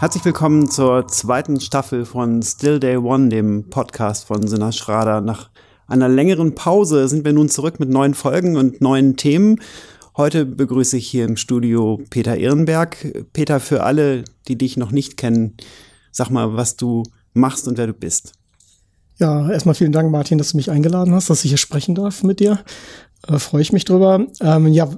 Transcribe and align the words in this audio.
Herzlich 0.00 0.24
willkommen 0.24 0.70
zur 0.70 1.08
zweiten 1.08 1.58
Staffel 1.58 2.04
von 2.04 2.40
Still 2.40 2.78
Day 2.78 2.98
One, 2.98 3.30
dem 3.30 3.68
Podcast 3.68 4.26
von 4.26 4.46
Sinna 4.46 4.70
Schrader. 4.70 5.20
Nach 5.20 5.50
einer 5.88 6.08
längeren 6.08 6.54
Pause 6.54 7.08
sind 7.08 7.24
wir 7.24 7.32
nun 7.32 7.48
zurück 7.48 7.80
mit 7.80 7.88
neuen 7.88 8.14
Folgen 8.14 8.56
und 8.56 8.80
neuen 8.80 9.16
Themen. 9.16 9.60
Heute 10.16 10.46
begrüße 10.46 10.96
ich 10.96 11.08
hier 11.08 11.24
im 11.24 11.36
Studio 11.36 12.00
Peter 12.10 12.36
Ehrenberg. 12.36 13.12
Peter, 13.32 13.58
für 13.58 13.82
alle, 13.82 14.22
die 14.46 14.56
dich 14.56 14.76
noch 14.76 14.92
nicht 14.92 15.16
kennen, 15.16 15.56
sag 16.12 16.30
mal, 16.30 16.54
was 16.54 16.76
du 16.76 17.02
machst 17.32 17.66
und 17.66 17.76
wer 17.76 17.88
du 17.88 17.92
bist. 17.92 18.34
Ja, 19.18 19.50
erstmal 19.50 19.74
vielen 19.74 19.90
Dank, 19.90 20.12
Martin, 20.12 20.38
dass 20.38 20.52
du 20.52 20.58
mich 20.58 20.70
eingeladen 20.70 21.12
hast, 21.12 21.28
dass 21.28 21.44
ich 21.44 21.50
hier 21.50 21.58
sprechen 21.58 21.96
darf 21.96 22.22
mit 22.22 22.38
dir. 22.38 22.60
Äh, 23.26 23.40
Freue 23.40 23.62
ich 23.62 23.72
mich 23.72 23.84
drüber. 23.84 24.24
Ähm, 24.40 24.68
ja, 24.68 24.88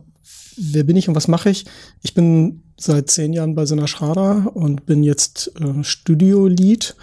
wer 0.59 0.85
bin 0.85 0.96
ich 0.96 1.09
und 1.09 1.14
was 1.14 1.27
mache 1.27 1.48
ich? 1.48 1.64
Ich 2.03 2.12
bin 2.12 2.64
seit 2.80 3.11
zehn 3.11 3.33
Jahren 3.33 3.55
bei 3.55 3.66
Sinna 3.66 3.87
Schrader 3.87 4.51
und 4.55 4.87
bin 4.87 5.02
jetzt 5.02 5.52
äh, 5.61 5.84
Studio-Lead. 5.84 6.97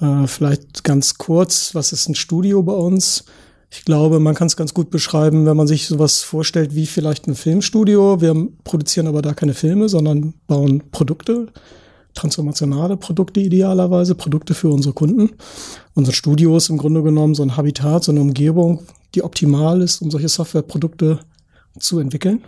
Äh, 0.00 0.26
vielleicht 0.26 0.84
ganz 0.84 1.18
kurz, 1.18 1.74
was 1.74 1.92
ist 1.92 2.08
ein 2.08 2.14
Studio 2.14 2.62
bei 2.62 2.72
uns? 2.72 3.24
Ich 3.70 3.84
glaube, 3.84 4.20
man 4.20 4.34
kann 4.34 4.46
es 4.46 4.56
ganz 4.56 4.74
gut 4.74 4.90
beschreiben, 4.90 5.46
wenn 5.46 5.56
man 5.56 5.66
sich 5.66 5.86
sowas 5.86 6.22
vorstellt 6.22 6.74
wie 6.74 6.86
vielleicht 6.86 7.26
ein 7.26 7.34
Filmstudio. 7.34 8.20
Wir 8.20 8.48
produzieren 8.62 9.06
aber 9.06 9.22
da 9.22 9.34
keine 9.34 9.54
Filme, 9.54 9.88
sondern 9.88 10.34
bauen 10.46 10.82
Produkte, 10.90 11.48
transformationale 12.14 12.96
Produkte 12.96 13.40
idealerweise, 13.40 14.14
Produkte 14.14 14.54
für 14.54 14.68
unsere 14.68 14.94
Kunden. 14.94 15.30
Unser 15.94 16.12
Studio 16.12 16.56
ist 16.56 16.70
im 16.70 16.78
Grunde 16.78 17.02
genommen 17.02 17.34
so 17.34 17.42
ein 17.42 17.56
Habitat, 17.56 18.04
so 18.04 18.12
eine 18.12 18.20
Umgebung, 18.20 18.82
die 19.14 19.22
optimal 19.22 19.80
ist, 19.82 20.02
um 20.02 20.10
solche 20.10 20.28
Softwareprodukte 20.28 21.20
zu 21.78 21.98
entwickeln. 21.98 22.44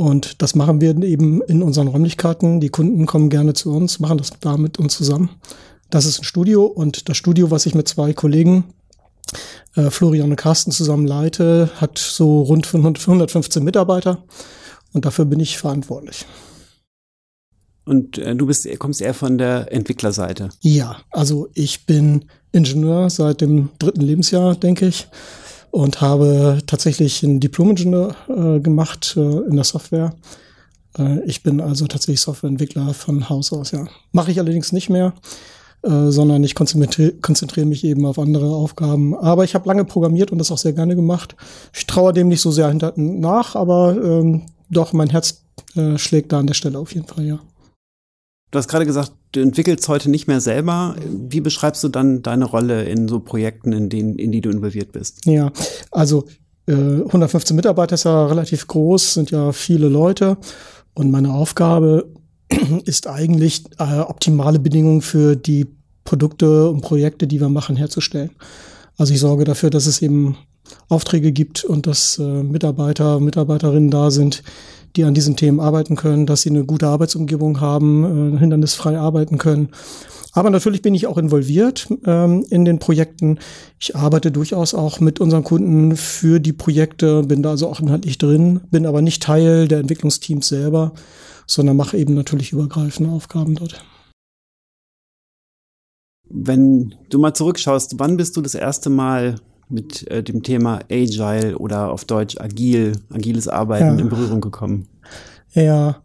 Und 0.00 0.40
das 0.40 0.54
machen 0.54 0.80
wir 0.80 0.96
eben 1.02 1.42
in 1.42 1.62
unseren 1.62 1.86
Räumlichkeiten. 1.86 2.58
Die 2.58 2.70
Kunden 2.70 3.04
kommen 3.04 3.28
gerne 3.28 3.52
zu 3.52 3.70
uns, 3.70 4.00
machen 4.00 4.16
das 4.16 4.30
da 4.40 4.56
mit 4.56 4.78
uns 4.78 4.96
zusammen. 4.96 5.28
Das 5.90 6.06
ist 6.06 6.20
ein 6.20 6.24
Studio 6.24 6.64
und 6.64 7.10
das 7.10 7.18
Studio, 7.18 7.50
was 7.50 7.66
ich 7.66 7.74
mit 7.74 7.86
zwei 7.86 8.14
Kollegen, 8.14 8.64
äh, 9.76 9.90
Florian 9.90 10.30
und 10.30 10.36
Carsten, 10.36 10.72
zusammen 10.72 11.06
leite, 11.06 11.68
hat 11.76 11.98
so 11.98 12.40
rund 12.40 12.66
515 12.66 13.62
Mitarbeiter 13.62 14.24
und 14.94 15.04
dafür 15.04 15.26
bin 15.26 15.38
ich 15.38 15.58
verantwortlich. 15.58 16.24
Und 17.84 18.16
äh, 18.16 18.34
du 18.34 18.46
bist, 18.46 18.66
kommst 18.78 19.02
eher 19.02 19.12
von 19.12 19.36
der 19.36 19.70
Entwicklerseite? 19.70 20.48
Ja, 20.62 21.02
also 21.10 21.48
ich 21.52 21.84
bin 21.84 22.24
Ingenieur 22.52 23.10
seit 23.10 23.42
dem 23.42 23.68
dritten 23.78 24.00
Lebensjahr, 24.00 24.54
denke 24.54 24.86
ich 24.86 25.08
und 25.70 26.00
habe 26.00 26.58
tatsächlich 26.66 27.22
einen 27.24 27.40
Diplom-Ingenieur 27.40 28.14
äh, 28.28 28.60
gemacht 28.60 29.14
äh, 29.16 29.20
in 29.20 29.56
der 29.56 29.64
Software. 29.64 30.14
Äh, 30.98 31.20
ich 31.24 31.42
bin 31.42 31.60
also 31.60 31.86
tatsächlich 31.86 32.20
Softwareentwickler 32.20 32.94
von 32.94 33.28
Haus 33.28 33.52
aus, 33.52 33.70
ja. 33.70 33.86
Mache 34.12 34.30
ich 34.30 34.38
allerdings 34.38 34.72
nicht 34.72 34.90
mehr, 34.90 35.12
äh, 35.82 36.10
sondern 36.10 36.42
ich 36.44 36.54
konzentriere 36.54 37.12
konzentriere 37.12 37.66
mich 37.66 37.84
eben 37.84 38.04
auf 38.04 38.18
andere 38.18 38.46
Aufgaben. 38.46 39.16
Aber 39.16 39.44
ich 39.44 39.54
habe 39.54 39.68
lange 39.68 39.84
programmiert 39.84 40.32
und 40.32 40.38
das 40.38 40.50
auch 40.50 40.58
sehr 40.58 40.72
gerne 40.72 40.96
gemacht. 40.96 41.36
Ich 41.72 41.86
traue 41.86 42.12
dem 42.12 42.28
nicht 42.28 42.40
so 42.40 42.50
sehr 42.50 42.68
hinter 42.68 42.92
nach, 42.96 43.54
aber 43.54 43.96
ähm, 44.02 44.42
doch, 44.70 44.92
mein 44.92 45.10
Herz 45.10 45.42
äh, 45.76 45.98
schlägt 45.98 46.32
da 46.32 46.40
an 46.40 46.46
der 46.46 46.54
Stelle 46.54 46.78
auf 46.78 46.94
jeden 46.94 47.06
Fall, 47.06 47.24
ja. 47.24 47.38
Du 48.50 48.58
hast 48.58 48.68
gerade 48.68 48.86
gesagt, 48.86 49.12
du 49.32 49.40
entwickelst 49.40 49.88
heute 49.88 50.10
nicht 50.10 50.26
mehr 50.26 50.40
selber. 50.40 50.96
Wie 51.08 51.40
beschreibst 51.40 51.84
du 51.84 51.88
dann 51.88 52.22
deine 52.22 52.46
Rolle 52.46 52.84
in 52.84 53.06
so 53.06 53.20
Projekten, 53.20 53.72
in 53.72 53.88
denen, 53.88 54.16
in 54.16 54.32
die 54.32 54.40
du 54.40 54.50
involviert 54.50 54.92
bist? 54.92 55.24
Ja, 55.24 55.52
also 55.92 56.26
äh, 56.66 56.72
115 56.72 57.54
Mitarbeiter 57.54 57.94
ist 57.94 58.04
ja 58.04 58.26
relativ 58.26 58.66
groß, 58.66 59.14
sind 59.14 59.30
ja 59.30 59.52
viele 59.52 59.88
Leute. 59.88 60.36
Und 60.94 61.10
meine 61.10 61.32
Aufgabe 61.32 62.08
ist 62.84 63.06
eigentlich, 63.06 63.64
äh, 63.78 64.00
optimale 64.00 64.58
Bedingungen 64.58 65.02
für 65.02 65.36
die 65.36 65.66
Produkte 66.04 66.68
und 66.70 66.80
Projekte, 66.80 67.28
die 67.28 67.40
wir 67.40 67.48
machen, 67.48 67.76
herzustellen. 67.76 68.30
Also 68.96 69.14
ich 69.14 69.20
sorge 69.20 69.44
dafür, 69.44 69.70
dass 69.70 69.86
es 69.86 70.02
eben 70.02 70.36
Aufträge 70.88 71.30
gibt 71.30 71.64
und 71.64 71.86
dass 71.86 72.18
äh, 72.18 72.42
Mitarbeiter, 72.42 73.20
Mitarbeiterinnen 73.20 73.90
da 73.90 74.10
sind, 74.10 74.42
die 74.96 75.04
an 75.04 75.14
diesen 75.14 75.36
Themen 75.36 75.60
arbeiten 75.60 75.96
können, 75.96 76.26
dass 76.26 76.42
sie 76.42 76.50
eine 76.50 76.64
gute 76.64 76.86
Arbeitsumgebung 76.86 77.60
haben, 77.60 78.34
äh, 78.34 78.38
hindernisfrei 78.38 78.98
arbeiten 78.98 79.38
können. 79.38 79.70
Aber 80.32 80.50
natürlich 80.50 80.82
bin 80.82 80.94
ich 80.94 81.06
auch 81.06 81.18
involviert 81.18 81.88
ähm, 82.04 82.44
in 82.50 82.64
den 82.64 82.78
Projekten. 82.78 83.38
Ich 83.80 83.96
arbeite 83.96 84.30
durchaus 84.30 84.74
auch 84.74 85.00
mit 85.00 85.20
unseren 85.20 85.42
Kunden 85.42 85.96
für 85.96 86.38
die 86.38 86.52
Projekte, 86.52 87.22
bin 87.24 87.42
da 87.42 87.50
also 87.50 87.68
auch 87.68 87.80
inhaltlich 87.80 88.18
drin, 88.18 88.60
bin 88.70 88.86
aber 88.86 89.02
nicht 89.02 89.22
Teil 89.22 89.66
der 89.66 89.80
Entwicklungsteams 89.80 90.46
selber, 90.46 90.92
sondern 91.46 91.76
mache 91.76 91.96
eben 91.96 92.14
natürlich 92.14 92.52
übergreifende 92.52 93.10
Aufgaben 93.10 93.56
dort. 93.56 93.84
Wenn 96.28 96.94
du 97.08 97.18
mal 97.18 97.34
zurückschaust, 97.34 97.98
wann 97.98 98.16
bist 98.16 98.36
du 98.36 98.40
das 98.40 98.54
erste 98.54 98.88
Mal 98.88 99.40
mit 99.70 100.08
äh, 100.10 100.22
dem 100.22 100.42
Thema 100.42 100.80
Agile 100.90 101.58
oder 101.58 101.90
auf 101.90 102.04
Deutsch 102.04 102.38
agil, 102.40 102.92
agiles 103.10 103.48
Arbeiten 103.48 103.96
ja. 103.96 104.02
in 104.02 104.08
Berührung 104.08 104.40
gekommen? 104.40 104.88
Ja, 105.52 106.02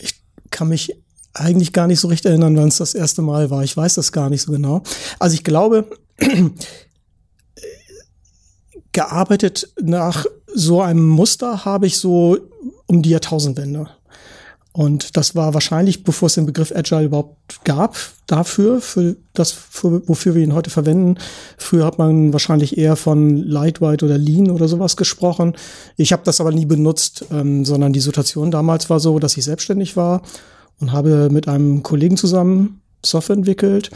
ich 0.00 0.20
kann 0.50 0.68
mich 0.68 0.94
eigentlich 1.32 1.72
gar 1.72 1.86
nicht 1.86 2.00
so 2.00 2.08
recht 2.08 2.24
erinnern, 2.24 2.56
wann 2.56 2.68
es 2.68 2.78
das 2.78 2.94
erste 2.94 3.22
Mal 3.22 3.50
war. 3.50 3.64
Ich 3.64 3.76
weiß 3.76 3.94
das 3.94 4.12
gar 4.12 4.30
nicht 4.30 4.42
so 4.42 4.52
genau. 4.52 4.82
Also 5.18 5.34
ich 5.34 5.44
glaube, 5.44 5.90
gearbeitet 8.92 9.72
nach 9.82 10.24
so 10.54 10.80
einem 10.80 11.06
Muster 11.08 11.64
habe 11.64 11.86
ich 11.86 11.98
so 11.98 12.38
um 12.86 13.02
die 13.02 13.10
Jahrtausendwende. 13.10 13.88
Und 14.76 15.16
das 15.16 15.36
war 15.36 15.54
wahrscheinlich, 15.54 16.02
bevor 16.02 16.26
es 16.26 16.34
den 16.34 16.46
Begriff 16.46 16.72
Agile 16.74 17.04
überhaupt 17.04 17.64
gab, 17.64 17.96
dafür, 18.26 18.80
für 18.80 19.14
das, 19.32 19.52
für, 19.52 20.06
wofür 20.08 20.34
wir 20.34 20.42
ihn 20.42 20.52
heute 20.52 20.68
verwenden. 20.68 21.16
Früher 21.56 21.86
hat 21.86 21.98
man 21.98 22.32
wahrscheinlich 22.32 22.76
eher 22.76 22.96
von 22.96 23.36
Lightweight 23.36 24.02
oder 24.02 24.18
Lean 24.18 24.50
oder 24.50 24.66
sowas 24.66 24.96
gesprochen. 24.96 25.54
Ich 25.96 26.12
habe 26.12 26.22
das 26.24 26.40
aber 26.40 26.50
nie 26.50 26.66
benutzt, 26.66 27.24
ähm, 27.30 27.64
sondern 27.64 27.92
die 27.92 28.00
Situation 28.00 28.50
damals 28.50 28.90
war 28.90 28.98
so, 28.98 29.20
dass 29.20 29.36
ich 29.36 29.44
selbstständig 29.44 29.96
war 29.96 30.22
und 30.80 30.90
habe 30.90 31.28
mit 31.30 31.46
einem 31.46 31.84
Kollegen 31.84 32.16
zusammen 32.16 32.80
Software 33.06 33.36
entwickelt. 33.36 33.92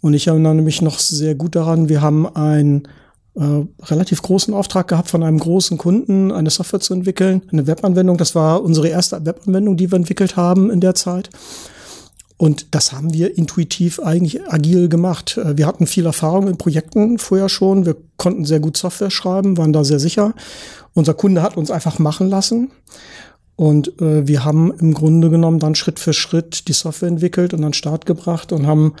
Und 0.00 0.14
ich 0.14 0.28
erinnere 0.28 0.54
mich 0.54 0.80
noch 0.80 1.00
sehr 1.00 1.34
gut 1.34 1.56
daran, 1.56 1.88
wir 1.88 2.02
haben 2.02 2.28
ein 2.36 2.86
äh, 3.34 3.64
relativ 3.84 4.22
großen 4.22 4.52
Auftrag 4.54 4.88
gehabt 4.88 5.08
von 5.08 5.22
einem 5.22 5.38
großen 5.38 5.78
Kunden, 5.78 6.32
eine 6.32 6.50
Software 6.50 6.80
zu 6.80 6.94
entwickeln, 6.94 7.42
eine 7.52 7.66
Webanwendung. 7.66 8.16
Das 8.16 8.34
war 8.34 8.62
unsere 8.62 8.88
erste 8.88 9.24
Webanwendung, 9.24 9.76
die 9.76 9.90
wir 9.90 9.96
entwickelt 9.96 10.36
haben 10.36 10.70
in 10.70 10.80
der 10.80 10.94
Zeit. 10.94 11.30
Und 12.36 12.74
das 12.74 12.92
haben 12.92 13.12
wir 13.12 13.36
intuitiv 13.36 14.00
eigentlich 14.00 14.50
agil 14.50 14.88
gemacht. 14.88 15.36
Äh, 15.36 15.58
wir 15.58 15.66
hatten 15.66 15.86
viel 15.86 16.06
Erfahrung 16.06 16.48
in 16.48 16.56
Projekten 16.56 17.18
vorher 17.18 17.48
schon. 17.48 17.84
Wir 17.84 17.96
konnten 18.16 18.44
sehr 18.44 18.60
gut 18.60 18.76
Software 18.76 19.10
schreiben, 19.10 19.58
waren 19.58 19.72
da 19.72 19.84
sehr 19.84 20.00
sicher. 20.00 20.34
Unser 20.94 21.14
Kunde 21.14 21.42
hat 21.42 21.56
uns 21.56 21.70
einfach 21.70 21.98
machen 21.98 22.30
lassen. 22.30 22.70
Und 23.56 24.00
äh, 24.00 24.26
wir 24.26 24.44
haben 24.44 24.72
im 24.72 24.94
Grunde 24.94 25.28
genommen 25.28 25.58
dann 25.58 25.74
Schritt 25.74 25.98
für 25.98 26.14
Schritt 26.14 26.66
die 26.66 26.72
Software 26.72 27.10
entwickelt 27.10 27.52
und 27.52 27.60
an 27.60 27.72
den 27.72 27.74
Start 27.74 28.06
gebracht 28.06 28.52
und 28.52 28.66
haben 28.66 28.94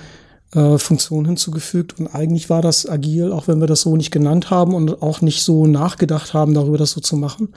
äh, 0.54 0.78
Funktion 0.78 1.26
hinzugefügt. 1.26 1.98
Und 1.98 2.08
eigentlich 2.08 2.50
war 2.50 2.62
das 2.62 2.88
agil, 2.88 3.32
auch 3.32 3.48
wenn 3.48 3.60
wir 3.60 3.66
das 3.66 3.82
so 3.82 3.96
nicht 3.96 4.10
genannt 4.10 4.50
haben 4.50 4.74
und 4.74 5.02
auch 5.02 5.20
nicht 5.20 5.42
so 5.42 5.66
nachgedacht 5.66 6.34
haben, 6.34 6.54
darüber 6.54 6.78
das 6.78 6.90
so 6.92 7.00
zu 7.00 7.16
machen. 7.16 7.50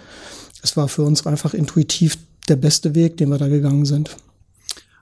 Es 0.61 0.77
war 0.77 0.87
für 0.87 1.03
uns 1.03 1.25
einfach 1.25 1.53
intuitiv 1.53 2.17
der 2.47 2.55
beste 2.55 2.95
Weg, 2.95 3.17
den 3.17 3.29
wir 3.29 3.37
da 3.37 3.47
gegangen 3.47 3.85
sind. 3.85 4.15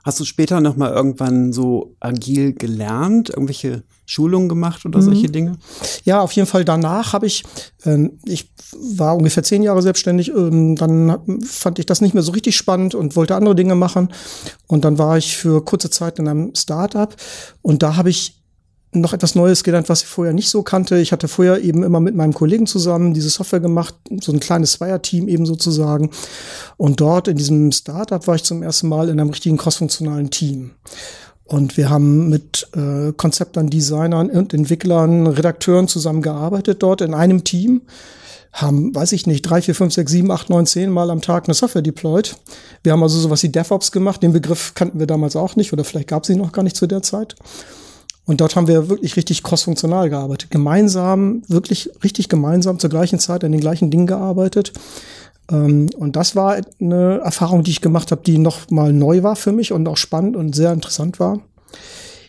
Hast 0.04 0.20
du 0.20 0.26
später 0.26 0.62
noch 0.62 0.76
mal 0.76 0.92
irgendwann 0.92 1.54
so 1.54 1.96
agil 2.00 2.54
gelernt, 2.54 3.30
irgendwelche 3.30 3.84
Schulungen 4.06 4.50
gemacht 4.50 4.86
oder 4.86 5.00
mhm. 5.00 5.04
solche 5.04 5.28
Dinge? 5.28 5.58
Ja, 6.04 6.22
auf 6.22 6.32
jeden 6.32 6.48
Fall. 6.48 6.66
Danach 6.66 7.14
habe 7.14 7.28
ich, 7.28 7.44
äh, 7.84 8.10
ich 8.26 8.52
war 8.96 9.16
ungefähr 9.16 9.44
zehn 9.44 9.62
Jahre 9.62 9.82
selbstständig. 9.82 10.30
Ähm, 10.30 10.76
dann 10.76 11.42
fand 11.44 11.80
ich 11.80 11.86
das 11.86 12.02
nicht 12.02 12.14
mehr 12.14 12.24
so 12.24 12.32
richtig 12.32 12.56
spannend 12.56 12.96
und 12.96 13.16
wollte 13.16 13.36
andere 13.36 13.56
Dinge 13.56 13.76
machen. 13.76 14.10
Und 14.68 14.86
dann 14.86 14.98
war 14.98 15.18
ich 15.18 15.38
für 15.38 15.64
kurze 15.64 15.90
Zeit 15.90 16.18
in 16.20 16.28
einem 16.28 16.56
Startup 16.56 17.16
und 17.62 17.84
da 17.84 17.96
habe 17.96 18.10
ich 18.10 18.41
noch 18.94 19.14
etwas 19.14 19.36
Neues 19.36 19.64
gelernt, 19.64 19.90
was 19.90 20.02
ich 20.02 20.08
vorher 20.08 20.34
nicht 20.34 20.50
so 20.50 20.64
kannte. 20.64 20.98
Ich 20.98 21.12
hatte 21.12 21.28
vorher 21.28 21.62
eben 21.62 21.84
immer 21.84 22.00
mit 22.00 22.16
meinem 22.16 22.34
Kollegen 22.34 22.68
zusammen 22.68 23.14
diese 23.14 23.30
Software 23.30 23.62
gemacht, 23.62 23.96
so 24.22 24.32
ein 24.34 24.40
kleines 24.40 24.74
Zweierteam 24.74 25.28
eben 25.28 25.46
sozusagen. 25.46 26.10
Und 26.78 27.00
dort 27.00 27.28
in 27.28 27.38
diesem 27.38 27.72
Startup 27.72 28.26
war 28.28 28.36
ich 28.36 28.44
zum 28.44 28.64
ersten 28.64 28.90
Mal 28.90 29.10
in 29.10 29.20
einem 29.20 29.30
richtigen 29.30 29.58
crossfunktionalen 29.58 30.30
Team. 30.30 30.72
Und 31.46 31.78
wir 31.78 31.90
haben 31.90 32.30
mit 32.30 32.68
äh, 32.76 33.12
Konzeptern, 33.14 33.70
Designern 33.70 34.30
und 34.30 34.54
Entwicklern, 34.54 35.28
Redakteuren 35.28 35.88
zusammengearbeitet 35.88 36.82
dort 36.82 37.02
in 37.02 37.14
einem 37.14 37.44
Team 37.44 37.82
haben, 38.54 38.94
weiß 38.94 39.14
ich 39.14 39.28
nicht, 39.28 39.44
drei, 39.44 39.62
vier, 39.62 39.76
fünf, 39.76 39.94
sechs, 39.94 40.12
sieben, 40.12 40.32
acht, 40.32 40.50
neun, 40.50 40.66
zehn 40.66 40.90
Mal 40.90 41.10
am 41.10 41.22
Tag 41.22 41.46
eine 41.46 41.54
Software 41.54 41.82
deployed. 41.82 42.36
Wir 42.84 42.92
haben 42.92 43.04
also 43.04 43.20
sowas 43.20 43.44
wie 43.44 43.50
DevOps 43.50 43.92
gemacht. 43.92 44.22
Den 44.22 44.34
Begriff 44.34 44.74
kannten 44.76 45.00
wir 45.00 45.08
damals 45.08 45.36
auch 45.36 45.56
nicht 45.56 45.72
oder 45.72 45.84
vielleicht 45.84 46.10
gab 46.10 46.24
es 46.24 46.30
ihn 46.30 46.38
noch 46.38 46.52
gar 46.52 46.64
nicht 46.64 46.76
zu 46.76 46.88
der 46.88 47.02
Zeit. 47.02 47.36
Und 48.26 48.40
dort 48.40 48.56
haben 48.56 48.68
wir 48.68 48.90
wirklich 48.90 49.16
richtig 49.16 49.44
crossfunktional 49.44 50.10
gearbeitet. 50.10 50.52
Gemeinsam, 50.52 51.42
wirklich 51.48 51.90
richtig 52.04 52.30
gemeinsam 52.30 52.80
zur 52.80 52.90
gleichen 52.90 53.20
Zeit 53.20 53.44
an 53.44 53.52
den 53.52 53.62
gleichen 53.62 53.90
Dingen 53.90 54.08
gearbeitet. 54.08 54.74
Ähm, 55.52 55.90
und 55.98 56.16
das 56.16 56.36
war 56.36 56.58
eine 56.80 57.20
Erfahrung, 57.20 57.64
die 57.64 57.72
ich 57.72 57.82
gemacht 57.82 58.12
habe, 58.12 58.22
die 58.24 58.38
noch 58.38 58.70
mal 58.70 58.94
neu 58.94 59.24
war 59.24 59.36
für 59.36 59.52
mich 59.52 59.72
und 59.72 59.88
auch 59.88 59.98
spannend 59.98 60.36
und 60.36 60.56
sehr 60.56 60.72
interessant 60.72 61.20
war. 61.20 61.42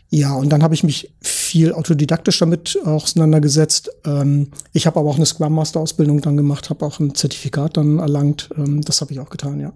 Ja, 0.09 0.35
und 0.35 0.51
dann 0.51 0.63
habe 0.63 0.75
ich 0.75 0.85
mich 0.85 1.15
viel 1.23 1.73
autodidaktisch 1.73 2.39
damit 2.39 2.79
auseinandergesetzt. 2.85 3.91
Ähm, 4.05 4.49
ich 4.73 4.87
habe 4.87 5.01
aber 5.01 5.09
auch 5.09 5.17
eine 5.17 5.25
Scrum 5.25 5.55
Master 5.55 5.81
Ausbildung 5.81 6.21
dann 6.21 6.37
gemacht, 6.37 6.69
habe 6.69 6.85
auch 6.85 7.01
ein 7.01 7.15
Zertifikat 7.15 7.77
dann 7.77 7.99
erlangt. 7.99 8.51
Ähm, 8.57 8.83
das 8.83 9.01
habe 9.01 9.13
ich 9.13 9.21
auch 9.21 9.31
getan, 9.31 9.61
ja. 9.61 9.73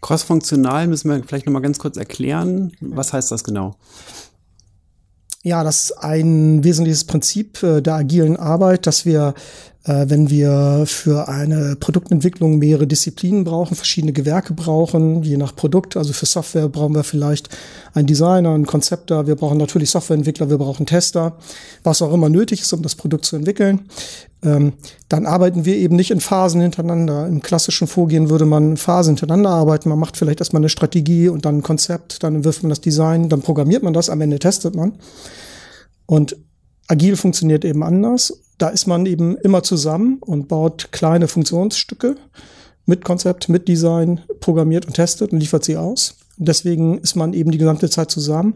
Crossfunktional 0.00 0.86
müssen 0.86 1.08
wir 1.08 1.22
vielleicht 1.22 1.46
noch 1.46 1.52
mal 1.52 1.60
ganz 1.60 1.78
kurz 1.78 1.96
erklären. 1.96 2.72
Was 2.80 3.12
heißt 3.12 3.30
das 3.30 3.44
genau? 3.44 3.76
Ja, 5.44 5.62
das 5.62 5.90
ist 5.90 5.92
ein 5.98 6.64
wesentliches 6.64 7.04
Prinzip 7.04 7.62
äh, 7.62 7.82
der 7.82 7.96
agilen 7.96 8.36
Arbeit, 8.36 8.86
dass 8.86 9.04
wir 9.04 9.34
äh, 9.84 10.06
wenn 10.08 10.30
wir 10.30 10.84
für 10.86 11.28
eine 11.28 11.76
Produktentwicklung 11.76 12.58
mehrere 12.58 12.86
Disziplinen 12.86 13.44
brauchen, 13.44 13.74
verschiedene 13.74 14.14
Gewerke 14.14 14.54
brauchen, 14.54 15.22
je 15.22 15.36
nach 15.36 15.54
Produkt. 15.54 15.98
Also 15.98 16.14
für 16.14 16.24
Software 16.24 16.68
brauchen 16.68 16.94
wir 16.94 17.04
vielleicht 17.04 17.50
einen 17.92 18.06
Designer, 18.06 18.54
einen 18.54 18.66
Konzepter, 18.66 19.26
wir 19.26 19.36
brauchen 19.36 19.58
natürlich 19.58 19.90
Softwareentwickler, 19.90 20.48
wir 20.48 20.56
brauchen 20.56 20.86
Tester, 20.86 21.36
was 21.82 22.00
auch 22.00 22.14
immer 22.14 22.30
nötig 22.30 22.62
ist, 22.62 22.72
um 22.72 22.80
das 22.80 22.94
Produkt 22.94 23.26
zu 23.26 23.36
entwickeln. 23.36 23.82
Ähm, 24.44 24.74
dann 25.08 25.26
arbeiten 25.26 25.64
wir 25.64 25.76
eben 25.76 25.96
nicht 25.96 26.10
in 26.10 26.20
Phasen 26.20 26.60
hintereinander. 26.60 27.26
Im 27.26 27.42
klassischen 27.42 27.88
Vorgehen 27.88 28.30
würde 28.30 28.46
man 28.46 28.76
Phasen 28.76 29.16
hintereinander 29.16 29.50
arbeiten. 29.50 29.88
Man 29.88 29.98
macht 29.98 30.16
vielleicht 30.16 30.40
erstmal 30.40 30.60
eine 30.60 30.68
Strategie 30.68 31.28
und 31.28 31.44
dann 31.44 31.58
ein 31.58 31.62
Konzept, 31.62 32.22
dann 32.22 32.44
wirft 32.44 32.62
man 32.62 32.70
das 32.70 32.80
Design, 32.80 33.28
dann 33.28 33.42
programmiert 33.42 33.82
man 33.82 33.94
das, 33.94 34.10
am 34.10 34.20
Ende 34.20 34.38
testet 34.38 34.76
man. 34.76 34.94
Und 36.06 36.36
agil 36.86 37.16
funktioniert 37.16 37.64
eben 37.64 37.82
anders 37.82 38.44
da 38.58 38.68
ist 38.68 38.86
man 38.86 39.06
eben 39.06 39.36
immer 39.38 39.62
zusammen 39.62 40.18
und 40.20 40.48
baut 40.48 40.92
kleine 40.92 41.28
Funktionsstücke 41.28 42.16
mit 42.86 43.04
Konzept, 43.04 43.48
mit 43.48 43.66
Design, 43.66 44.20
programmiert 44.40 44.86
und 44.86 44.94
testet 44.94 45.32
und 45.32 45.40
liefert 45.40 45.64
sie 45.64 45.76
aus. 45.76 46.16
deswegen 46.36 46.98
ist 46.98 47.14
man 47.14 47.32
eben 47.32 47.50
die 47.50 47.58
gesamte 47.58 47.88
Zeit 47.88 48.10
zusammen. 48.10 48.54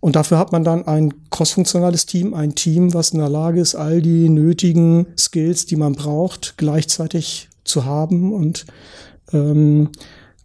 Und 0.00 0.14
dafür 0.14 0.38
hat 0.38 0.52
man 0.52 0.62
dann 0.62 0.86
ein 0.86 1.12
crossfunktionales 1.30 2.06
Team, 2.06 2.32
ein 2.34 2.54
Team, 2.54 2.94
was 2.94 3.10
in 3.10 3.18
der 3.18 3.28
Lage 3.28 3.60
ist, 3.60 3.74
all 3.74 4.00
die 4.00 4.28
nötigen 4.28 5.06
Skills, 5.18 5.66
die 5.66 5.76
man 5.76 5.94
braucht, 5.94 6.54
gleichzeitig 6.56 7.48
zu 7.64 7.84
haben 7.84 8.32
und 8.32 8.64
ähm, 9.32 9.90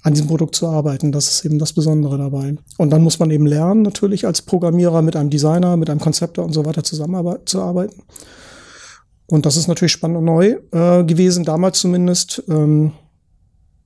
an 0.02 0.14
diesem 0.14 0.28
Produkt 0.28 0.56
zu 0.56 0.68
arbeiten. 0.68 1.12
Das 1.12 1.30
ist 1.30 1.46
eben 1.46 1.60
das 1.60 1.72
Besondere 1.72 2.18
dabei. 2.18 2.56
Und 2.78 2.90
dann 2.90 3.04
muss 3.04 3.20
man 3.20 3.32
eben 3.32 3.46
lernen, 3.46 3.84
natürlich 3.84 4.26
als 4.26 4.42
Programmierer 4.42 5.02
mit 5.02 5.16
einem 5.16 5.30
Designer, 5.30 5.78
mit 5.78 5.90
einem 5.90 6.02
Konzepter 6.02 6.44
und 6.44 6.54
so 6.54 6.66
weiter 6.66 6.84
zusammenzuarbeiten. 6.84 8.04
Und 9.28 9.46
das 9.46 9.56
ist 9.56 9.68
natürlich 9.68 9.94
spannend 9.94 10.18
und 10.18 10.26
neu 10.26 10.58
äh, 10.72 11.04
gewesen, 11.06 11.46
damals 11.46 11.80
zumindest. 11.80 12.44
Ähm, 12.50 12.92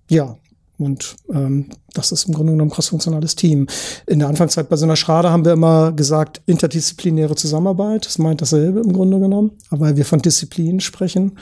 ja, 0.10 0.38
und 0.78 1.16
ähm, 1.34 1.70
das 1.94 2.12
ist 2.12 2.28
im 2.28 2.34
Grunde 2.34 2.52
genommen 2.52 2.70
ein 2.70 2.74
crossfunktionales 2.74 3.36
Team. 3.36 3.68
In 4.06 4.20
der 4.20 4.28
Anfangszeit 4.28 4.70
bei 4.70 4.76
Sinner 4.76 4.96
Schrader 4.96 5.32
haben 5.32 5.44
wir 5.44 5.54
immer 5.54 5.92
gesagt, 5.92 6.42
interdisziplinäre 6.46 7.36
Zusammenarbeit. 7.36 8.06
Das 8.06 8.20
meint 8.20 8.42
dasselbe 8.42 8.82
im 8.82 8.94
Grunde 8.94 9.20
genommen, 9.20 9.52
aber 9.70 9.96
wir 9.98 10.06
von 10.06 10.20
Disziplinen 10.20 10.80
sprechen 10.80 11.38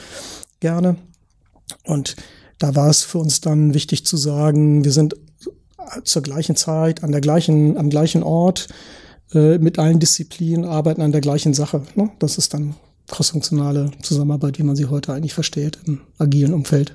gerne. 0.61 0.95
Und 1.83 2.15
da 2.59 2.75
war 2.75 2.89
es 2.89 3.03
für 3.03 3.17
uns 3.17 3.41
dann 3.41 3.73
wichtig 3.73 4.05
zu 4.05 4.15
sagen, 4.15 4.83
wir 4.85 4.91
sind 4.91 5.15
zur 6.03 6.21
gleichen 6.21 6.55
Zeit, 6.55 7.03
an 7.03 7.11
der 7.11 7.21
gleichen, 7.21 7.77
am 7.77 7.89
gleichen 7.89 8.23
Ort, 8.23 8.69
äh, 9.33 9.57
mit 9.57 9.79
allen 9.79 9.99
Disziplinen, 9.99 10.65
arbeiten 10.65 11.01
an 11.01 11.11
der 11.11 11.21
gleichen 11.21 11.53
Sache. 11.53 11.83
Ne? 11.95 12.09
Das 12.19 12.37
ist 12.37 12.53
dann 12.53 12.75
crossfunktionale 13.07 13.91
Zusammenarbeit, 14.01 14.57
wie 14.57 14.63
man 14.63 14.75
sie 14.75 14.85
heute 14.85 15.13
eigentlich 15.13 15.33
versteht 15.33 15.79
im 15.85 16.01
agilen 16.17 16.53
Umfeld. 16.53 16.93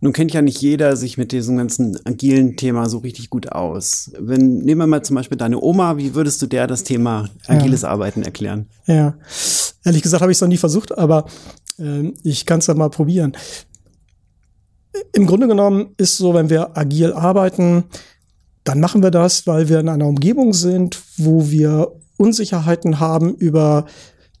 Nun 0.00 0.12
kennt 0.12 0.32
ja 0.32 0.42
nicht 0.42 0.60
jeder 0.60 0.94
sich 0.96 1.16
mit 1.16 1.32
diesem 1.32 1.56
ganzen 1.56 1.98
agilen 2.04 2.56
Thema 2.56 2.88
so 2.88 2.98
richtig 2.98 3.30
gut 3.30 3.52
aus. 3.52 4.12
Wenn, 4.18 4.58
nehmen 4.58 4.82
wir 4.82 4.86
mal 4.86 5.02
zum 5.02 5.16
Beispiel 5.16 5.38
deine 5.38 5.60
Oma, 5.60 5.96
wie 5.96 6.14
würdest 6.14 6.42
du 6.42 6.46
der 6.46 6.66
das 6.66 6.84
Thema 6.84 7.30
agiles 7.46 7.82
ja. 7.82 7.88
Arbeiten 7.88 8.22
erklären? 8.22 8.66
Ja, 8.86 9.14
ehrlich 9.84 10.02
gesagt 10.02 10.20
habe 10.20 10.30
ich 10.30 10.36
es 10.36 10.42
noch 10.42 10.48
nie 10.48 10.58
versucht, 10.58 10.96
aber 10.96 11.26
äh, 11.78 12.12
ich 12.22 12.44
kann 12.44 12.58
es 12.58 12.66
ja 12.66 12.74
mal 12.74 12.90
probieren. 12.90 13.36
Im 15.14 15.26
Grunde 15.26 15.48
genommen 15.48 15.94
ist 15.96 16.18
so, 16.18 16.34
wenn 16.34 16.50
wir 16.50 16.76
agil 16.76 17.12
arbeiten, 17.12 17.84
dann 18.64 18.80
machen 18.80 19.02
wir 19.02 19.10
das, 19.10 19.46
weil 19.46 19.68
wir 19.68 19.80
in 19.80 19.88
einer 19.88 20.06
Umgebung 20.06 20.52
sind, 20.52 21.00
wo 21.16 21.50
wir 21.50 21.92
Unsicherheiten 22.18 23.00
haben 23.00 23.34
über 23.34 23.86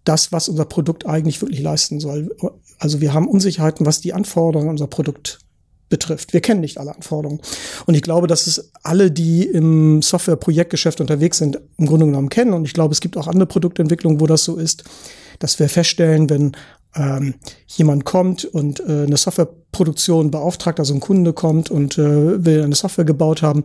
das, 0.04 0.32
was 0.32 0.48
unser 0.48 0.64
Produkt 0.64 1.06
eigentlich 1.06 1.40
wirklich 1.40 1.60
leisten 1.60 2.00
soll. 2.00 2.34
Also 2.78 3.00
wir 3.00 3.14
haben 3.14 3.28
Unsicherheiten, 3.28 3.86
was 3.86 4.00
die 4.00 4.12
Anforderungen 4.12 4.70
unser 4.70 4.86
Produkt 4.86 5.40
betrifft. 5.88 6.32
Wir 6.32 6.40
kennen 6.40 6.60
nicht 6.60 6.78
alle 6.78 6.94
Anforderungen. 6.94 7.40
Und 7.86 7.94
ich 7.94 8.02
glaube, 8.02 8.26
dass 8.26 8.46
es 8.46 8.70
alle, 8.82 9.10
die 9.10 9.44
im 9.44 10.02
Software-Projektgeschäft 10.02 11.00
unterwegs 11.00 11.38
sind, 11.38 11.60
im 11.78 11.86
Grunde 11.86 12.06
genommen 12.06 12.28
kennen. 12.28 12.52
Und 12.52 12.64
ich 12.64 12.74
glaube, 12.74 12.92
es 12.92 13.00
gibt 13.00 13.16
auch 13.16 13.26
andere 13.28 13.46
Produktentwicklungen, 13.46 14.20
wo 14.20 14.26
das 14.26 14.44
so 14.44 14.56
ist, 14.56 14.84
dass 15.38 15.58
wir 15.58 15.68
feststellen, 15.68 16.28
wenn 16.30 16.52
ähm, 16.96 17.34
jemand 17.66 18.04
kommt 18.04 18.44
und 18.44 18.80
äh, 18.80 19.04
eine 19.04 19.16
Softwareproduktion 19.16 20.30
beauftragt, 20.30 20.80
also 20.80 20.94
ein 20.94 21.00
Kunde 21.00 21.32
kommt 21.32 21.70
und 21.70 21.98
äh, 21.98 22.44
will 22.44 22.62
eine 22.62 22.74
Software 22.74 23.04
gebaut 23.04 23.42
haben, 23.42 23.64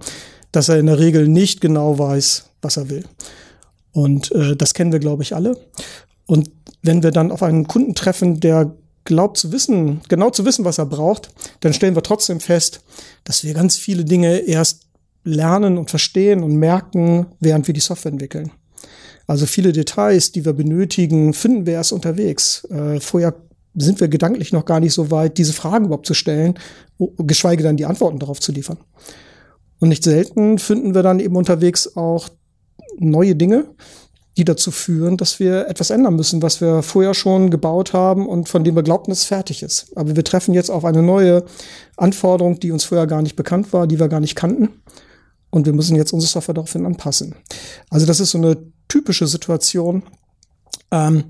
dass 0.52 0.70
er 0.70 0.80
in 0.80 0.88
der 0.88 1.00
Regel 1.00 1.28
nicht 1.28 1.62
genau 1.62 1.98
weiß, 1.98 2.50
was 2.62 2.78
er 2.78 2.90
will. 2.90 3.06
Und 3.94 4.32
äh, 4.34 4.56
das 4.56 4.74
kennen 4.74 4.92
wir, 4.92 5.00
glaube 5.00 5.24
ich, 5.24 5.36
alle. 5.36 5.58
Und 6.26 6.52
wenn 6.82 7.04
wir 7.04 7.12
dann 7.12 7.32
auf 7.32 7.44
einen 7.44 7.68
Kunden 7.68 7.96
treffen, 7.96 8.40
der 8.40 8.74
glaubt 9.04 9.38
zu 9.38 9.52
wissen, 9.52 10.02
genau 10.10 10.30
zu 10.30 10.46
wissen, 10.46 10.66
was 10.66 10.78
er 10.78 10.86
braucht, 10.86 11.30
dann 11.62 11.74
stellen 11.74 11.96
wir 11.96 12.04
trotzdem 12.04 12.40
fest, 12.40 12.82
dass 13.24 13.44
wir 13.44 13.54
ganz 13.54 13.78
viele 13.78 14.06
Dinge 14.06 14.40
erst 14.40 14.88
lernen 15.24 15.78
und 15.78 15.90
verstehen 15.90 16.44
und 16.44 16.56
merken, 16.56 17.28
während 17.40 17.68
wir 17.68 17.74
die 17.74 17.80
Software 17.80 18.12
entwickeln. 18.12 18.52
Also 19.28 19.46
viele 19.46 19.72
Details, 19.72 20.32
die 20.32 20.46
wir 20.46 20.54
benötigen, 20.54 21.34
finden 21.34 21.66
wir 21.66 21.74
erst 21.74 21.94
unterwegs. 21.94 22.66
Äh, 22.66 23.00
vorher 23.00 23.36
sind 23.76 24.00
wir 24.00 24.08
gedanklich 24.08 24.52
noch 24.52 24.66
gar 24.66 24.80
nicht 24.80 24.94
so 24.94 25.12
weit, 25.12 25.38
diese 25.38 25.54
Fragen 25.54 25.86
überhaupt 25.86 26.08
zu 26.08 26.14
stellen, 26.14 26.56
geschweige 27.18 27.64
denn 27.64 27.78
die 27.78 27.86
Antworten 27.86 28.20
darauf 28.20 28.40
zu 28.40 28.52
liefern. 28.52 28.78
Und 29.80 29.90
nicht 29.90 30.04
selten 30.04 30.60
finden 30.60 30.94
wir 30.94 31.04
dann 31.04 31.20
eben 31.20 31.36
unterwegs 31.36 31.96
auch 31.96 32.30
neue 33.00 33.36
Dinge, 33.36 33.66
die 34.38 34.46
dazu 34.46 34.72
führen, 34.72 35.18
dass 35.18 35.40
wir 35.40 35.68
etwas 35.68 35.90
ändern 35.90 36.16
müssen, 36.16 36.42
was 36.42 36.62
wir 36.62 36.84
vorher 36.84 37.14
schon 37.14 37.50
gebaut 37.50 37.94
haben 37.94 38.28
und 38.28 38.48
von 38.48 38.64
dem 38.64 38.76
wir 38.76 38.84
glaubten, 38.84 39.12
es 39.12 39.26
fertig 39.26 39.62
ist. 39.62 39.92
Aber 39.96 40.16
wir 40.16 40.24
treffen 40.24 40.54
jetzt 40.54 40.70
auf 40.70 40.86
eine 40.86 41.04
neue 41.04 41.44
Anforderung, 41.98 42.60
die 42.60 42.72
uns 42.72 42.86
vorher 42.86 43.08
gar 43.08 43.22
nicht 43.22 43.36
bekannt 43.36 43.74
war, 43.74 43.88
die 43.88 44.00
wir 44.00 44.08
gar 44.08 44.22
nicht 44.22 44.36
kannten. 44.36 44.70
Und 45.50 45.66
wir 45.66 45.74
müssen 45.74 45.98
jetzt 45.98 46.14
unsere 46.14 46.32
Software 46.32 46.56
daraufhin 46.56 46.86
anpassen. 46.86 47.36
Also 47.90 48.06
das 48.06 48.22
ist 48.22 48.32
so 48.32 48.38
eine 48.38 48.58
typische 48.88 49.28
Situation, 49.28 50.04
ähm, 50.92 51.26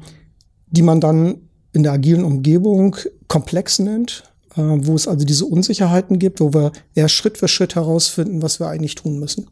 die 0.67 0.83
man 0.83 1.01
dann 1.01 1.49
in 1.73 1.81
der 1.81 1.93
agilen 1.93 2.23
Umgebung 2.23 2.95
komplex 3.27 3.79
nennt, 3.79 4.23
äh, 4.55 4.61
wo 4.61 4.93
es 4.93 5.07
also 5.07 5.25
diese 5.25 5.45
Unsicherheiten 5.45 6.19
gibt, 6.19 6.39
wo 6.39 6.53
wir 6.53 6.71
eher 6.93 7.09
Schritt 7.09 7.39
für 7.39 7.47
Schritt 7.47 7.73
herausfinden, 7.73 8.43
was 8.43 8.59
wir 8.59 8.67
eigentlich 8.67 8.93
tun 8.93 9.19
müssen. 9.19 9.49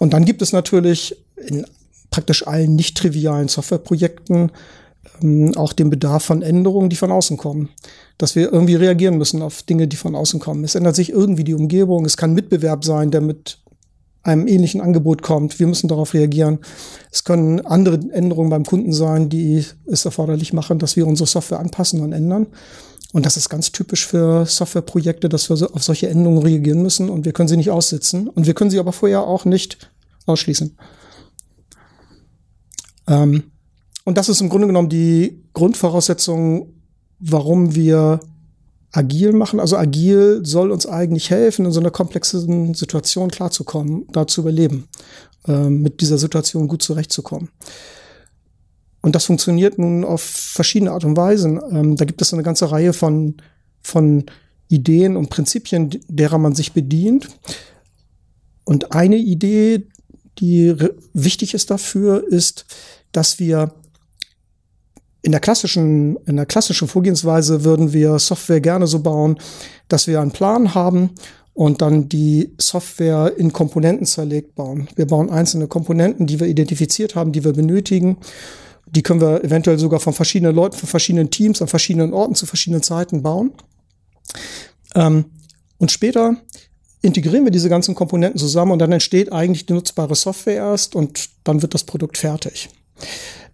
Und 0.00 0.12
dann 0.14 0.24
gibt 0.24 0.42
es 0.42 0.52
natürlich 0.52 1.16
in 1.36 1.64
praktisch 2.12 2.46
allen 2.46 2.76
nicht 2.76 2.96
trivialen 2.96 3.48
Softwareprojekten 3.48 4.52
ähm, 5.20 5.52
auch 5.56 5.72
den 5.72 5.90
Bedarf 5.90 6.24
von 6.24 6.42
Änderungen, 6.42 6.88
die 6.88 6.96
von 6.96 7.10
außen 7.10 7.36
kommen. 7.36 7.70
Dass 8.18 8.36
wir 8.36 8.52
irgendwie 8.52 8.76
reagieren 8.76 9.18
müssen 9.18 9.42
auf 9.42 9.62
Dinge, 9.62 9.88
die 9.88 9.96
von 9.96 10.14
außen 10.14 10.38
kommen. 10.38 10.62
Es 10.62 10.76
ändert 10.76 10.94
sich 10.94 11.10
irgendwie 11.10 11.44
die 11.44 11.54
Umgebung. 11.54 12.04
Es 12.04 12.16
kann 12.16 12.34
Mitbewerb 12.34 12.84
sein, 12.84 13.10
der 13.10 13.20
mit 13.20 13.58
einem 14.22 14.46
ähnlichen 14.46 14.80
Angebot 14.80 15.22
kommt. 15.22 15.58
Wir 15.58 15.66
müssen 15.66 15.88
darauf 15.88 16.14
reagieren. 16.14 16.60
Es 17.10 17.24
können 17.24 17.66
andere 17.66 17.98
Änderungen 18.12 18.50
beim 18.50 18.64
Kunden 18.64 18.92
sein, 18.92 19.28
die 19.28 19.64
es 19.86 20.04
erforderlich 20.04 20.52
machen, 20.52 20.78
dass 20.78 20.94
wir 20.94 21.08
unsere 21.08 21.26
Software 21.26 21.58
anpassen 21.58 22.00
und 22.00 22.12
ändern. 22.12 22.46
Und 23.12 23.26
das 23.26 23.36
ist 23.36 23.48
ganz 23.48 23.72
typisch 23.72 24.06
für 24.06 24.46
Softwareprojekte, 24.46 25.28
dass 25.28 25.50
wir 25.50 25.74
auf 25.74 25.82
solche 25.82 26.08
Änderungen 26.08 26.42
reagieren 26.42 26.82
müssen 26.82 27.10
und 27.10 27.24
wir 27.24 27.32
können 27.32 27.48
sie 27.48 27.56
nicht 27.56 27.70
aussitzen 27.70 28.28
und 28.28 28.46
wir 28.46 28.54
können 28.54 28.70
sie 28.70 28.78
aber 28.78 28.92
vorher 28.92 29.26
auch 29.26 29.44
nicht 29.44 29.90
ausschließen. 30.26 30.76
Ähm, 33.12 33.44
und 34.04 34.18
das 34.18 34.28
ist 34.28 34.40
im 34.40 34.48
Grunde 34.48 34.66
genommen 34.66 34.88
die 34.88 35.44
Grundvoraussetzung, 35.52 36.72
warum 37.20 37.74
wir 37.74 38.20
agil 38.90 39.32
machen. 39.32 39.60
Also 39.60 39.76
agil 39.76 40.40
soll 40.44 40.70
uns 40.70 40.86
eigentlich 40.86 41.30
helfen, 41.30 41.66
in 41.66 41.72
so 41.72 41.80
einer 41.80 41.90
komplexen 41.90 42.74
Situation 42.74 43.30
klarzukommen, 43.30 44.06
da 44.12 44.26
zu 44.26 44.40
überleben, 44.40 44.88
äh, 45.46 45.68
mit 45.68 46.00
dieser 46.00 46.18
Situation 46.18 46.68
gut 46.68 46.82
zurechtzukommen. 46.82 47.48
Und 49.02 49.14
das 49.14 49.24
funktioniert 49.24 49.78
nun 49.78 50.04
auf 50.04 50.22
verschiedene 50.22 50.92
Art 50.92 51.04
und 51.04 51.16
Weisen. 51.16 51.60
Ähm, 51.70 51.96
da 51.96 52.04
gibt 52.04 52.22
es 52.22 52.32
eine 52.32 52.42
ganze 52.42 52.70
Reihe 52.70 52.92
von, 52.92 53.36
von 53.82 54.24
Ideen 54.68 55.16
und 55.16 55.28
Prinzipien, 55.28 55.90
derer 56.08 56.38
man 56.38 56.54
sich 56.54 56.72
bedient. 56.72 57.28
Und 58.64 58.92
eine 58.92 59.16
Idee, 59.16 59.88
die 60.38 60.74
wichtig 61.12 61.54
ist 61.54 61.70
dafür, 61.70 62.26
ist, 62.26 62.64
dass 63.12 63.38
wir 63.38 63.72
in 65.22 65.30
der 65.30 65.40
klassischen, 65.40 66.16
in 66.26 66.36
der 66.36 66.46
klassischen 66.46 66.88
Vorgehensweise 66.88 67.64
würden 67.64 67.92
wir 67.92 68.18
Software 68.18 68.60
gerne 68.60 68.86
so 68.86 69.00
bauen, 69.00 69.38
dass 69.88 70.06
wir 70.06 70.20
einen 70.20 70.32
Plan 70.32 70.74
haben 70.74 71.10
und 71.54 71.80
dann 71.80 72.08
die 72.08 72.52
Software 72.58 73.32
in 73.36 73.52
Komponenten 73.52 74.06
zerlegt 74.06 74.54
bauen. 74.54 74.88
Wir 74.96 75.06
bauen 75.06 75.30
einzelne 75.30 75.68
Komponenten, 75.68 76.26
die 76.26 76.40
wir 76.40 76.48
identifiziert 76.48 77.14
haben, 77.14 77.32
die 77.32 77.44
wir 77.44 77.52
benötigen. 77.52 78.16
Die 78.86 79.02
können 79.02 79.20
wir 79.20 79.44
eventuell 79.44 79.78
sogar 79.78 80.00
von 80.00 80.12
verschiedenen 80.12 80.54
Leuten, 80.54 80.76
von 80.76 80.88
verschiedenen 80.88 81.30
Teams 81.30 81.62
an 81.62 81.68
verschiedenen 81.68 82.12
Orten 82.12 82.34
zu 82.34 82.46
verschiedenen 82.46 82.82
Zeiten 82.82 83.22
bauen. 83.22 83.52
Ähm, 84.94 85.26
und 85.78 85.92
später 85.92 86.36
integrieren 87.00 87.44
wir 87.44 87.50
diese 87.50 87.68
ganzen 87.68 87.94
Komponenten 87.94 88.38
zusammen 88.38 88.72
und 88.72 88.78
dann 88.78 88.92
entsteht 88.92 89.32
eigentlich 89.32 89.66
die 89.66 89.72
nutzbare 89.74 90.14
Software 90.14 90.56
erst 90.56 90.94
und 90.94 91.28
dann 91.44 91.62
wird 91.62 91.74
das 91.74 91.84
Produkt 91.84 92.16
fertig. 92.18 92.70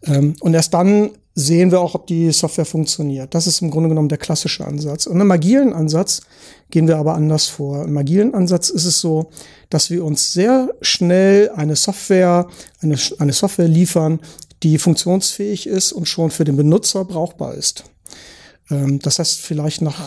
Ähm, 0.05 0.37
und 0.41 0.55
erst 0.55 0.75
dann 0.75 1.11
sehen 1.35 1.71
wir 1.71 1.81
auch, 1.81 1.95
ob 1.95 2.09
die 2.09 2.33
Software 2.33 2.65
funktioniert. 2.65 3.33
Das 3.33 3.47
ist 3.47 3.63
im 3.63 3.71
Grunde 3.71 3.89
genommen 3.89 4.09
der 4.09 4.19
klassische 4.19 4.67
Ansatz. 4.67 5.07
Und 5.07 5.21
im 5.21 5.31
agilen 5.31 5.73
Ansatz 5.73 6.23
gehen 6.71 6.89
wir 6.89 6.99
aber 6.99 7.15
anders 7.15 7.47
vor. 7.47 7.85
Im 7.85 7.97
agilen 7.97 8.35
Ansatz 8.35 8.71
ist 8.71 8.85
es 8.85 9.01
so, 9.01 9.31
dass 9.71 9.89
wir 9.89 10.05
uns 10.05 10.33
sehr 10.33 10.75
schnell 10.81 11.51
eine 11.51 11.77
Software, 11.77 12.49
eine, 12.81 12.97
eine 13.21 13.33
Software 13.33 13.69
liefern, 13.69 14.19
die 14.65 14.79
funktionsfähig 14.79 15.69
ist 15.69 15.93
und 15.93 16.07
schon 16.07 16.31
für 16.31 16.45
den 16.45 16.57
Benutzer 16.57 17.05
brauchbar 17.05 17.55
ist. 17.55 17.85
Ähm, 18.71 18.99
das 18.99 19.21
heißt, 19.21 19.41
vielleicht 19.41 19.81
nach, 19.81 20.01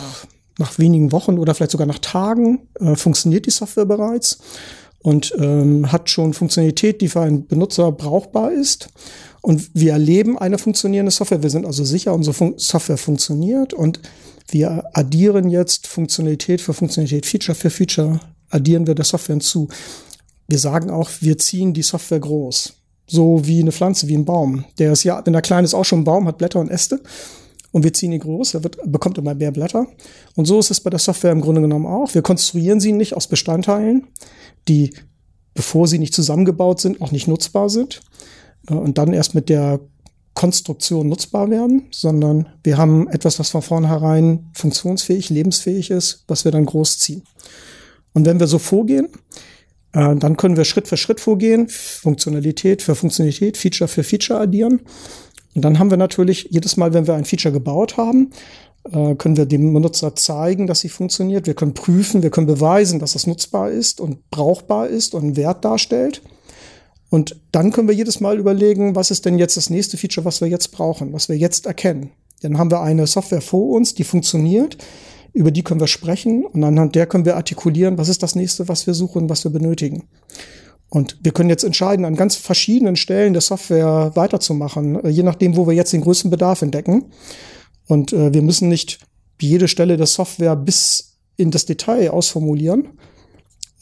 nach 0.58 0.78
wenigen 0.78 1.12
Wochen 1.12 1.38
oder 1.38 1.54
vielleicht 1.54 1.72
sogar 1.72 1.86
nach 1.86 2.00
Tagen 2.00 2.68
äh, 2.78 2.94
funktioniert 2.94 3.46
die 3.46 3.50
Software 3.50 3.86
bereits 3.86 4.38
und 4.98 5.34
ähm, 5.38 5.90
hat 5.90 6.10
schon 6.10 6.34
Funktionalität, 6.34 7.00
die 7.00 7.08
für 7.08 7.22
einen 7.22 7.46
Benutzer 7.46 7.90
brauchbar 7.90 8.52
ist. 8.52 8.90
Und 9.42 9.70
wir 9.74 9.92
erleben 9.92 10.38
eine 10.38 10.56
funktionierende 10.56 11.10
Software. 11.10 11.42
Wir 11.42 11.50
sind 11.50 11.66
also 11.66 11.84
sicher, 11.84 12.14
unsere 12.14 12.32
Fun 12.32 12.54
Software 12.56 12.96
funktioniert 12.96 13.74
und 13.74 14.00
wir 14.48 14.84
addieren 14.94 15.50
jetzt 15.50 15.86
Funktionalität 15.86 16.60
für 16.60 16.72
Funktionalität, 16.72 17.26
Feature 17.26 17.54
für 17.56 17.70
Feature, 17.70 18.20
addieren 18.50 18.86
wir 18.86 18.94
der 18.94 19.04
Software 19.04 19.34
hinzu. 19.34 19.68
Wir 20.46 20.58
sagen 20.58 20.90
auch, 20.90 21.10
wir 21.20 21.38
ziehen 21.38 21.74
die 21.74 21.82
Software 21.82 22.20
groß. 22.20 22.74
So 23.06 23.44
wie 23.44 23.60
eine 23.60 23.72
Pflanze, 23.72 24.06
wie 24.06 24.16
ein 24.16 24.24
Baum. 24.24 24.64
Der 24.78 24.92
ist 24.92 25.02
ja, 25.02 25.20
wenn 25.24 25.34
er 25.34 25.42
klein 25.42 25.64
ist, 25.64 25.74
auch 25.74 25.84
schon 25.84 26.00
ein 26.00 26.04
Baum, 26.04 26.28
hat 26.28 26.38
Blätter 26.38 26.60
und 26.60 26.70
Äste. 26.70 27.00
Und 27.72 27.82
wir 27.84 27.92
ziehen 27.92 28.12
ihn 28.12 28.20
groß, 28.20 28.54
er 28.54 28.62
wird, 28.62 28.78
bekommt 28.84 29.18
immer 29.18 29.34
mehr 29.34 29.50
Blätter. 29.50 29.86
Und 30.36 30.44
so 30.44 30.60
ist 30.60 30.70
es 30.70 30.80
bei 30.80 30.90
der 30.90 30.98
Software 30.98 31.32
im 31.32 31.40
Grunde 31.40 31.62
genommen 31.62 31.86
auch. 31.86 32.14
Wir 32.14 32.22
konstruieren 32.22 32.80
sie 32.80 32.92
nicht 32.92 33.14
aus 33.14 33.26
Bestandteilen, 33.26 34.06
die, 34.68 34.94
bevor 35.54 35.88
sie 35.88 35.98
nicht 35.98 36.14
zusammengebaut 36.14 36.80
sind, 36.80 37.00
auch 37.00 37.10
nicht 37.10 37.28
nutzbar 37.28 37.70
sind, 37.70 38.02
und 38.68 38.98
dann 38.98 39.12
erst 39.12 39.34
mit 39.34 39.48
der 39.48 39.80
Konstruktion 40.34 41.08
nutzbar 41.08 41.50
werden, 41.50 41.88
sondern 41.90 42.48
wir 42.64 42.78
haben 42.78 43.08
etwas, 43.08 43.38
was 43.38 43.50
von 43.50 43.62
vornherein 43.62 44.50
funktionsfähig, 44.54 45.30
lebensfähig 45.30 45.90
ist, 45.90 46.24
was 46.26 46.44
wir 46.44 46.52
dann 46.52 46.66
großziehen. 46.66 47.22
Und 48.14 48.26
wenn 48.26 48.40
wir 48.40 48.46
so 48.46 48.58
vorgehen, 48.58 49.08
äh, 49.92 50.16
dann 50.16 50.36
können 50.36 50.56
wir 50.56 50.64
Schritt 50.64 50.88
für 50.88 50.96
Schritt 50.96 51.20
vorgehen, 51.20 51.68
Funktionalität 51.68 52.82
für 52.82 52.94
Funktionalität, 52.94 53.56
Feature 53.56 53.88
für 53.88 54.04
Feature 54.04 54.40
addieren. 54.40 54.80
Und 55.54 55.62
dann 55.62 55.78
haben 55.78 55.90
wir 55.90 55.98
natürlich 55.98 56.48
jedes 56.50 56.76
Mal, 56.76 56.94
wenn 56.94 57.06
wir 57.06 57.14
ein 57.14 57.26
Feature 57.26 57.52
gebaut 57.52 57.98
haben, 57.98 58.30
äh, 58.90 59.14
können 59.16 59.36
wir 59.36 59.46
dem 59.46 59.72
Benutzer 59.72 60.16
zeigen, 60.16 60.66
dass 60.66 60.80
sie 60.80 60.88
funktioniert. 60.88 61.46
Wir 61.46 61.54
können 61.54 61.74
prüfen, 61.74 62.22
wir 62.22 62.30
können 62.30 62.46
beweisen, 62.46 63.00
dass 63.00 63.12
das 63.12 63.26
nutzbar 63.26 63.70
ist 63.70 64.00
und 64.00 64.30
brauchbar 64.30 64.88
ist 64.88 65.14
und 65.14 65.22
einen 65.22 65.36
Wert 65.36 65.64
darstellt. 65.64 66.22
Und 67.12 67.36
dann 67.52 67.72
können 67.72 67.88
wir 67.88 67.94
jedes 67.94 68.20
Mal 68.20 68.38
überlegen, 68.38 68.96
was 68.96 69.10
ist 69.10 69.26
denn 69.26 69.38
jetzt 69.38 69.58
das 69.58 69.68
nächste 69.68 69.98
Feature, 69.98 70.24
was 70.24 70.40
wir 70.40 70.48
jetzt 70.48 70.72
brauchen, 70.72 71.12
was 71.12 71.28
wir 71.28 71.36
jetzt 71.36 71.66
erkennen. 71.66 72.12
Dann 72.40 72.56
haben 72.56 72.70
wir 72.70 72.80
eine 72.80 73.06
Software 73.06 73.42
vor 73.42 73.76
uns, 73.76 73.94
die 73.94 74.02
funktioniert, 74.02 74.78
über 75.34 75.50
die 75.50 75.62
können 75.62 75.78
wir 75.78 75.88
sprechen 75.88 76.46
und 76.46 76.64
anhand 76.64 76.94
der 76.94 77.04
können 77.04 77.26
wir 77.26 77.36
artikulieren, 77.36 77.98
was 77.98 78.08
ist 78.08 78.22
das 78.22 78.34
nächste, 78.34 78.66
was 78.66 78.86
wir 78.86 78.94
suchen, 78.94 79.28
was 79.28 79.44
wir 79.44 79.50
benötigen. 79.50 80.04
Und 80.88 81.18
wir 81.22 81.32
können 81.32 81.50
jetzt 81.50 81.64
entscheiden, 81.64 82.06
an 82.06 82.16
ganz 82.16 82.36
verschiedenen 82.36 82.96
Stellen 82.96 83.34
der 83.34 83.42
Software 83.42 84.12
weiterzumachen, 84.14 85.04
äh, 85.04 85.10
je 85.10 85.22
nachdem, 85.22 85.54
wo 85.54 85.66
wir 85.66 85.74
jetzt 85.74 85.92
den 85.92 86.00
größten 86.00 86.30
Bedarf 86.30 86.62
entdecken. 86.62 87.10
Und 87.88 88.14
äh, 88.14 88.32
wir 88.32 88.40
müssen 88.40 88.70
nicht 88.70 89.00
jede 89.38 89.68
Stelle 89.68 89.98
der 89.98 90.06
Software 90.06 90.56
bis 90.56 91.18
in 91.36 91.50
das 91.50 91.66
Detail 91.66 92.10
ausformulieren, 92.10 92.88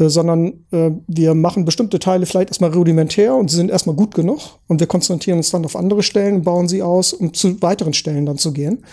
sondern 0.09 0.65
äh, 0.71 0.91
wir 1.07 1.35
machen 1.35 1.65
bestimmte 1.65 1.99
Teile 1.99 2.27
vielleicht 2.27 2.49
erstmal 2.49 2.73
rudimentär 2.73 3.35
und 3.35 3.51
sie 3.51 3.57
sind 3.57 3.71
erstmal 3.71 3.97
gut 3.97 4.15
genug 4.15 4.59
und 4.67 4.81
wir 4.81 4.87
konzentrieren 4.87 5.39
uns 5.39 5.51
dann 5.51 5.65
auf 5.65 5.77
andere 5.77 6.03
Stellen, 6.03 6.43
bauen 6.43 6.69
sie 6.69 6.83
aus, 6.83 7.13
um 7.13 7.35
zu 7.35 7.61
weiteren 7.61 7.93
Stellen 7.93 8.27
dann 8.27 8.39
zu 8.39 8.53
gehen 8.53 8.85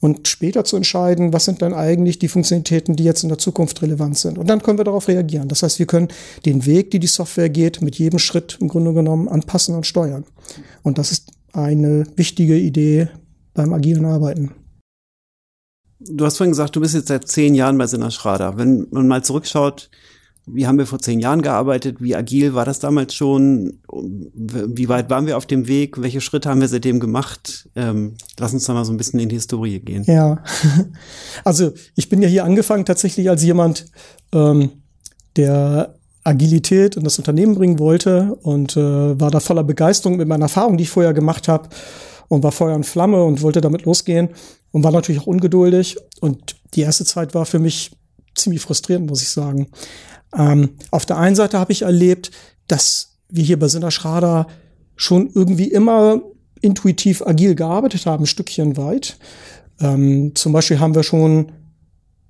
und 0.00 0.28
später 0.28 0.64
zu 0.64 0.76
entscheiden, 0.76 1.32
was 1.32 1.44
sind 1.44 1.62
dann 1.62 1.74
eigentlich 1.74 2.18
die 2.18 2.28
Funktionalitäten, 2.28 2.96
die 2.96 3.04
jetzt 3.04 3.22
in 3.22 3.28
der 3.28 3.38
Zukunft 3.38 3.82
relevant 3.82 4.18
sind. 4.18 4.38
Und 4.38 4.48
dann 4.48 4.62
können 4.62 4.78
wir 4.78 4.84
darauf 4.84 5.08
reagieren. 5.08 5.48
Das 5.48 5.62
heißt, 5.62 5.78
wir 5.78 5.86
können 5.86 6.08
den 6.44 6.66
Weg, 6.66 6.90
die 6.90 6.98
die 6.98 7.06
Software 7.06 7.48
geht, 7.48 7.80
mit 7.82 7.96
jedem 7.96 8.18
Schritt 8.18 8.58
im 8.60 8.68
Grunde 8.68 8.92
genommen 8.92 9.28
anpassen 9.28 9.74
und 9.74 9.86
steuern. 9.86 10.24
Und 10.82 10.98
das 10.98 11.12
ist 11.12 11.32
eine 11.52 12.06
wichtige 12.16 12.56
Idee 12.56 13.08
beim 13.54 13.72
agilen 13.72 14.04
Arbeiten. 14.04 14.52
Du 15.98 16.24
hast 16.26 16.36
vorhin 16.36 16.52
gesagt, 16.52 16.76
du 16.76 16.80
bist 16.80 16.94
jetzt 16.94 17.08
seit 17.08 17.26
zehn 17.26 17.54
Jahren 17.54 17.78
bei 17.78 17.86
Sinner 17.86 18.10
Schrader. 18.10 18.58
Wenn 18.58 18.86
man 18.90 19.08
mal 19.08 19.24
zurückschaut, 19.24 19.90
wie 20.46 20.66
haben 20.66 20.78
wir 20.78 20.86
vor 20.86 21.00
zehn 21.00 21.18
Jahren 21.18 21.42
gearbeitet? 21.42 22.00
Wie 22.00 22.14
agil 22.14 22.54
war 22.54 22.64
das 22.64 22.78
damals 22.78 23.14
schon? 23.14 23.80
Wie 23.92 24.88
weit 24.88 25.10
waren 25.10 25.26
wir 25.26 25.36
auf 25.36 25.46
dem 25.46 25.66
Weg? 25.66 26.00
Welche 26.00 26.20
Schritte 26.20 26.48
haben 26.48 26.60
wir 26.60 26.68
seitdem 26.68 27.00
gemacht? 27.00 27.68
Ähm, 27.74 28.14
lass 28.38 28.52
uns 28.52 28.64
da 28.64 28.72
mal 28.72 28.84
so 28.84 28.92
ein 28.92 28.96
bisschen 28.96 29.18
in 29.18 29.28
die 29.28 29.34
Historie 29.34 29.80
gehen. 29.80 30.04
Ja, 30.04 30.42
also 31.44 31.72
ich 31.96 32.08
bin 32.08 32.22
ja 32.22 32.28
hier 32.28 32.44
angefangen 32.44 32.84
tatsächlich 32.84 33.28
als 33.28 33.42
jemand, 33.42 33.86
ähm, 34.32 34.70
der 35.36 35.96
Agilität 36.22 36.96
in 36.96 37.04
das 37.04 37.18
Unternehmen 37.18 37.54
bringen 37.54 37.78
wollte 37.78 38.36
und 38.42 38.76
äh, 38.76 39.20
war 39.20 39.30
da 39.30 39.40
voller 39.40 39.64
Begeisterung 39.64 40.16
mit 40.16 40.28
meiner 40.28 40.46
Erfahrung, 40.46 40.76
die 40.76 40.84
ich 40.84 40.90
vorher 40.90 41.12
gemacht 41.12 41.48
habe 41.48 41.68
und 42.28 42.42
war 42.42 42.52
Feuer 42.52 42.74
und 42.74 42.86
Flamme 42.86 43.22
und 43.22 43.42
wollte 43.42 43.60
damit 43.60 43.84
losgehen 43.84 44.30
und 44.72 44.82
war 44.82 44.92
natürlich 44.92 45.20
auch 45.20 45.26
ungeduldig 45.26 45.96
und 46.20 46.56
die 46.74 46.80
erste 46.80 47.04
Zeit 47.04 47.34
war 47.34 47.46
für 47.46 47.58
mich 47.58 47.92
ziemlich 48.34 48.60
frustrierend, 48.60 49.08
muss 49.08 49.22
ich 49.22 49.30
sagen. 49.30 49.68
Ähm, 50.36 50.70
auf 50.90 51.06
der 51.06 51.18
einen 51.18 51.36
Seite 51.36 51.58
habe 51.58 51.72
ich 51.72 51.82
erlebt, 51.82 52.30
dass 52.68 53.16
wir 53.28 53.44
hier 53.44 53.58
bei 53.58 53.68
Sinner 53.68 53.90
Schrader 53.90 54.46
schon 54.96 55.30
irgendwie 55.34 55.68
immer 55.68 56.22
intuitiv 56.60 57.26
agil 57.26 57.54
gearbeitet 57.54 58.06
haben, 58.06 58.24
ein 58.24 58.26
Stückchen 58.26 58.76
weit. 58.76 59.18
Ähm, 59.80 60.34
zum 60.34 60.52
Beispiel 60.52 60.80
haben 60.80 60.94
wir 60.94 61.02
schon 61.02 61.52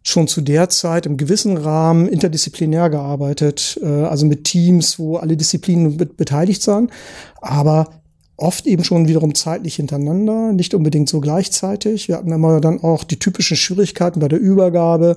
schon 0.02 0.28
zu 0.28 0.40
der 0.40 0.68
Zeit 0.68 1.04
im 1.04 1.16
gewissen 1.16 1.56
Rahmen 1.56 2.06
interdisziplinär 2.06 2.90
gearbeitet, 2.90 3.76
äh, 3.82 3.86
also 3.86 4.24
mit 4.24 4.44
Teams, 4.44 5.00
wo 5.00 5.16
alle 5.16 5.36
Disziplinen 5.36 5.96
mit 5.96 6.16
beteiligt 6.16 6.64
waren, 6.68 6.92
aber 7.40 7.88
oft 8.36 8.66
eben 8.66 8.84
schon 8.84 9.08
wiederum 9.08 9.34
zeitlich 9.34 9.76
hintereinander, 9.76 10.52
nicht 10.52 10.74
unbedingt 10.74 11.08
so 11.08 11.20
gleichzeitig. 11.20 12.06
Wir 12.06 12.18
hatten 12.18 12.30
immer 12.30 12.60
dann 12.60 12.84
auch 12.84 13.02
die 13.02 13.18
typischen 13.18 13.56
Schwierigkeiten 13.56 14.20
bei 14.20 14.28
der 14.28 14.38
Übergabe 14.38 15.16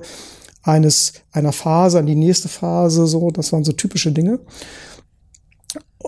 eines, 0.62 1.14
einer 1.32 1.52
Phase 1.52 1.98
an 1.98 2.06
die 2.06 2.14
nächste 2.14 2.48
Phase, 2.48 3.06
so, 3.06 3.30
das 3.30 3.52
waren 3.52 3.64
so 3.64 3.72
typische 3.72 4.12
Dinge. 4.12 4.40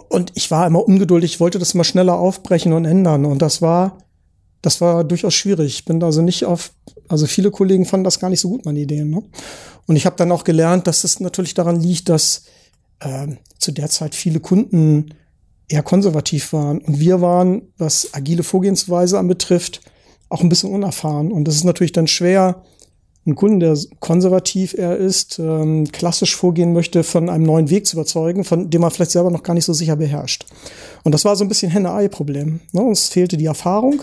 Und 0.09 0.32
ich 0.35 0.50
war 0.50 0.66
immer 0.66 0.87
ungeduldig, 0.87 1.40
wollte 1.40 1.59
das 1.59 1.75
immer 1.75 1.85
schneller 1.85 2.18
aufbrechen 2.18 2.73
und 2.73 2.85
ändern. 2.85 3.25
Und 3.25 3.40
das 3.40 3.62
war, 3.62 3.99
das 4.62 4.80
war 4.80 5.04
durchaus 5.04 5.35
schwierig. 5.35 5.75
Ich 5.75 5.85
bin 5.85 6.02
also 6.02 6.23
nicht 6.23 6.44
auf, 6.44 6.73
also 7.09 7.26
viele 7.26 7.50
Kollegen 7.50 7.85
fanden 7.85 8.04
das 8.04 8.21
gar 8.21 8.30
nicht 8.30 8.40
so 8.40 8.49
gut, 8.49 8.64
meine 8.64 8.80
Ideen. 8.80 9.11
Ne? 9.11 9.23
Und 9.87 9.97
ich 9.97 10.06
habe 10.06 10.16
dann 10.16 10.32
auch 10.32 10.44
gelernt, 10.44 10.87
dass 10.87 11.04
es 11.04 11.21
natürlich 11.21 11.54
daran 11.54 11.80
liegt, 11.80 12.09
dass 12.09 12.44
äh, 13.00 13.28
zu 13.59 13.73
der 13.73 13.88
Zeit 13.88 14.14
viele 14.14 14.40
Kunden 14.40 15.14
eher 15.68 15.82
konservativ 15.82 16.52
waren. 16.52 16.78
Und 16.78 17.00
wir 17.00 17.21
waren, 17.21 17.62
was 17.78 18.11
agile 18.12 18.42
Vorgehensweise 18.42 19.18
anbetrifft, 19.18 19.80
auch 20.28 20.40
ein 20.40 20.49
bisschen 20.49 20.73
unerfahren. 20.73 21.32
Und 21.32 21.44
das 21.44 21.56
ist 21.56 21.64
natürlich 21.64 21.92
dann 21.92 22.06
schwer, 22.06 22.62
einen 23.25 23.37
Kunden, 23.37 23.61
der 23.61 23.79
konservativ 24.00 24.75
er 24.75 24.97
ist, 24.97 25.38
ähm, 25.38 25.87
klassisch 25.93 26.35
vorgehen 26.35 26.73
möchte, 26.73 27.05
von 27.05 27.29
einem 27.29 27.45
neuen 27.45 27.71
Weg 27.71 27.87
zu 27.87 27.97
überzeugen, 27.97 28.43
von 28.43 28.69
dem 28.69 28.81
man 28.81 28.91
vielleicht 28.91 29.12
selber 29.12 29.31
noch 29.31 29.45
gar 29.45 29.55
nicht 29.55 29.64
so 29.64 29.73
sicher 29.73 29.97
beherrscht. 29.97 30.47
Und 31.05 31.12
das 31.12 31.25
war 31.25 31.37
so 31.37 31.45
ein 31.45 31.49
bisschen 31.49 31.71
Henne-Ei-Problem. 31.71 32.61
Ne? 32.73 32.83
Uns 32.83 33.09
fehlte 33.09 33.37
die 33.37 33.47
Erfahrung 33.47 34.02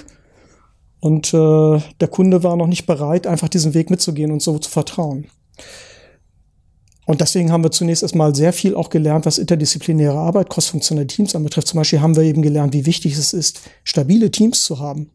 und 1.01 1.33
äh, 1.33 1.81
der 1.99 2.07
Kunde 2.09 2.43
war 2.43 2.55
noch 2.55 2.67
nicht 2.67 2.85
bereit, 2.85 3.27
einfach 3.27 3.49
diesen 3.49 3.73
Weg 3.73 3.89
mitzugehen 3.89 4.31
und 4.31 4.41
so 4.41 4.57
zu 4.57 4.69
vertrauen. 4.69 5.27
Und 7.05 7.21
deswegen 7.21 7.51
haben 7.51 7.63
wir 7.63 7.71
zunächst 7.71 8.03
erstmal 8.03 8.35
sehr 8.35 8.53
viel 8.53 8.75
auch 8.75 8.91
gelernt, 8.91 9.25
was 9.25 9.39
interdisziplinäre 9.39 10.17
Arbeit, 10.17 10.49
crossfunktionelle 10.49 11.07
Teams 11.07 11.35
anbetrifft. 11.35 11.67
Zum 11.67 11.79
Beispiel 11.79 12.01
haben 12.01 12.15
wir 12.15 12.21
eben 12.21 12.43
gelernt, 12.43 12.73
wie 12.73 12.85
wichtig 12.85 13.17
es 13.17 13.33
ist, 13.33 13.61
stabile 13.83 14.29
Teams 14.29 14.63
zu 14.63 14.79
haben. 14.79 15.09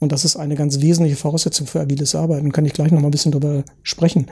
Und 0.00 0.12
das 0.12 0.24
ist 0.24 0.36
eine 0.36 0.54
ganz 0.54 0.80
wesentliche 0.80 1.16
Voraussetzung 1.16 1.66
für 1.66 1.80
agiles 1.80 2.14
Arbeiten. 2.14 2.52
Kann 2.52 2.64
ich 2.64 2.72
gleich 2.72 2.92
noch 2.92 3.00
mal 3.00 3.08
ein 3.08 3.12
bisschen 3.12 3.32
darüber 3.32 3.64
sprechen. 3.82 4.26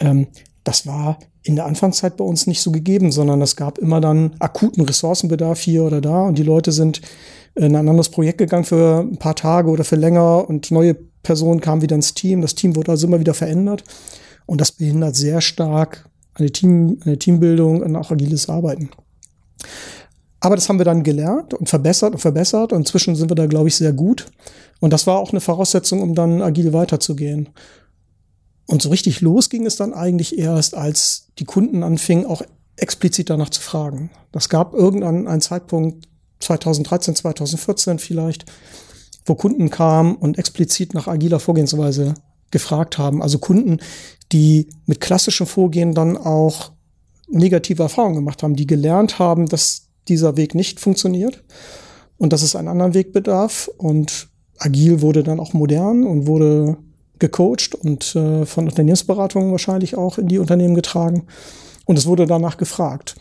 Ähm, 0.00 0.26
das 0.64 0.86
war 0.86 1.18
in 1.42 1.56
der 1.56 1.66
Anfangszeit 1.66 2.16
bei 2.16 2.24
uns 2.24 2.46
nicht 2.46 2.62
so 2.62 2.72
gegeben, 2.72 3.12
sondern 3.12 3.42
es 3.42 3.54
gab 3.54 3.78
immer 3.78 4.00
dann 4.00 4.34
akuten 4.38 4.82
Ressourcenbedarf 4.82 5.60
hier 5.60 5.84
oder 5.84 6.00
da 6.00 6.22
und 6.22 6.38
die 6.38 6.42
Leute 6.42 6.72
sind 6.72 7.02
in 7.54 7.76
ein 7.76 7.88
anderes 7.88 8.08
Projekt 8.08 8.38
gegangen 8.38 8.64
für 8.64 9.00
ein 9.00 9.18
paar 9.18 9.36
Tage 9.36 9.70
oder 9.70 9.84
für 9.84 9.96
länger 9.96 10.48
und 10.48 10.70
neue 10.70 10.94
Personen 11.22 11.60
kamen 11.60 11.82
wieder 11.82 11.94
ins 11.94 12.14
Team. 12.14 12.40
Das 12.40 12.54
Team 12.54 12.74
wurde 12.74 12.92
also 12.92 13.06
immer 13.06 13.20
wieder 13.20 13.34
verändert 13.34 13.84
und 14.46 14.60
das 14.60 14.72
behindert 14.72 15.16
sehr 15.16 15.40
stark 15.40 16.08
eine, 16.34 16.50
Team, 16.50 16.98
eine 17.04 17.18
Teambildung 17.18 17.82
und 17.82 17.94
auch 17.94 18.10
agiles 18.10 18.48
Arbeiten. 18.48 18.90
Aber 20.40 20.56
das 20.56 20.68
haben 20.68 20.78
wir 20.78 20.84
dann 20.84 21.04
gelernt 21.04 21.54
und 21.54 21.68
verbessert 21.68 22.14
und 22.14 22.18
verbessert 22.18 22.72
und 22.72 22.80
inzwischen 22.80 23.16
sind 23.16 23.30
wir 23.30 23.36
da, 23.36 23.46
glaube 23.46 23.68
ich, 23.68 23.76
sehr 23.76 23.92
gut. 23.92 24.26
Und 24.84 24.92
das 24.92 25.06
war 25.06 25.18
auch 25.18 25.30
eine 25.30 25.40
Voraussetzung, 25.40 26.02
um 26.02 26.14
dann 26.14 26.42
agil 26.42 26.74
weiterzugehen. 26.74 27.48
Und 28.66 28.82
so 28.82 28.90
richtig 28.90 29.22
los 29.22 29.48
ging 29.48 29.64
es 29.64 29.76
dann 29.76 29.94
eigentlich 29.94 30.38
erst, 30.38 30.74
als 30.74 31.28
die 31.38 31.46
Kunden 31.46 31.82
anfingen, 31.82 32.26
auch 32.26 32.42
explizit 32.76 33.30
danach 33.30 33.48
zu 33.48 33.62
fragen. 33.62 34.10
Das 34.30 34.50
gab 34.50 34.74
irgendeinen 34.74 35.26
einen 35.26 35.40
Zeitpunkt, 35.40 36.06
2013, 36.40 37.16
2014 37.16 37.98
vielleicht, 37.98 38.44
wo 39.24 39.34
Kunden 39.34 39.70
kamen 39.70 40.16
und 40.16 40.36
explizit 40.36 40.92
nach 40.92 41.08
agiler 41.08 41.40
Vorgehensweise 41.40 42.12
gefragt 42.50 42.98
haben. 42.98 43.22
Also 43.22 43.38
Kunden, 43.38 43.78
die 44.32 44.68
mit 44.84 45.00
klassischem 45.00 45.46
Vorgehen 45.46 45.94
dann 45.94 46.18
auch 46.18 46.72
negative 47.30 47.84
Erfahrungen 47.84 48.16
gemacht 48.16 48.42
haben, 48.42 48.54
die 48.54 48.66
gelernt 48.66 49.18
haben, 49.18 49.48
dass 49.48 49.86
dieser 50.08 50.36
Weg 50.36 50.54
nicht 50.54 50.78
funktioniert 50.78 51.42
und 52.18 52.34
dass 52.34 52.42
es 52.42 52.54
einen 52.54 52.68
anderen 52.68 52.92
Weg 52.92 53.14
bedarf. 53.14 53.70
Und 53.78 54.28
agil 54.58 55.00
wurde 55.00 55.22
dann 55.22 55.40
auch 55.40 55.52
modern 55.52 56.04
und 56.04 56.26
wurde 56.26 56.76
gecoacht 57.18 57.74
und 57.74 58.14
äh, 58.16 58.44
von 58.44 58.68
Unternehmensberatungen 58.68 59.50
wahrscheinlich 59.50 59.96
auch 59.96 60.18
in 60.18 60.28
die 60.28 60.38
Unternehmen 60.38 60.74
getragen. 60.74 61.26
Und 61.86 61.98
es 61.98 62.06
wurde 62.06 62.26
danach 62.26 62.56
gefragt. 62.56 63.14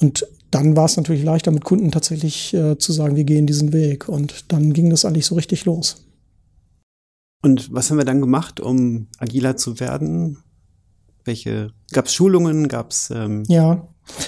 Und 0.00 0.26
dann 0.50 0.76
war 0.76 0.86
es 0.86 0.96
natürlich 0.96 1.22
leichter 1.22 1.50
mit 1.50 1.64
Kunden 1.64 1.90
tatsächlich 1.90 2.54
äh, 2.54 2.78
zu 2.78 2.92
sagen, 2.92 3.16
wir 3.16 3.24
gehen 3.24 3.46
diesen 3.46 3.72
Weg. 3.72 4.08
Und 4.08 4.52
dann 4.52 4.72
ging 4.72 4.90
das 4.90 5.04
eigentlich 5.04 5.26
so 5.26 5.34
richtig 5.34 5.64
los. 5.64 6.06
Und 7.42 7.72
was 7.72 7.90
haben 7.90 7.98
wir 7.98 8.04
dann 8.04 8.20
gemacht, 8.20 8.60
um 8.60 9.08
agiler 9.18 9.56
zu 9.56 9.78
werden? 9.80 10.38
Welche 11.24 11.72
gab 11.92 12.06
es 12.06 12.14
Schulungen? 12.14 12.68
Gab 12.68 12.90
es 12.90 13.10
ähm 13.10 13.44
ja, 13.48 13.86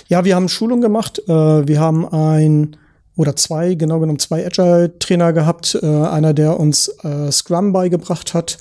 ja, 0.08 0.24
wir 0.24 0.34
haben 0.36 0.48
Schulungen 0.48 0.82
gemacht. 0.82 1.22
Äh, 1.26 1.66
wir 1.66 1.80
haben 1.80 2.06
ein 2.06 2.76
oder 3.18 3.34
zwei, 3.36 3.74
genau 3.74 3.98
genommen 3.98 4.20
zwei 4.20 4.46
Agile-Trainer 4.46 5.32
gehabt. 5.32 5.78
Äh, 5.82 5.86
einer, 5.86 6.32
der 6.32 6.58
uns 6.58 6.88
äh, 7.02 7.30
Scrum 7.32 7.72
beigebracht 7.72 8.32
hat 8.32 8.58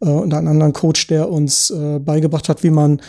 äh, 0.00 0.08
und 0.08 0.32
einen 0.32 0.48
anderen 0.48 0.72
Coach, 0.72 1.06
der 1.08 1.28
uns 1.28 1.70
äh, 1.70 1.98
beigebracht 1.98 2.48
hat, 2.48 2.62
wie 2.62 2.70
man 2.70 3.00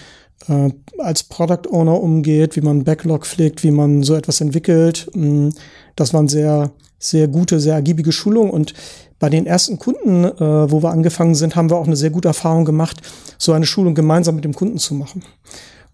äh, 0.50 0.70
als 0.98 1.24
Product 1.24 1.72
Owner 1.72 2.02
umgeht, 2.02 2.58
wie 2.58 2.62
man 2.62 2.84
Backlog 2.84 3.26
pflegt, 3.26 3.64
wie 3.64 3.72
man 3.72 4.04
so 4.04 4.14
etwas 4.14 4.42
entwickelt. 4.42 5.10
Mm, 5.16 5.50
das 5.96 6.14
waren 6.14 6.28
sehr, 6.28 6.72
sehr 7.00 7.30
gute, 7.30 7.62
sehr 7.62 7.76
ergiebige 7.76 8.12
Schulungen 8.12 8.52
und 8.52 8.74
bei 9.20 9.30
den 9.30 9.46
ersten 9.46 9.80
Kunden, 9.80 10.26
äh, 10.26 10.72
wo 10.72 10.84
wir 10.84 10.92
angefangen 10.92 11.36
sind, 11.36 11.56
haben 11.56 11.70
wir 11.70 11.78
auch 11.78 11.88
eine 11.88 11.96
sehr 11.96 12.10
gute 12.10 12.28
Erfahrung 12.28 12.66
gemacht, 12.66 13.02
so 13.38 13.54
eine 13.54 13.66
Schulung 13.66 13.96
gemeinsam 13.96 14.36
mit 14.36 14.44
dem 14.44 14.54
Kunden 14.54 14.80
zu 14.80 14.96
machen. 14.96 15.24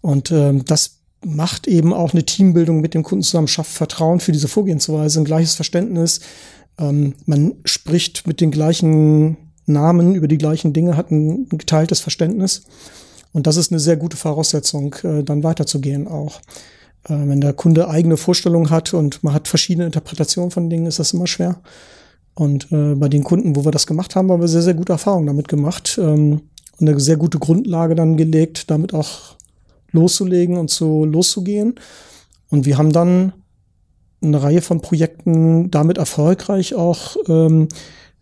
Und 0.00 0.32
ähm, 0.32 0.64
das 0.64 0.95
macht 1.26 1.66
eben 1.66 1.92
auch 1.92 2.12
eine 2.12 2.24
Teambildung 2.24 2.80
mit 2.80 2.94
dem 2.94 3.02
Kunden 3.02 3.24
zusammen, 3.24 3.48
schafft 3.48 3.72
Vertrauen 3.72 4.20
für 4.20 4.32
diese 4.32 4.48
Vorgehensweise, 4.48 5.20
ein 5.20 5.24
gleiches 5.24 5.56
Verständnis. 5.56 6.20
Ähm, 6.78 7.14
man 7.26 7.54
spricht 7.64 8.26
mit 8.26 8.40
den 8.40 8.52
gleichen 8.52 9.36
Namen 9.66 10.14
über 10.14 10.28
die 10.28 10.38
gleichen 10.38 10.72
Dinge, 10.72 10.96
hat 10.96 11.10
ein 11.10 11.48
geteiltes 11.48 12.00
Verständnis. 12.00 12.62
Und 13.32 13.48
das 13.48 13.56
ist 13.56 13.72
eine 13.72 13.80
sehr 13.80 13.96
gute 13.96 14.16
Voraussetzung, 14.16 14.94
äh, 15.02 15.24
dann 15.24 15.42
weiterzugehen 15.42 16.06
auch. 16.06 16.40
Äh, 17.04 17.14
wenn 17.14 17.40
der 17.40 17.54
Kunde 17.54 17.88
eigene 17.88 18.16
Vorstellungen 18.16 18.70
hat 18.70 18.94
und 18.94 19.24
man 19.24 19.34
hat 19.34 19.48
verschiedene 19.48 19.86
Interpretationen 19.86 20.52
von 20.52 20.70
Dingen, 20.70 20.86
ist 20.86 21.00
das 21.00 21.12
immer 21.12 21.26
schwer. 21.26 21.60
Und 22.34 22.70
äh, 22.70 22.94
bei 22.94 23.08
den 23.08 23.24
Kunden, 23.24 23.56
wo 23.56 23.64
wir 23.64 23.72
das 23.72 23.86
gemacht 23.86 24.14
haben, 24.14 24.30
haben 24.30 24.40
wir 24.40 24.48
sehr, 24.48 24.62
sehr 24.62 24.74
gute 24.74 24.92
Erfahrungen 24.92 25.26
damit 25.26 25.48
gemacht. 25.48 25.98
Ähm, 26.00 26.42
und 26.78 26.88
eine 26.88 27.00
sehr 27.00 27.16
gute 27.16 27.38
Grundlage 27.38 27.94
dann 27.94 28.16
gelegt, 28.16 28.70
damit 28.70 28.92
auch 28.92 29.35
loszulegen 29.96 30.56
und 30.56 30.70
so 30.70 31.04
loszugehen. 31.04 31.74
Und 32.48 32.64
wir 32.64 32.78
haben 32.78 32.92
dann 32.92 33.32
eine 34.22 34.42
Reihe 34.42 34.62
von 34.62 34.80
Projekten 34.80 35.70
damit 35.70 35.98
erfolgreich 35.98 36.74
auch 36.74 37.16
ähm, 37.28 37.68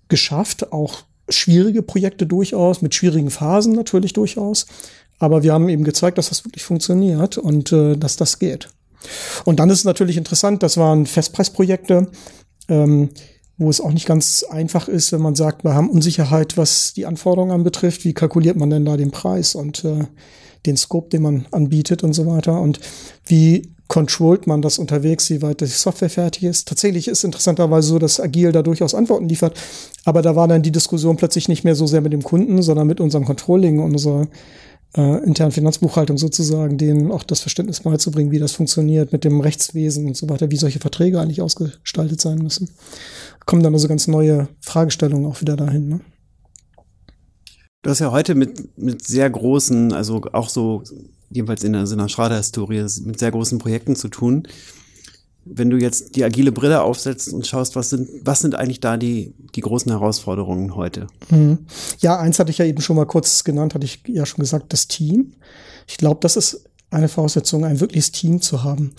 geschafft, 0.08 0.72
auch 0.72 1.02
schwierige 1.28 1.82
Projekte 1.82 2.26
durchaus, 2.26 2.82
mit 2.82 2.94
schwierigen 2.94 3.30
Phasen 3.30 3.74
natürlich 3.74 4.12
durchaus. 4.12 4.66
Aber 5.18 5.42
wir 5.42 5.52
haben 5.52 5.68
eben 5.68 5.84
gezeigt, 5.84 6.18
dass 6.18 6.30
das 6.30 6.44
wirklich 6.44 6.64
funktioniert 6.64 7.38
und 7.38 7.72
äh, 7.72 7.96
dass 7.96 8.16
das 8.16 8.38
geht. 8.38 8.68
Und 9.44 9.60
dann 9.60 9.70
ist 9.70 9.80
es 9.80 9.84
natürlich 9.84 10.16
interessant, 10.16 10.62
das 10.62 10.76
waren 10.76 11.06
Festpreisprojekte. 11.06 12.10
Ähm, 12.68 13.10
wo 13.56 13.70
es 13.70 13.80
auch 13.80 13.92
nicht 13.92 14.06
ganz 14.06 14.44
einfach 14.48 14.88
ist, 14.88 15.12
wenn 15.12 15.20
man 15.20 15.36
sagt, 15.36 15.64
wir 15.64 15.74
haben 15.74 15.90
Unsicherheit, 15.90 16.56
was 16.56 16.92
die 16.92 17.06
Anforderungen 17.06 17.52
anbetrifft. 17.52 18.04
Wie 18.04 18.12
kalkuliert 18.12 18.56
man 18.56 18.70
denn 18.70 18.84
da 18.84 18.96
den 18.96 19.10
Preis 19.10 19.54
und 19.54 19.84
äh, 19.84 20.06
den 20.66 20.76
Scope, 20.76 21.10
den 21.10 21.22
man 21.22 21.46
anbietet 21.50 22.02
und 22.02 22.12
so 22.12 22.26
weiter? 22.26 22.60
Und 22.60 22.80
wie 23.26 23.70
controlt 23.88 24.46
man 24.46 24.62
das 24.62 24.78
unterwegs, 24.78 25.28
wie 25.30 25.42
weit 25.42 25.60
die 25.60 25.66
Software 25.66 26.10
fertig 26.10 26.44
ist? 26.44 26.68
Tatsächlich 26.68 27.08
ist 27.08 27.24
interessanterweise 27.24 27.88
so, 27.88 27.98
dass 27.98 28.20
Agil 28.20 28.52
da 28.52 28.62
durchaus 28.62 28.94
Antworten 28.94 29.28
liefert. 29.28 29.58
Aber 30.04 30.22
da 30.22 30.36
war 30.36 30.48
dann 30.48 30.62
die 30.62 30.72
Diskussion 30.72 31.16
plötzlich 31.16 31.48
nicht 31.48 31.64
mehr 31.64 31.74
so 31.74 31.86
sehr 31.86 32.00
mit 32.00 32.12
dem 32.12 32.22
Kunden, 32.22 32.62
sondern 32.62 32.86
mit 32.86 33.00
unserem 33.00 33.24
Controlling 33.24 33.78
und 33.78 33.92
unserer 33.92 34.26
äh, 34.96 35.24
internen 35.24 35.52
Finanzbuchhaltung 35.52 36.18
sozusagen, 36.18 36.78
denen 36.78 37.12
auch 37.12 37.24
das 37.24 37.40
Verständnis 37.40 37.80
beizubringen, 37.80 38.30
wie 38.30 38.38
das 38.38 38.52
funktioniert 38.52 39.12
mit 39.12 39.24
dem 39.24 39.40
Rechtswesen 39.40 40.06
und 40.06 40.16
so 40.16 40.28
weiter, 40.28 40.50
wie 40.50 40.56
solche 40.56 40.78
Verträge 40.78 41.20
eigentlich 41.20 41.42
ausgestaltet 41.42 42.20
sein 42.20 42.38
müssen 42.38 42.70
kommen 43.46 43.62
dann 43.62 43.74
also 43.74 43.88
ganz 43.88 44.06
neue 44.06 44.48
Fragestellungen 44.60 45.26
auch 45.30 45.40
wieder 45.40 45.56
dahin. 45.56 45.88
Ne? 45.88 46.00
Du 47.84 47.90
hast 47.90 47.98
ja 47.98 48.10
heute 48.10 48.34
mit, 48.34 48.78
mit 48.78 49.04
sehr 49.06 49.28
großen, 49.28 49.92
also 49.92 50.22
auch 50.32 50.48
so, 50.48 50.82
jedenfalls 51.28 51.62
in 51.64 51.74
der, 51.74 51.82
in 51.82 51.98
der 51.98 52.08
Schrader-Historie, 52.08 52.86
mit 53.04 53.18
sehr 53.18 53.30
großen 53.30 53.58
Projekten 53.58 53.94
zu 53.94 54.08
tun. 54.08 54.48
Wenn 55.44 55.68
du 55.68 55.76
jetzt 55.76 56.16
die 56.16 56.24
agile 56.24 56.50
Brille 56.50 56.80
aufsetzt 56.80 57.30
und 57.30 57.46
schaust, 57.46 57.76
was 57.76 57.90
sind, 57.90 58.08
was 58.22 58.40
sind 58.40 58.54
eigentlich 58.54 58.80
da 58.80 58.96
die, 58.96 59.34
die 59.54 59.60
großen 59.60 59.92
Herausforderungen 59.92 60.74
heute? 60.74 61.08
Mhm. 61.28 61.58
Ja, 61.98 62.18
eins 62.18 62.38
hatte 62.38 62.50
ich 62.50 62.56
ja 62.56 62.64
eben 62.64 62.80
schon 62.80 62.96
mal 62.96 63.04
kurz 63.04 63.44
genannt, 63.44 63.74
hatte 63.74 63.84
ich 63.84 64.00
ja 64.06 64.24
schon 64.24 64.40
gesagt, 64.40 64.72
das 64.72 64.88
Team. 64.88 65.34
Ich 65.86 65.98
glaube, 65.98 66.20
das 66.22 66.36
ist 66.36 66.64
eine 66.88 67.08
Voraussetzung, 67.08 67.66
ein 67.66 67.80
wirkliches 67.80 68.12
Team 68.12 68.40
zu 68.40 68.64
haben. 68.64 68.94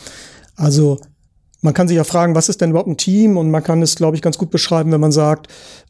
Also 0.56 1.00
man 1.65 1.73
kann 1.73 1.88
sich 1.88 1.97
ja 1.97 2.04
fragen, 2.04 2.36
was 2.36 2.47
ist 2.47 2.62
denn 2.62 2.69
überhaupt 2.69 2.88
ein 2.88 2.97
Team? 2.97 3.38
Und 3.38 3.49
man 3.49 3.63
kann 3.63 3.82
es, 3.82 3.95
glaube 3.95 4.15
ich, 4.15 4.21
ganz 4.21 4.38
gut 4.38 4.51
beschreiben, 4.51 4.91
wenn 4.91 5.01
man 5.01 5.12
sagt, 5.12 5.47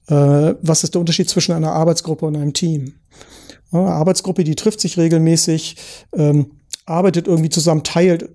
äh, 0.08 0.56
was 0.62 0.84
ist 0.84 0.96
der 0.96 1.02
Unterschied 1.02 1.30
zwischen 1.30 1.52
einer 1.52 1.74
Arbeitsgruppe 1.74 2.26
und 2.26 2.36
einem 2.38 2.54
Team? 2.54 2.94
Ja, 3.72 3.82
eine 3.82 3.92
Arbeitsgruppe, 3.92 4.46
die 4.46 4.56
trifft 4.56 4.80
sich 4.80 4.98
regelmäßig, 4.98 5.76
ähm, 6.14 6.52
arbeitet 6.86 7.28
irgendwie 7.28 7.50
zusammen, 7.50 7.84
teilt 7.84 8.30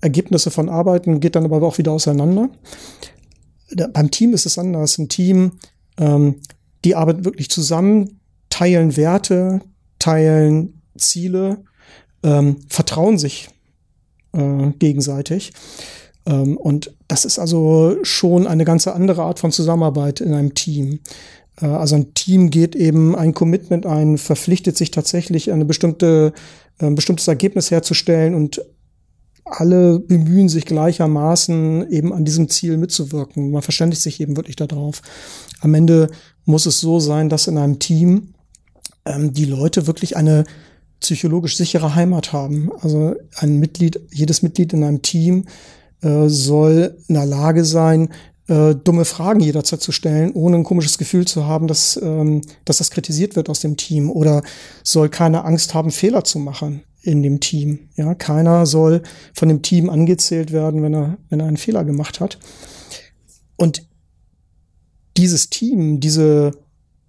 Ergebnisse 0.00 0.52
von 0.52 0.68
Arbeiten, 0.68 1.18
geht 1.18 1.34
dann 1.34 1.44
aber 1.44 1.60
auch 1.66 1.78
wieder 1.78 1.90
auseinander. 1.90 2.48
Da, 3.72 3.88
beim 3.88 4.12
Team 4.12 4.32
ist 4.32 4.46
es 4.46 4.56
anders. 4.56 4.98
Ein 4.98 5.08
Team, 5.08 5.52
ähm, 5.98 6.36
die 6.84 6.94
arbeiten 6.94 7.24
wirklich 7.24 7.50
zusammen, 7.50 8.20
teilen 8.50 8.96
Werte, 8.96 9.60
teilen 9.98 10.80
Ziele, 10.96 11.64
ähm, 12.22 12.58
vertrauen 12.68 13.18
sich 13.18 13.48
äh, 14.32 14.70
gegenseitig. 14.78 15.52
Ähm, 16.28 16.56
und 16.56 16.94
das 17.08 17.24
ist 17.24 17.38
also 17.38 17.96
schon 18.02 18.46
eine 18.46 18.64
ganz 18.64 18.86
andere 18.86 19.22
Art 19.22 19.38
von 19.38 19.50
Zusammenarbeit 19.50 20.20
in 20.20 20.34
einem 20.34 20.54
Team. 20.54 21.00
Äh, 21.60 21.66
also 21.66 21.96
ein 21.96 22.14
Team 22.14 22.50
geht 22.50 22.76
eben 22.76 23.16
ein 23.16 23.34
Commitment 23.34 23.86
ein, 23.86 24.18
verpflichtet 24.18 24.76
sich 24.76 24.90
tatsächlich 24.90 25.50
eine 25.50 25.64
bestimmte, 25.64 26.32
ein 26.78 26.94
bestimmtes 26.94 27.26
Ergebnis 27.26 27.70
herzustellen 27.70 28.34
und 28.34 28.62
alle 29.44 29.98
bemühen 29.98 30.50
sich 30.50 30.66
gleichermaßen 30.66 31.90
eben 31.90 32.12
an 32.12 32.26
diesem 32.26 32.50
Ziel 32.50 32.76
mitzuwirken. 32.76 33.50
Man 33.50 33.62
verständigt 33.62 34.02
sich 34.02 34.20
eben 34.20 34.36
wirklich 34.36 34.56
darauf. 34.56 35.00
Am 35.60 35.72
Ende 35.72 36.10
muss 36.44 36.66
es 36.66 36.80
so 36.80 37.00
sein, 37.00 37.30
dass 37.30 37.46
in 37.46 37.56
einem 37.56 37.78
Team 37.78 38.34
ähm, 39.06 39.32
die 39.32 39.46
Leute 39.46 39.86
wirklich 39.86 40.18
eine 40.18 40.44
psychologisch 41.00 41.56
sichere 41.56 41.94
Heimat 41.94 42.34
haben. 42.34 42.70
Also 42.80 43.14
ein 43.36 43.58
Mitglied, 43.58 44.00
jedes 44.12 44.42
Mitglied 44.42 44.74
in 44.74 44.84
einem 44.84 45.00
Team 45.00 45.46
äh, 46.02 46.28
soll 46.28 46.96
in 47.08 47.14
der 47.14 47.26
Lage 47.26 47.64
sein, 47.64 48.10
äh, 48.48 48.74
dumme 48.74 49.04
Fragen 49.04 49.40
jederzeit 49.40 49.80
zu 49.80 49.92
stellen, 49.92 50.32
ohne 50.32 50.56
ein 50.56 50.64
komisches 50.64 50.98
Gefühl 50.98 51.26
zu 51.26 51.46
haben, 51.46 51.66
dass, 51.68 52.00
ähm, 52.02 52.42
dass 52.64 52.78
das 52.78 52.90
kritisiert 52.90 53.36
wird 53.36 53.50
aus 53.50 53.60
dem 53.60 53.76
Team 53.76 54.10
oder 54.10 54.42
soll 54.82 55.08
keine 55.08 55.44
Angst 55.44 55.74
haben, 55.74 55.90
Fehler 55.90 56.24
zu 56.24 56.38
machen 56.38 56.82
in 57.02 57.22
dem 57.22 57.40
Team. 57.40 57.90
Ja, 57.96 58.14
keiner 58.14 58.66
soll 58.66 59.02
von 59.34 59.48
dem 59.48 59.62
Team 59.62 59.90
angezählt 59.90 60.52
werden, 60.52 60.82
wenn 60.82 60.94
er, 60.94 61.18
wenn 61.28 61.40
er 61.40 61.46
einen 61.46 61.56
Fehler 61.56 61.84
gemacht 61.84 62.20
hat. 62.20 62.38
Und 63.56 63.86
dieses 65.16 65.50
Team, 65.50 66.00
diese 66.00 66.52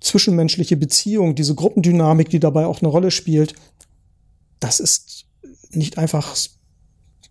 zwischenmenschliche 0.01 0.77
Beziehung, 0.77 1.35
diese 1.35 1.55
Gruppendynamik, 1.55 2.29
die 2.29 2.39
dabei 2.39 2.65
auch 2.65 2.81
eine 2.81 2.89
Rolle 2.89 3.11
spielt, 3.11 3.53
das 4.59 4.79
ist 4.79 5.25
nicht 5.71 5.97
einfach 5.97 6.35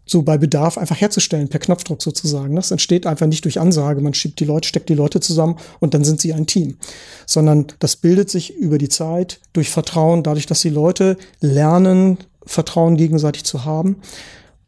so 0.09 0.23
bei 0.23 0.39
Bedarf 0.39 0.79
einfach 0.79 1.01
herzustellen, 1.01 1.49
per 1.49 1.61
Knopfdruck 1.61 2.03
sozusagen. 2.03 2.57
Das 2.57 2.71
entsteht 2.71 3.07
einfach 3.07 3.27
nicht 3.27 3.45
durch 3.45 3.61
Ansage. 3.61 4.01
Man 4.01 4.15
schiebt 4.15 4.41
die 4.41 4.45
Leute, 4.45 4.67
steckt 4.67 4.89
die 4.89 4.95
Leute 4.95 5.21
zusammen 5.21 5.57
und 5.81 5.95
dann 5.95 6.03
sind 6.03 6.21
sie 6.21 6.33
ein 6.33 6.47
Team. 6.47 6.79
Sondern 7.27 7.67
das 7.79 7.97
bildet 7.97 8.31
sich 8.31 8.55
über 8.57 8.79
die 8.79 8.89
Zeit 8.89 9.41
durch 9.53 9.71
Vertrauen, 9.71 10.23
dadurch, 10.23 10.47
dass 10.47 10.63
die 10.63 10.71
Leute 10.71 11.19
lernen, 11.41 12.19
Vertrauen 12.45 12.97
gegenseitig 12.97 13.45
zu 13.45 13.65
haben. 13.67 13.97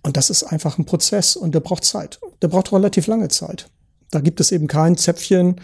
Und 0.03 0.16
das 0.16 0.31
ist 0.31 0.44
einfach 0.44 0.79
ein 0.79 0.85
Prozess 0.85 1.37
und 1.37 1.55
der 1.55 1.61
braucht 1.61 1.85
Zeit. 1.85 2.20
Der 2.42 2.48
braucht 2.48 2.72
relativ 2.72 3.07
lange 3.07 3.29
Zeit. 3.29 3.68
Da 4.11 4.20
gibt 4.20 4.40
es 4.40 4.53
eben 4.53 4.66
kein 4.66 4.96
Zäpfchen, 4.96 5.57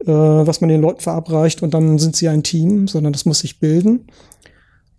äh, 0.00 0.06
was 0.06 0.60
man 0.60 0.68
den 0.68 0.80
Leuten 0.80 1.00
verabreicht 1.00 1.62
und 1.62 1.72
dann 1.72 1.98
sind 1.98 2.16
sie 2.16 2.28
ein 2.28 2.42
Team, 2.42 2.88
sondern 2.88 3.12
das 3.12 3.24
muss 3.24 3.40
sich 3.40 3.60
bilden. 3.60 4.06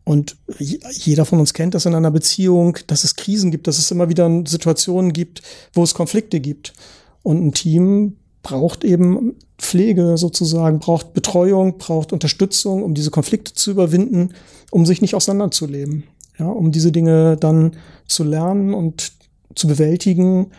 Und 0.05 0.35
jeder 0.59 1.25
von 1.25 1.39
uns 1.39 1.53
kennt 1.53 1.75
das 1.75 1.85
in 1.85 1.95
einer 1.95 2.11
Beziehung, 2.11 2.77
dass 2.87 3.03
es 3.03 3.15
Krisen 3.15 3.51
gibt, 3.51 3.67
dass 3.67 3.77
es 3.77 3.89
immer 3.89 4.09
wieder 4.09 4.29
Situationen 4.45 5.13
gibt, 5.13 5.41
wo 5.73 5.83
es 5.83 5.93
Konflikte 5.93 6.39
gibt. 6.39 6.73
Und 7.21 7.45
ein 7.45 7.53
Team 7.53 8.17
braucht 8.41 8.83
eben 8.83 9.35
Pflege 9.57 10.17
sozusagen, 10.17 10.79
braucht 10.79 11.13
Betreuung, 11.13 11.77
braucht 11.77 12.11
Unterstützung, 12.11 12.83
um 12.83 12.93
diese 12.93 13.11
Konflikte 13.11 13.53
zu 13.53 13.71
überwinden, 13.71 14.33
um 14.71 14.85
sich 14.85 15.01
nicht 15.01 15.15
auseinanderzuleben. 15.15 16.03
Ja, 16.37 16.47
um 16.47 16.71
diese 16.71 16.91
Dinge 16.91 17.37
dann 17.37 17.77
zu 18.07 18.23
lernen 18.23 18.73
und 18.73 19.13
zu 19.55 19.67
bewältigen, 19.67 20.51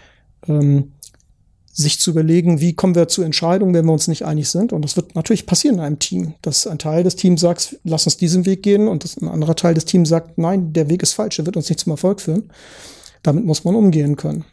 ähm, 0.48 0.92
sich 1.76 1.98
zu 1.98 2.10
überlegen, 2.10 2.60
wie 2.60 2.72
kommen 2.72 2.94
wir 2.94 3.08
zu 3.08 3.22
Entscheidungen, 3.22 3.74
wenn 3.74 3.84
wir 3.84 3.92
uns 3.92 4.06
nicht 4.06 4.24
einig 4.24 4.48
sind. 4.48 4.72
Und 4.72 4.82
das 4.82 4.94
wird 4.94 5.16
natürlich 5.16 5.44
passieren 5.44 5.76
in 5.76 5.82
einem 5.82 5.98
Team, 5.98 6.34
dass 6.40 6.68
ein 6.68 6.78
Teil 6.78 7.02
des 7.02 7.16
Teams 7.16 7.40
sagt, 7.40 7.76
lass 7.82 8.06
uns 8.06 8.16
diesen 8.16 8.46
Weg 8.46 8.62
gehen 8.62 8.87
und 8.87 9.04
ein 9.20 9.28
anderer 9.28 9.56
Teil 9.56 9.74
des 9.74 9.84
Teams 9.84 10.08
sagt, 10.08 10.38
nein, 10.38 10.72
der 10.72 10.88
Weg 10.88 11.02
ist 11.02 11.14
falsch, 11.14 11.37
der 11.37 11.46
wird 11.46 11.56
uns 11.56 11.68
nicht 11.68 11.80
zum 11.80 11.90
Erfolg 11.90 12.20
führen. 12.20 12.52
Damit 13.24 13.44
muss 13.44 13.64
man 13.64 13.74
umgehen 13.74 14.14
können. 14.14 14.44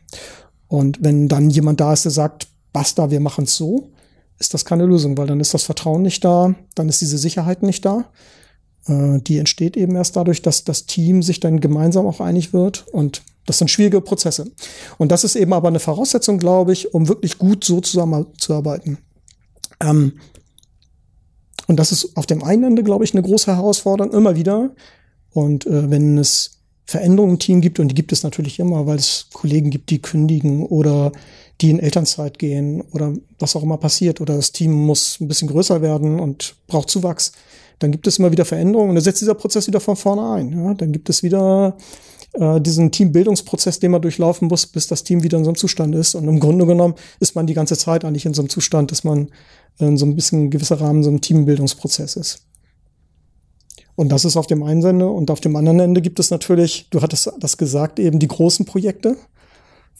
Und 0.67 1.03
wenn 1.03 1.27
dann 1.27 1.51
jemand 1.51 1.79
da 1.79 1.93
ist, 1.93 2.05
der 2.05 2.11
sagt, 2.11 2.47
basta, 2.73 3.11
wir 3.11 3.19
machen 3.19 3.43
es 3.43 3.55
so, 3.55 3.91
ist 4.39 4.55
das 4.55 4.65
keine 4.65 4.85
Lösung, 4.85 5.15
weil 5.15 5.27
dann 5.27 5.39
ist 5.39 5.53
das 5.53 5.63
Vertrauen 5.63 6.01
nicht 6.01 6.25
da, 6.25 6.55
dann 6.73 6.89
ist 6.89 7.01
diese 7.01 7.19
Sicherheit 7.19 7.61
nicht 7.61 7.85
da. 7.85 8.05
Äh, 8.87 9.19
die 9.19 9.37
entsteht 9.37 9.77
eben 9.77 9.95
erst 9.95 10.15
dadurch, 10.15 10.41
dass 10.41 10.63
das 10.63 10.87
Team 10.87 11.21
sich 11.21 11.39
dann 11.39 11.59
gemeinsam 11.59 12.07
auch 12.07 12.19
einig 12.19 12.51
wird 12.51 12.87
und 12.91 13.21
das 13.45 13.57
sind 13.57 13.69
schwierige 13.69 14.01
Prozesse. 14.01 14.51
Und 14.97 15.11
das 15.11 15.23
ist 15.23 15.35
eben 15.35 15.53
aber 15.53 15.67
eine 15.67 15.79
Voraussetzung, 15.79 16.37
glaube 16.37 16.73
ich, 16.73 16.93
um 16.93 17.07
wirklich 17.07 17.37
gut 17.37 17.63
so 17.63 17.81
zusammenzuarbeiten. 17.81 18.99
Ähm, 19.79 20.13
und 21.67 21.77
das 21.77 21.91
ist 21.91 22.17
auf 22.17 22.25
dem 22.25 22.43
einen 22.43 22.63
Ende, 22.63 22.83
glaube 22.83 23.03
ich, 23.03 23.13
eine 23.13 23.23
große 23.23 23.55
Herausforderung 23.55 24.13
immer 24.13 24.35
wieder. 24.35 24.71
Und 25.31 25.65
äh, 25.65 25.89
wenn 25.89 26.17
es 26.17 26.61
Veränderungen 26.85 27.33
im 27.33 27.39
Team 27.39 27.61
gibt, 27.61 27.79
und 27.79 27.87
die 27.87 27.95
gibt 27.95 28.11
es 28.11 28.23
natürlich 28.23 28.59
immer, 28.59 28.85
weil 28.85 28.97
es 28.97 29.27
Kollegen 29.33 29.69
gibt, 29.69 29.89
die 29.89 30.01
kündigen 30.01 30.65
oder 30.65 31.11
die 31.61 31.69
in 31.69 31.79
Elternzeit 31.79 32.39
gehen 32.39 32.81
oder 32.91 33.13
was 33.39 33.55
auch 33.55 33.63
immer 33.63 33.77
passiert 33.77 34.19
oder 34.19 34.35
das 34.35 34.51
Team 34.51 34.71
muss 34.71 35.19
ein 35.21 35.27
bisschen 35.27 35.47
größer 35.47 35.81
werden 35.81 36.19
und 36.19 36.55
braucht 36.67 36.89
Zuwachs, 36.89 37.31
dann 37.79 37.91
gibt 37.91 38.07
es 38.07 38.19
immer 38.19 38.31
wieder 38.31 38.45
Veränderungen 38.45 38.89
und 38.89 38.95
dann 38.95 39.03
setzt 39.03 39.21
dieser 39.21 39.35
Prozess 39.35 39.67
wieder 39.67 39.79
von 39.79 39.95
vorne 39.95 40.29
ein. 40.33 40.51
Ja? 40.51 40.73
Dann 40.73 40.91
gibt 40.91 41.09
es 41.09 41.23
wieder 41.23 41.77
äh, 42.33 42.61
diesen 42.61 42.91
Teambildungsprozess, 42.91 43.79
den 43.79 43.91
man 43.91 44.01
durchlaufen 44.01 44.47
muss, 44.47 44.65
bis 44.65 44.87
das 44.87 45.03
Team 45.03 45.23
wieder 45.23 45.37
in 45.37 45.43
so 45.43 45.49
einem 45.49 45.57
Zustand 45.57 45.95
ist. 45.95 46.15
Und 46.15 46.27
im 46.27 46.39
Grunde 46.39 46.65
genommen 46.65 46.95
ist 47.19 47.35
man 47.35 47.47
die 47.47 47.53
ganze 47.53 47.77
Zeit 47.77 48.05
eigentlich 48.05 48.25
in 48.25 48.33
so 48.33 48.41
einem 48.41 48.49
Zustand, 48.49 48.91
dass 48.91 49.03
man 49.03 49.29
in 49.79 49.97
so 49.97 50.05
ein 50.05 50.15
bisschen 50.15 50.49
gewisser 50.49 50.79
Rahmen 50.79 51.03
so 51.03 51.09
einem 51.09 51.21
Teambildungsprozess 51.21 52.15
ist. 52.15 52.45
Und 53.95 54.09
das 54.09 54.25
ist 54.25 54.37
auf 54.37 54.47
dem 54.47 54.63
einen 54.63 54.83
Ende. 54.83 55.07
Und 55.09 55.29
auf 55.29 55.41
dem 55.41 55.55
anderen 55.55 55.79
Ende 55.79 56.01
gibt 56.01 56.19
es 56.19 56.31
natürlich, 56.31 56.87
du 56.89 57.01
hattest 57.01 57.31
das 57.39 57.57
gesagt, 57.57 57.99
eben 57.99 58.19
die 58.19 58.27
großen 58.27 58.65
Projekte, 58.65 59.17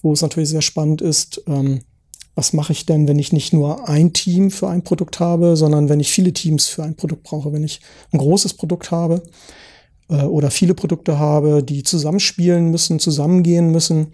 wo 0.01 0.13
es 0.13 0.21
natürlich 0.21 0.49
sehr 0.49 0.61
spannend 0.61 1.01
ist, 1.01 1.43
ähm, 1.47 1.81
was 2.33 2.53
mache 2.53 2.71
ich 2.71 2.85
denn, 2.85 3.07
wenn 3.07 3.19
ich 3.19 3.33
nicht 3.33 3.51
nur 3.51 3.89
ein 3.89 4.13
Team 4.13 4.51
für 4.51 4.69
ein 4.69 4.83
Produkt 4.83 5.19
habe, 5.19 5.57
sondern 5.57 5.89
wenn 5.89 5.99
ich 5.99 6.11
viele 6.11 6.31
Teams 6.31 6.67
für 6.67 6.83
ein 6.83 6.95
Produkt 6.95 7.23
brauche, 7.23 7.51
wenn 7.51 7.63
ich 7.63 7.81
ein 8.11 8.19
großes 8.19 8.53
Produkt 8.53 8.89
habe, 8.89 9.21
äh, 10.11 10.23
oder 10.23 10.51
viele 10.51 10.75
Produkte 10.75 11.17
habe, 11.17 11.63
die 11.63 11.83
zusammenspielen 11.83 12.69
müssen, 12.69 12.99
zusammengehen 12.99 13.71
müssen 13.71 14.07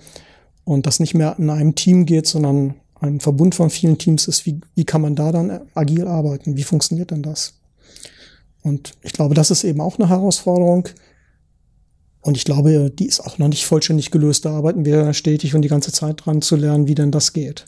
und 0.64 0.86
das 0.86 1.00
nicht 1.00 1.16
mehr 1.16 1.36
in 1.38 1.50
einem 1.50 1.76
Team 1.76 2.06
geht, 2.06 2.28
sondern 2.28 2.76
ein 3.00 3.20
Verbund 3.20 3.56
von 3.56 3.70
vielen 3.70 3.98
Teams 3.98 4.28
ist, 4.28 4.46
wie, 4.46 4.62
wie 4.76 4.86
kann 4.86 5.02
man 5.02 5.16
da 5.16 5.32
dann 5.32 5.62
agil 5.74 6.08
arbeiten? 6.08 6.56
Wie 6.56 6.64
funktioniert 6.64 7.12
denn 7.12 7.24
das? 7.24 7.54
Und 8.64 8.94
ich 9.02 9.14
glaube, 9.14 9.36
das 9.36 9.52
ist 9.52 9.64
eben 9.64 9.82
auch 9.82 10.00
eine 10.00 10.10
Herausforderung. 10.10 10.90
Und 12.22 12.38
ich 12.38 12.44
glaube, 12.44 12.90
die 12.90 13.06
ist 13.06 13.20
auch 13.20 13.38
noch 13.38 13.48
nicht 13.48 13.66
vollständig 13.66 14.12
gelöst. 14.12 14.46
Da 14.46 14.52
arbeiten 14.52 14.84
wir 14.84 15.14
stetig 15.14 15.56
und 15.56 15.62
die 15.62 15.70
ganze 15.70 15.92
Zeit 15.92 16.26
dran 16.26 16.42
zu 16.42 16.56
lernen, 16.56 16.88
wie 16.88 16.96
denn 16.96 17.12
das 17.12 17.34
geht. 17.34 17.66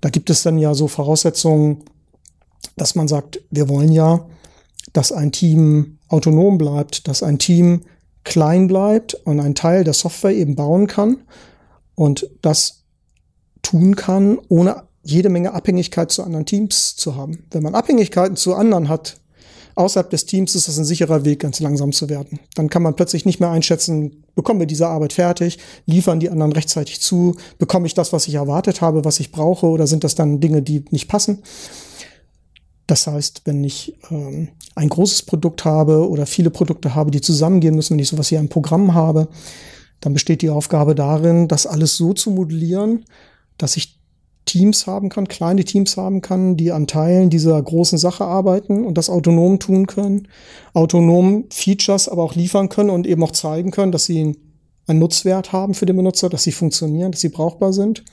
Da 0.00 0.10
gibt 0.10 0.30
es 0.30 0.42
dann 0.42 0.58
ja 0.58 0.74
so 0.74 0.86
Voraussetzungen, 0.86 1.84
dass 2.76 2.94
man 2.94 3.08
sagt, 3.08 3.40
wir 3.50 3.68
wollen 3.68 3.90
ja, 3.90 4.26
dass 4.92 5.12
ein 5.12 5.32
Team 5.32 5.98
autonom 6.12 6.58
bleibt, 6.58 7.08
dass 7.08 7.22
ein 7.22 7.38
Team 7.38 7.82
klein 8.24 8.68
bleibt 8.68 9.14
und 9.14 9.40
einen 9.40 9.54
Teil 9.54 9.84
der 9.84 9.94
Software 9.94 10.34
eben 10.34 10.54
bauen 10.54 10.86
kann 10.86 11.18
und 11.94 12.28
das 12.40 12.84
tun 13.62 13.96
kann, 13.96 14.38
ohne 14.48 14.84
jede 15.02 15.28
Menge 15.28 15.52
Abhängigkeit 15.52 16.12
zu 16.12 16.22
anderen 16.22 16.46
Teams 16.46 16.94
zu 16.96 17.16
haben. 17.16 17.44
Wenn 17.50 17.62
man 17.62 17.74
Abhängigkeiten 17.74 18.36
zu 18.36 18.54
anderen 18.54 18.88
hat, 18.88 19.16
außerhalb 19.74 20.10
des 20.10 20.26
Teams 20.26 20.54
ist 20.54 20.68
das 20.68 20.78
ein 20.78 20.84
sicherer 20.84 21.24
Weg, 21.24 21.40
ganz 21.40 21.58
langsam 21.60 21.92
zu 21.92 22.08
werden. 22.08 22.38
Dann 22.54 22.70
kann 22.70 22.82
man 22.82 22.94
plötzlich 22.94 23.24
nicht 23.24 23.40
mehr 23.40 23.50
einschätzen, 23.50 24.24
bekommen 24.34 24.60
wir 24.60 24.66
diese 24.66 24.86
Arbeit 24.86 25.14
fertig, 25.14 25.58
liefern 25.86 26.20
die 26.20 26.30
anderen 26.30 26.52
rechtzeitig 26.52 27.00
zu, 27.00 27.36
bekomme 27.58 27.86
ich 27.86 27.94
das, 27.94 28.12
was 28.12 28.28
ich 28.28 28.34
erwartet 28.34 28.80
habe, 28.80 29.04
was 29.04 29.18
ich 29.18 29.32
brauche, 29.32 29.66
oder 29.66 29.86
sind 29.86 30.04
das 30.04 30.14
dann 30.14 30.40
Dinge, 30.40 30.62
die 30.62 30.84
nicht 30.90 31.08
passen? 31.08 31.42
Das 32.92 33.06
heißt, 33.06 33.46
wenn 33.46 33.64
ich 33.64 33.94
ähm, 34.10 34.48
ein 34.74 34.90
großes 34.90 35.22
Produkt 35.22 35.64
habe 35.64 36.10
oder 36.10 36.26
viele 36.26 36.50
Produkte 36.50 36.94
habe, 36.94 37.10
die 37.10 37.22
zusammengehen 37.22 37.74
müssen, 37.74 37.94
wenn 37.94 38.02
ich 38.02 38.08
sowas 38.08 38.30
wie 38.30 38.36
ein 38.36 38.50
Programm 38.50 38.92
habe, 38.92 39.28
dann 40.00 40.12
besteht 40.12 40.42
die 40.42 40.50
Aufgabe 40.50 40.94
darin, 40.94 41.48
das 41.48 41.66
alles 41.66 41.96
so 41.96 42.12
zu 42.12 42.30
modellieren, 42.30 43.06
dass 43.56 43.78
ich 43.78 43.98
Teams 44.44 44.86
haben 44.86 45.08
kann, 45.08 45.26
kleine 45.26 45.64
Teams 45.64 45.96
haben 45.96 46.20
kann, 46.20 46.58
die 46.58 46.70
an 46.70 46.86
Teilen 46.86 47.30
dieser 47.30 47.62
großen 47.62 47.96
Sache 47.96 48.26
arbeiten 48.26 48.84
und 48.84 48.98
das 48.98 49.08
autonom 49.08 49.58
tun 49.58 49.86
können, 49.86 50.28
autonom 50.74 51.46
Features 51.48 52.10
aber 52.10 52.22
auch 52.22 52.34
liefern 52.34 52.68
können 52.68 52.90
und 52.90 53.06
eben 53.06 53.24
auch 53.24 53.32
zeigen 53.32 53.70
können, 53.70 53.92
dass 53.92 54.04
sie 54.04 54.36
einen 54.86 54.98
Nutzwert 54.98 55.52
haben 55.52 55.72
für 55.72 55.86
den 55.86 55.96
Benutzer, 55.96 56.28
dass 56.28 56.42
sie 56.42 56.52
funktionieren, 56.52 57.10
dass 57.10 57.22
sie 57.22 57.30
brauchbar 57.30 57.72
sind 57.72 58.04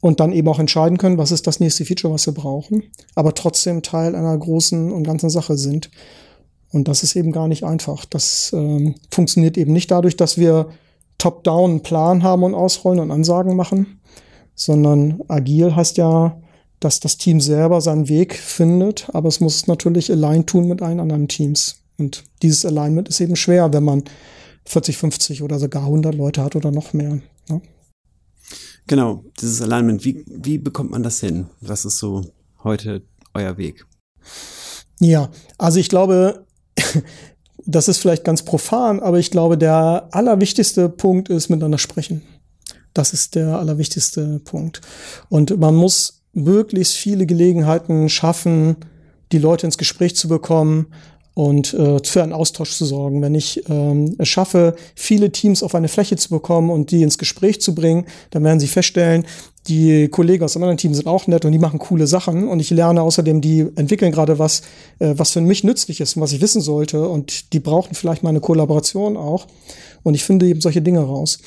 und 0.00 0.20
dann 0.20 0.32
eben 0.32 0.48
auch 0.48 0.58
entscheiden 0.58 0.98
können, 0.98 1.18
was 1.18 1.32
ist 1.32 1.46
das 1.46 1.60
nächste 1.60 1.84
Feature, 1.84 2.14
was 2.14 2.26
wir 2.26 2.34
brauchen, 2.34 2.84
aber 3.14 3.34
trotzdem 3.34 3.82
Teil 3.82 4.14
einer 4.14 4.36
großen 4.36 4.92
und 4.92 5.04
ganzen 5.04 5.30
Sache 5.30 5.56
sind. 5.56 5.90
Und 6.70 6.86
das 6.86 7.02
ist 7.02 7.16
eben 7.16 7.32
gar 7.32 7.48
nicht 7.48 7.64
einfach. 7.64 8.04
Das 8.04 8.52
ähm, 8.54 8.94
funktioniert 9.10 9.56
eben 9.56 9.72
nicht 9.72 9.90
dadurch, 9.90 10.16
dass 10.16 10.38
wir 10.38 10.68
top-down 11.16 11.70
einen 11.70 11.82
Plan 11.82 12.22
haben 12.22 12.44
und 12.44 12.54
ausrollen 12.54 13.00
und 13.00 13.10
Ansagen 13.10 13.56
machen, 13.56 14.00
sondern 14.54 15.22
agil 15.28 15.74
heißt 15.74 15.96
ja, 15.96 16.40
dass 16.80 17.00
das 17.00 17.18
Team 17.18 17.40
selber 17.40 17.80
seinen 17.80 18.08
Weg 18.08 18.34
findet, 18.34 19.08
aber 19.12 19.28
es 19.28 19.40
muss 19.40 19.66
natürlich 19.66 20.12
allein 20.12 20.46
tun 20.46 20.68
mit 20.68 20.80
allen 20.80 21.00
anderen 21.00 21.26
Teams. 21.26 21.80
Und 21.98 22.24
dieses 22.42 22.64
Alignment 22.64 23.08
ist 23.08 23.20
eben 23.20 23.34
schwer, 23.34 23.72
wenn 23.72 23.82
man 23.82 24.04
40, 24.66 24.96
50 24.96 25.42
oder 25.42 25.58
sogar 25.58 25.84
100 25.84 26.14
Leute 26.14 26.44
hat 26.44 26.54
oder 26.54 26.70
noch 26.70 26.92
mehr. 26.92 27.18
Genau, 28.88 29.22
dieses 29.38 29.60
Alignment, 29.60 30.04
wie, 30.04 30.24
wie 30.26 30.56
bekommt 30.56 30.90
man 30.90 31.02
das 31.02 31.20
hin? 31.20 31.46
Was 31.60 31.84
ist 31.84 31.98
so 31.98 32.24
heute 32.64 33.02
euer 33.34 33.58
Weg? 33.58 33.86
Ja, 34.98 35.30
also 35.58 35.78
ich 35.78 35.90
glaube, 35.90 36.46
das 37.66 37.88
ist 37.88 37.98
vielleicht 37.98 38.24
ganz 38.24 38.42
profan, 38.42 39.00
aber 39.00 39.18
ich 39.18 39.30
glaube, 39.30 39.58
der 39.58 40.08
allerwichtigste 40.10 40.88
Punkt 40.88 41.28
ist 41.28 41.50
miteinander 41.50 41.76
sprechen. 41.76 42.22
Das 42.94 43.12
ist 43.12 43.34
der 43.34 43.58
allerwichtigste 43.58 44.40
Punkt. 44.40 44.80
Und 45.28 45.58
man 45.58 45.74
muss 45.74 46.22
möglichst 46.32 46.94
viele 46.94 47.26
Gelegenheiten 47.26 48.08
schaffen, 48.08 48.76
die 49.32 49.38
Leute 49.38 49.66
ins 49.66 49.76
Gespräch 49.76 50.16
zu 50.16 50.28
bekommen, 50.28 50.86
und 51.38 51.72
äh, 51.72 51.98
für 52.02 52.24
einen 52.24 52.32
Austausch 52.32 52.72
zu 52.72 52.84
sorgen. 52.84 53.22
Wenn 53.22 53.36
ich 53.36 53.62
ähm, 53.68 54.16
es 54.18 54.26
schaffe, 54.26 54.74
viele 54.96 55.30
Teams 55.30 55.62
auf 55.62 55.76
eine 55.76 55.86
Fläche 55.86 56.16
zu 56.16 56.30
bekommen 56.30 56.68
und 56.68 56.90
die 56.90 57.04
ins 57.04 57.16
Gespräch 57.16 57.60
zu 57.60 57.76
bringen, 57.76 58.06
dann 58.30 58.42
werden 58.42 58.58
sie 58.58 58.66
feststellen, 58.66 59.24
die 59.68 60.08
Kollegen 60.08 60.42
aus 60.42 60.56
anderen 60.56 60.78
Team 60.78 60.94
sind 60.94 61.06
auch 61.06 61.28
nett 61.28 61.44
und 61.44 61.52
die 61.52 61.60
machen 61.60 61.78
coole 61.78 62.08
Sachen 62.08 62.48
und 62.48 62.58
ich 62.58 62.70
lerne 62.70 63.02
außerdem, 63.02 63.40
die 63.40 63.60
entwickeln 63.76 64.10
gerade 64.10 64.40
was, 64.40 64.62
äh, 64.98 65.14
was 65.16 65.30
für 65.30 65.40
mich 65.40 65.62
nützlich 65.62 66.00
ist 66.00 66.16
und 66.16 66.22
was 66.22 66.32
ich 66.32 66.40
wissen 66.40 66.60
sollte 66.60 67.08
und 67.08 67.52
die 67.52 67.60
brauchen 67.60 67.94
vielleicht 67.94 68.24
mal 68.24 68.30
eine 68.30 68.40
Kollaboration 68.40 69.16
auch 69.16 69.46
und 70.02 70.14
ich 70.14 70.24
finde 70.24 70.44
eben 70.48 70.60
solche 70.60 70.82
Dinge 70.82 71.02
raus 71.02 71.38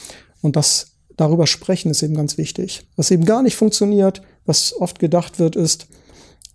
und 0.41 0.56
das 0.56 0.91
darüber 1.17 1.47
sprechen 1.47 1.91
ist 1.91 2.01
eben 2.01 2.15
ganz 2.15 2.38
wichtig. 2.38 2.84
Was 2.95 3.12
eben 3.12 3.25
gar 3.25 3.41
nicht 3.41 3.58
funktioniert, 3.58 4.21
was 4.45 4.73
oft 4.80 4.99
gedacht 4.99 5.38
wird, 5.38 5.58
ist, 5.58 5.88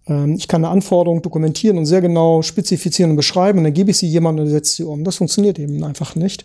ich 0.09 0.47
kann 0.47 0.65
eine 0.65 0.73
Anforderung 0.73 1.23
dokumentieren 1.23 1.79
und 1.79 1.87
sehr 1.87 2.01
genau 2.01 2.43
spezifizieren 2.43 3.11
und 3.11 3.17
beschreiben 3.17 3.59
und 3.59 3.65
dann 3.65 3.75
gebe 3.75 3.91
ich 3.91 3.99
sie 3.99 4.07
jemandem 4.07 4.45
und 4.45 4.51
der 4.51 4.59
setzt 4.59 4.77
sie 4.77 4.85
um. 4.85 5.03
Das 5.03 5.17
funktioniert 5.17 5.59
eben 5.59 5.83
einfach 5.83 6.15
nicht, 6.15 6.45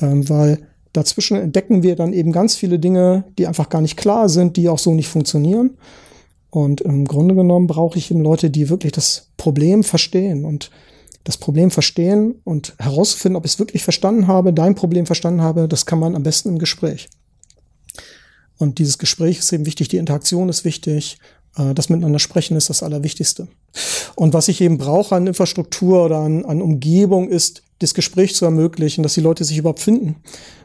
ähm, 0.00 0.28
weil 0.28 0.58
dazwischen 0.92 1.36
entdecken 1.36 1.82
wir 1.82 1.96
dann 1.96 2.12
eben 2.12 2.32
ganz 2.32 2.54
viele 2.54 2.78
Dinge, 2.78 3.24
die 3.38 3.46
einfach 3.46 3.68
gar 3.68 3.80
nicht 3.80 3.96
klar 3.96 4.28
sind, 4.28 4.56
die 4.56 4.68
auch 4.68 4.78
so 4.78 4.94
nicht 4.94 5.08
funktionieren. 5.08 5.76
Und 6.50 6.82
im 6.82 7.06
Grunde 7.06 7.34
genommen 7.34 7.66
brauche 7.66 7.98
ich 7.98 8.10
eben 8.10 8.20
Leute, 8.20 8.50
die 8.50 8.68
wirklich 8.68 8.92
das 8.92 9.30
Problem 9.36 9.82
verstehen 9.84 10.44
und 10.44 10.70
das 11.24 11.38
Problem 11.38 11.70
verstehen 11.70 12.36
und 12.44 12.74
herausfinden, 12.78 13.36
ob 13.36 13.46
ich 13.46 13.52
es 13.52 13.58
wirklich 13.58 13.82
verstanden 13.82 14.26
habe, 14.26 14.52
dein 14.52 14.74
Problem 14.74 15.06
verstanden 15.06 15.40
habe, 15.40 15.66
das 15.66 15.86
kann 15.86 15.98
man 15.98 16.14
am 16.14 16.22
besten 16.22 16.50
im 16.50 16.58
Gespräch. 16.58 17.08
Und 18.58 18.78
dieses 18.78 18.98
Gespräch 18.98 19.38
ist 19.38 19.52
eben 19.52 19.66
wichtig, 19.66 19.88
die 19.88 19.96
Interaktion 19.96 20.48
ist 20.48 20.64
wichtig, 20.64 21.18
das 21.54 21.88
Miteinander 21.90 22.18
sprechen 22.18 22.56
ist 22.56 22.70
das 22.70 22.82
Allerwichtigste. 22.82 23.48
Und 24.16 24.32
was 24.32 24.48
ich 24.48 24.60
eben 24.60 24.78
brauche 24.78 25.14
an 25.14 25.26
Infrastruktur 25.26 26.04
oder 26.04 26.18
an, 26.18 26.44
an 26.44 26.62
Umgebung 26.62 27.28
ist, 27.28 27.62
das 27.78 27.94
Gespräch 27.94 28.34
zu 28.34 28.44
ermöglichen, 28.44 29.02
dass 29.02 29.14
die 29.14 29.20
Leute 29.20 29.44
sich 29.44 29.58
überhaupt 29.58 29.80
finden 29.80 30.16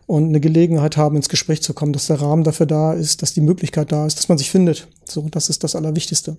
und 0.06 0.30
eine 0.30 0.40
Gelegenheit 0.40 0.96
haben, 0.96 1.16
ins 1.16 1.30
Gespräch 1.30 1.62
zu 1.62 1.74
kommen, 1.74 1.94
dass 1.94 2.08
der 2.08 2.22
Rahmen 2.22 2.44
dafür 2.44 2.66
da 2.66 2.94
ist, 2.94 3.22
dass 3.22 3.34
die 3.34 3.42
Möglichkeit 3.42 3.92
da 3.92 4.06
ist, 4.06 4.18
dass 4.18 4.30
man 4.30 4.38
sich 4.38 4.50
findet. 4.50 4.88
So, 5.06 5.28
das 5.30 5.50
ist 5.50 5.64
das 5.64 5.76
Allerwichtigste. 5.76 6.38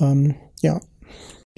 Ähm, 0.00 0.34
ja. 0.62 0.80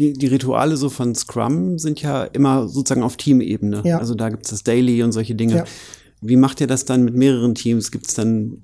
Die, 0.00 0.12
die 0.12 0.26
Rituale 0.26 0.76
so 0.76 0.90
von 0.90 1.14
Scrum 1.14 1.78
sind 1.78 2.00
ja 2.02 2.24
immer 2.24 2.68
sozusagen 2.68 3.02
auf 3.02 3.16
Teamebene. 3.16 3.82
Ja. 3.84 3.98
Also 3.98 4.14
da 4.14 4.28
gibt 4.28 4.44
es 4.44 4.50
das 4.50 4.64
Daily 4.64 5.02
und 5.02 5.12
solche 5.12 5.34
Dinge. 5.34 5.56
Ja. 5.56 5.64
Wie 6.20 6.36
macht 6.36 6.60
ihr 6.60 6.66
das 6.66 6.84
dann 6.84 7.04
mit 7.04 7.14
mehreren 7.14 7.54
Teams? 7.54 7.90
Gibt 7.90 8.08
es 8.08 8.14
dann 8.14 8.58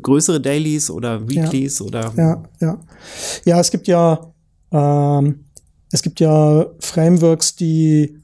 größere 0.00 0.40
Dailies 0.40 0.90
oder 0.90 1.28
Weeklies 1.28 1.80
ja. 1.80 1.84
oder? 1.84 2.12
Ja, 2.16 2.42
ja. 2.60 2.78
Ja, 3.44 3.60
es 3.60 3.70
gibt 3.70 3.88
ja, 3.88 4.32
ähm, 4.70 5.40
es 5.90 6.02
gibt 6.02 6.20
ja 6.20 6.66
Frameworks, 6.78 7.56
die 7.56 8.18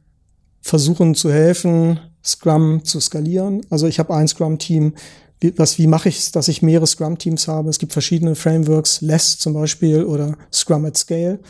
versuchen 0.63 1.15
zu 1.15 1.33
helfen, 1.33 1.99
Scrum 2.25 2.85
zu 2.85 3.01
skalieren. 3.01 3.63
Also 3.71 3.87
ich 3.87 3.99
habe 3.99 4.15
ein 4.15 4.29
Scrum-Team. 4.29 4.95
Wie, 5.41 5.59
was, 5.59 5.79
wie 5.79 5.87
mache 5.87 6.09
ich 6.09 6.19
es, 6.19 6.33
dass 6.33 6.49
ich 6.49 6.63
mehrere 6.63 6.87
Scrum-Teams 6.87 7.49
habe? 7.49 7.71
Es 7.71 7.79
gibt 7.79 7.93
verschiedene 7.93 8.35
Frameworks, 8.35 9.01
Less 9.01 9.39
zum 9.39 9.53
Beispiel 9.53 10.05
oder 10.05 10.37
Scrum 10.53 10.85
at 10.85 10.97
Scale, 10.97 11.41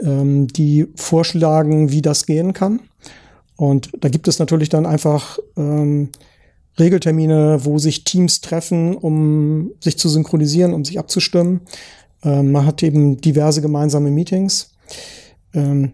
ähm, 0.00 0.48
die 0.48 0.86
vorschlagen, 0.96 1.90
wie 1.92 2.02
das 2.02 2.26
gehen 2.26 2.52
kann. 2.52 2.80
Und 3.56 3.90
da 4.00 4.08
gibt 4.08 4.28
es 4.28 4.38
natürlich 4.38 4.68
dann 4.68 4.84
einfach 4.86 5.38
ähm, 5.56 6.10
Regeltermine, 6.78 7.60
wo 7.64 7.78
sich 7.78 8.04
Teams 8.04 8.40
treffen, 8.40 8.96
um 8.96 9.70
sich 9.80 9.98
zu 9.98 10.08
synchronisieren, 10.08 10.74
um 10.74 10.84
sich 10.84 10.98
abzustimmen. 10.98 11.60
Ähm, 12.22 12.52
man 12.52 12.66
hat 12.66 12.82
eben 12.82 13.20
diverse 13.20 13.62
gemeinsame 13.62 14.10
Meetings. 14.10 14.70
Ähm, 15.54 15.92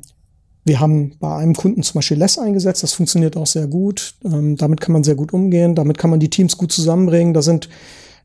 wir 0.65 0.79
haben 0.79 1.17
bei 1.19 1.37
einem 1.37 1.55
Kunden 1.55 1.83
zum 1.83 1.95
Beispiel 1.99 2.17
Less 2.17 2.39
eingesetzt, 2.39 2.83
das 2.83 2.93
funktioniert 2.93 3.37
auch 3.37 3.47
sehr 3.47 3.67
gut. 3.67 4.15
Ähm, 4.25 4.57
damit 4.57 4.81
kann 4.81 4.93
man 4.93 5.05
sehr 5.05 5.17
gut 5.17 5.33
umgehen, 5.33 5.75
damit 5.75 5.99
kann 5.99 6.11
man 6.11 6.21
die 6.21 6.31
Teams 6.31 6.57
gut 6.57 6.73
zusammenbringen. 6.73 7.35
Da 7.35 7.43
sind 7.43 7.69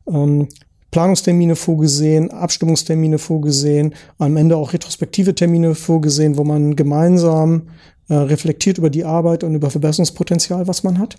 ähm, 0.06 0.48
Planungstermine 0.90 1.56
vorgesehen, 1.56 2.30
Abstimmungstermine 2.30 3.18
vorgesehen, 3.18 3.94
am 4.18 4.36
Ende 4.36 4.56
auch 4.56 4.72
retrospektive 4.72 5.34
Termine 5.34 5.74
vorgesehen, 5.74 6.36
wo 6.36 6.44
man 6.44 6.76
gemeinsam 6.76 7.68
äh, 8.08 8.14
reflektiert 8.14 8.78
über 8.78 8.88
die 8.88 9.04
Arbeit 9.04 9.44
und 9.44 9.54
über 9.54 9.70
Verbesserungspotenzial, 9.70 10.66
was 10.66 10.84
man 10.84 10.98
hat. 10.98 11.18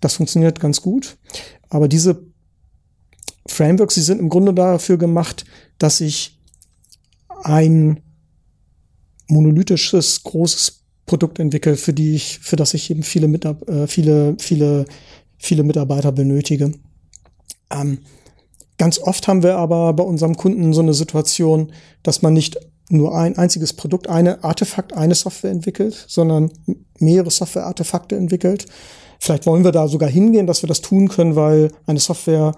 Das 0.00 0.14
funktioniert 0.14 0.60
ganz 0.60 0.82
gut. 0.82 1.16
Aber 1.68 1.88
diese 1.88 2.22
Frameworks, 3.46 3.94
die 3.94 4.00
sind 4.00 4.20
im 4.20 4.28
Grunde 4.28 4.54
dafür 4.54 4.98
gemacht, 4.98 5.44
dass 5.78 6.00
ich 6.00 6.38
ein 7.42 8.00
monolithisches, 9.28 10.22
großes 10.22 10.84
Produkt 11.06 11.38
entwickle, 11.38 11.76
für 11.76 11.92
die 11.92 12.14
ich, 12.14 12.40
für 12.40 12.56
das 12.56 12.74
ich 12.74 12.90
eben 12.90 13.02
viele, 13.02 13.28
Mitab 13.28 13.68
äh, 13.68 13.86
viele, 13.86 14.36
viele, 14.38 14.86
viele 15.38 15.62
Mitarbeiter 15.62 16.12
benötige. 16.12 16.72
Ähm, 17.70 17.98
ganz 18.78 18.98
oft 18.98 19.28
haben 19.28 19.42
wir 19.42 19.56
aber 19.56 19.92
bei 19.92 20.02
unserem 20.02 20.36
Kunden 20.36 20.72
so 20.72 20.80
eine 20.80 20.94
Situation, 20.94 21.72
dass 22.02 22.22
man 22.22 22.32
nicht 22.32 22.58
nur 22.88 23.16
ein 23.16 23.36
einziges 23.36 23.72
Produkt, 23.72 24.08
eine 24.08 24.44
Artefakt, 24.44 24.92
eine 24.92 25.14
Software 25.14 25.50
entwickelt, 25.50 26.04
sondern 26.08 26.50
mehrere 26.98 27.30
Software-Artefakte 27.30 28.16
entwickelt. 28.16 28.66
Vielleicht 29.18 29.46
wollen 29.46 29.64
wir 29.64 29.72
da 29.72 29.88
sogar 29.88 30.08
hingehen, 30.08 30.46
dass 30.46 30.62
wir 30.62 30.68
das 30.68 30.80
tun 30.80 31.08
können, 31.08 31.36
weil 31.36 31.70
eine 31.86 31.98
Software 31.98 32.52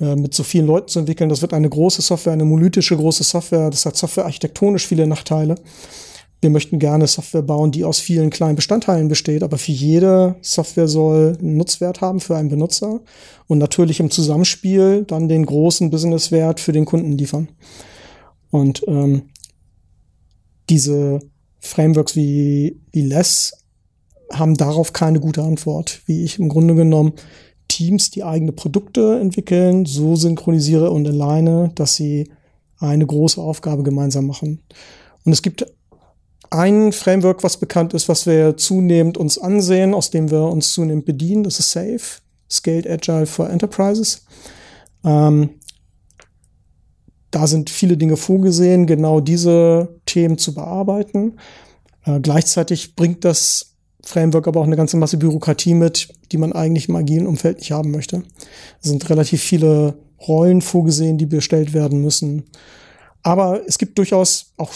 äh, 0.00 0.16
mit 0.16 0.34
so 0.34 0.42
vielen 0.42 0.66
Leuten 0.66 0.88
zu 0.88 0.98
entwickeln, 0.98 1.28
das 1.28 1.42
wird 1.42 1.52
eine 1.52 1.68
große 1.68 2.02
Software, 2.02 2.32
eine 2.32 2.44
monolithische 2.44 2.96
große 2.96 3.24
Software. 3.24 3.70
Das 3.70 3.86
hat 3.86 3.96
Software 3.96 4.24
architektonisch 4.24 4.86
viele 4.86 5.06
Nachteile. 5.06 5.54
Wir 6.40 6.50
möchten 6.50 6.78
gerne 6.78 7.06
Software 7.06 7.42
bauen, 7.42 7.70
die 7.70 7.84
aus 7.84 8.00
vielen 8.00 8.28
kleinen 8.28 8.56
Bestandteilen 8.56 9.08
besteht, 9.08 9.42
aber 9.42 9.56
für 9.56 9.72
jede 9.72 10.36
Software 10.42 10.88
soll 10.88 11.38
einen 11.38 11.56
Nutzwert 11.56 12.02
haben 12.02 12.20
für 12.20 12.36
einen 12.36 12.50
Benutzer 12.50 13.00
und 13.46 13.58
natürlich 13.58 13.98
im 13.98 14.10
Zusammenspiel 14.10 15.04
dann 15.04 15.28
den 15.28 15.46
großen 15.46 15.88
Businesswert 15.88 16.60
für 16.60 16.72
den 16.72 16.84
Kunden 16.84 17.12
liefern. 17.12 17.48
Und 18.50 18.84
ähm, 18.86 19.30
diese 20.68 21.20
Frameworks 21.60 22.14
wie, 22.14 22.78
wie 22.92 23.02
Less 23.02 23.63
haben 24.32 24.56
darauf 24.56 24.92
keine 24.92 25.20
gute 25.20 25.42
Antwort, 25.42 26.00
wie 26.06 26.24
ich 26.24 26.38
im 26.38 26.48
Grunde 26.48 26.74
genommen 26.74 27.12
Teams, 27.68 28.10
die 28.10 28.24
eigene 28.24 28.52
Produkte 28.52 29.18
entwickeln, 29.20 29.86
so 29.86 30.16
synchronisiere 30.16 30.90
und 30.90 31.06
alleine, 31.06 31.70
dass 31.74 31.96
sie 31.96 32.30
eine 32.78 33.06
große 33.06 33.40
Aufgabe 33.40 33.82
gemeinsam 33.82 34.26
machen. 34.26 34.60
Und 35.24 35.32
es 35.32 35.42
gibt 35.42 35.66
ein 36.50 36.92
Framework, 36.92 37.42
was 37.42 37.56
bekannt 37.56 37.94
ist, 37.94 38.08
was 38.08 38.26
wir 38.26 38.56
zunehmend 38.56 39.18
uns 39.18 39.38
ansehen, 39.38 39.94
aus 39.94 40.10
dem 40.10 40.30
wir 40.30 40.42
uns 40.42 40.72
zunehmend 40.72 41.04
bedienen. 41.04 41.42
Das 41.42 41.58
ist 41.58 41.70
SAFe, 41.72 42.20
Scaled 42.50 42.88
Agile 42.88 43.26
for 43.26 43.50
Enterprises. 43.50 44.24
Ähm, 45.04 45.50
da 47.30 47.48
sind 47.48 47.70
viele 47.70 47.96
Dinge 47.96 48.16
vorgesehen, 48.16 48.86
genau 48.86 49.20
diese 49.20 50.00
Themen 50.06 50.38
zu 50.38 50.54
bearbeiten. 50.54 51.38
Äh, 52.04 52.20
gleichzeitig 52.20 52.94
bringt 52.94 53.24
das 53.24 53.73
Framework 54.06 54.46
aber 54.46 54.60
auch 54.60 54.66
eine 54.66 54.76
ganze 54.76 54.96
Masse 54.96 55.16
Bürokratie 55.16 55.74
mit, 55.74 56.08
die 56.32 56.38
man 56.38 56.52
eigentlich 56.52 56.88
im 56.88 56.96
agilen 56.96 57.26
Umfeld 57.26 57.58
nicht 57.58 57.72
haben 57.72 57.90
möchte. 57.90 58.22
Es 58.82 58.88
sind 58.90 59.08
relativ 59.08 59.42
viele 59.42 59.98
Rollen 60.26 60.62
vorgesehen, 60.62 61.18
die 61.18 61.26
bestellt 61.26 61.72
werden 61.72 62.00
müssen. 62.00 62.44
Aber 63.22 63.62
es 63.66 63.78
gibt 63.78 63.98
durchaus 63.98 64.52
auch 64.56 64.72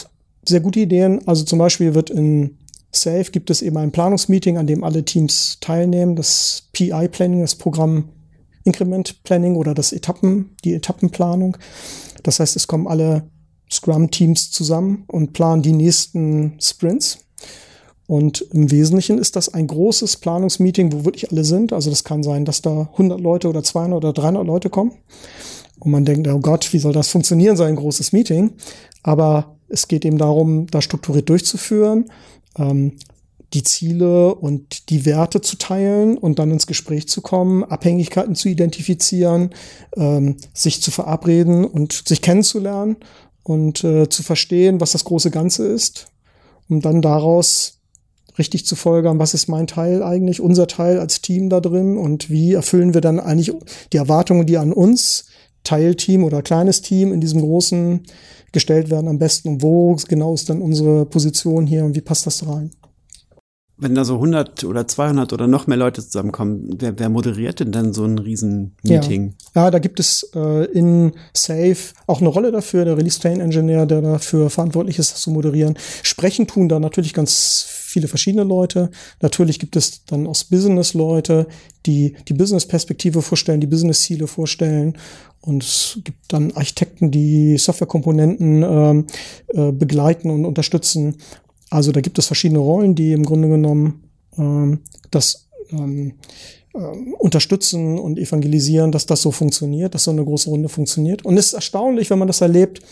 sehr 0.47 0.61
gute 0.61 0.81
Ideen. 0.81 1.27
Also 1.27 1.45
zum 1.45 1.59
Beispiel 1.59 1.95
wird 1.95 2.11
in 2.11 2.59
Safe 2.91 3.31
gibt 3.31 3.51
es 3.51 3.61
eben 3.61 3.77
ein 3.77 3.93
Planungsmeeting, 3.93 4.57
an 4.57 4.67
dem 4.67 4.83
alle 4.83 5.05
Teams 5.05 5.59
teilnehmen. 5.61 6.17
Das 6.17 6.69
PI 6.73 7.09
Planning, 7.09 7.43
das 7.43 7.55
Programm 7.55 8.09
Increment 8.65 9.23
Planning 9.25 9.57
oder 9.57 9.75
das 9.75 9.93
Etappen, 9.93 10.57
die 10.65 10.75
Etappenplanung. 10.75 11.57
Das 12.23 12.41
heißt, 12.41 12.57
es 12.57 12.67
kommen 12.67 12.87
alle 12.87 13.29
Scrum 13.71 14.11
Teams 14.11 14.51
zusammen 14.51 15.05
und 15.07 15.33
planen 15.33 15.63
die 15.63 15.73
nächsten 15.73 16.59
Sprints. 16.61 17.19
Und 18.09 18.41
im 18.53 18.71
Wesentlichen 18.71 19.19
ist 19.19 19.37
das 19.37 19.53
ein 19.53 19.67
großes 19.67 20.17
Planungsmeeting, 20.17 20.95
wo 20.95 21.05
wirklich 21.05 21.31
alle 21.31 21.45
sind. 21.45 21.75
Also 21.75 21.91
das 21.91 22.05
kann 22.05 22.23
sein, 22.23 22.47
dass 22.47 22.63
da 22.63 22.89
100 22.93 23.21
Leute 23.21 23.51
oder 23.51 23.63
200 23.63 23.99
oder 23.99 24.15
300 24.15 24.47
Leute 24.47 24.71
kommen. 24.71 24.93
Und 25.79 25.91
man 25.91 26.07
denkt, 26.07 26.27
oh 26.27 26.39
Gott, 26.39 26.73
wie 26.73 26.79
soll 26.79 26.95
das 26.95 27.11
funktionieren, 27.11 27.59
so 27.59 27.65
ein 27.65 27.77
großes 27.77 28.13
Meeting? 28.13 28.55
Aber 29.03 29.59
es 29.69 29.89
geht 29.89 30.07
eben 30.07 30.17
darum, 30.17 30.69
da 30.69 30.81
strukturiert 30.81 31.29
durchzuführen, 31.29 32.07
ähm, 32.57 32.95
die 33.53 33.63
Ziele 33.63 34.35
und 34.35 34.89
die 34.89 35.05
Werte 35.05 35.43
zu 35.43 35.59
teilen 35.59 36.17
und 36.17 36.39
dann 36.39 36.51
ins 36.51 36.67
Gespräch 36.67 37.09
zu 37.09 37.21
kommen, 37.21 37.63
Abhängigkeiten 37.63 38.35
zu 38.35 38.49
identifizieren, 38.49 39.51
ähm, 39.97 40.39
sich 40.55 40.81
zu 40.81 40.91
verabreden 40.91 41.67
und 41.67 41.93
sich 41.93 42.23
kennenzulernen 42.23 42.97
und 43.43 43.85
äh, 43.85 44.09
zu 44.09 44.23
verstehen, 44.23 44.81
was 44.81 44.93
das 44.93 45.05
große 45.05 45.31
Ganze 45.31 45.67
ist, 45.67 46.07
um 46.71 46.81
dann 46.81 47.03
daraus 47.03 47.78
richtig 48.39 48.67
zu 48.67 48.77
folgern, 48.77 49.19
was 49.19 49.35
ist 49.35 49.49
mein 49.49 49.67
Teil 49.67 50.03
eigentlich, 50.03 50.41
unser 50.41 50.67
Teil 50.67 51.01
als 51.01 51.21
Team 51.21 51.51
da 51.51 51.61
drin 51.61 51.97
und 51.97 52.31
wie 52.31 52.55
erfüllen 52.55 52.95
wir 52.95 53.01
dann 53.01 53.21
eigentlich 53.21 53.53
die 53.93 53.97
Erwartungen, 53.97 54.47
die 54.47 54.59
an 54.59 54.73
uns, 54.73 55.27
Teilteam 55.65 56.25
oder 56.25 56.43
kleines 56.43 56.81
Team 56.81 57.13
in 57.13 57.21
diesem 57.21 57.41
großen 57.41 58.03
gestellt 58.53 58.91
werden 58.91 59.09
am 59.09 59.19
besten 59.19 59.49
und 59.49 59.63
wo 59.63 59.97
genau 60.09 60.35
ist 60.35 60.49
dann 60.49 60.63
unsere 60.63 61.05
Position 61.05 61.67
hier 61.67 61.85
und 61.85 61.95
wie 61.95 62.01
passt 62.01 62.27
das 62.27 62.47
rein? 62.47 62.71
Wenn 63.81 63.95
da 63.95 64.05
so 64.05 64.15
100 64.15 64.65
oder 64.65 64.89
200 64.89 65.33
oder 65.33 65.47
noch 65.47 65.69
mehr 65.69 65.77
Leute 65.77 66.03
zusammenkommen, 66.03 66.69
wer, 66.79 66.99
wer 66.99 67.09
moderiert 67.09 67.61
denn 67.61 67.71
dann 67.71 67.93
so 67.93 68.05
ein 68.05 68.19
Riesen-Meeting? 68.19 69.35
Ja. 69.55 69.65
ja. 69.65 69.71
da 69.71 69.79
gibt 69.79 70.01
es 70.01 70.29
äh, 70.35 70.65
in 70.73 71.13
Safe 71.33 71.77
auch 72.09 72.21
eine 72.21 72.29
Rolle 72.29 72.51
dafür, 72.51 72.85
der 72.85 72.97
Release 72.97 73.21
Train 73.21 73.41
Engineer, 73.41 73.87
der 73.87 74.03
dafür 74.03 74.51
verantwortlich 74.51 74.99
ist, 74.99 75.13
das 75.13 75.21
zu 75.21 75.31
moderieren. 75.31 75.79
Sprechen 76.03 76.49
tun 76.49 76.69
da 76.69 76.81
natürlich 76.81 77.15
ganz 77.15 77.78
viele 77.89 78.09
verschiedene 78.09 78.45
Leute. 78.45 78.91
Natürlich 79.21 79.59
gibt 79.59 79.77
es 79.77 80.05
dann 80.05 80.27
aus 80.27 80.45
Business 80.45 80.95
Leute, 80.95 81.47
die 81.87 82.15
die 82.29 82.35
Business-Perspektive 82.35 83.23
vorstellen, 83.23 83.61
die 83.61 83.67
Business-Ziele 83.67 84.27
vorstellen. 84.27 84.99
Und 85.41 85.63
es 85.63 85.99
gibt 86.05 86.33
dann 86.33 86.53
Architekten, 86.53 87.11
die 87.11 87.57
Softwarekomponenten 87.57 88.63
ähm, 88.63 89.07
äh, 89.49 89.73
begleiten 89.73 90.31
und 90.31 90.45
unterstützen. 90.45 91.17
Also 91.71 91.93
da 91.93 92.01
gibt 92.01 92.19
es 92.19 92.27
verschiedene 92.27 92.59
Rollen, 92.59 92.95
die 92.95 93.13
im 93.13 93.25
Grunde 93.25 93.49
genommen 93.49 94.05
ähm, 94.37 94.81
das 95.11 95.49
ähm, 95.71 96.15
äh, 96.75 96.79
unterstützen 97.19 97.99
und 97.99 98.19
evangelisieren, 98.19 98.93
dass 98.93 99.07
das 99.07 99.23
so 99.23 99.31
funktioniert, 99.31 99.95
dass 99.95 100.05
so 100.05 100.11
eine 100.11 100.25
große 100.25 100.51
Runde 100.51 100.69
funktioniert. 100.69 101.25
Und 101.25 101.39
es 101.39 101.47
ist 101.47 101.53
erstaunlich, 101.55 102.11
wenn 102.11 102.19
man 102.19 102.29
das 102.29 102.41
erlebt, 102.41 102.83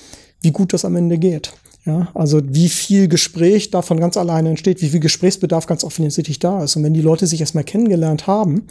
wie 0.41 0.53
gut 0.53 0.73
das 0.73 0.85
am 0.85 0.97
Ende 0.97 1.19
geht. 1.19 1.53
Ja, 1.87 2.09
also 2.15 2.41
wie 2.45 2.69
viel 2.69 3.07
Gespräch 3.07 3.71
davon 3.71 4.01
ganz 4.01 4.17
alleine 4.17 4.49
entsteht, 4.49 4.83
wie 4.83 4.89
viel 4.89 4.99
Gesprächsbedarf 4.99 5.67
ganz 5.67 5.85
offensichtlich 5.85 6.41
da 6.41 6.65
ist. 6.65 6.75
Und 6.75 6.83
wenn 6.83 6.95
die 6.95 7.01
Leute 7.01 7.29
sich 7.29 7.41
erstmal 7.41 7.63
kennengelernt 7.63 8.27
haben 8.27 8.67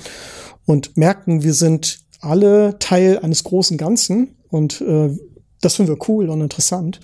und 0.65 0.97
merken, 0.97 1.41
wir 1.41 1.54
sind 1.54 1.99
alle 2.19 2.78
Teil 2.80 3.19
eines 3.19 3.45
großen 3.45 3.78
Ganzen 3.78 4.36
und 4.49 4.82
äh, 4.82 5.17
das 5.62 5.75
finden 5.75 5.93
wir 5.93 6.10
cool 6.10 6.30
und 6.30 6.41
interessant, 6.41 6.99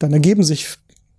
dann 0.00 0.12
ergeben 0.12 0.42
sich 0.42 0.66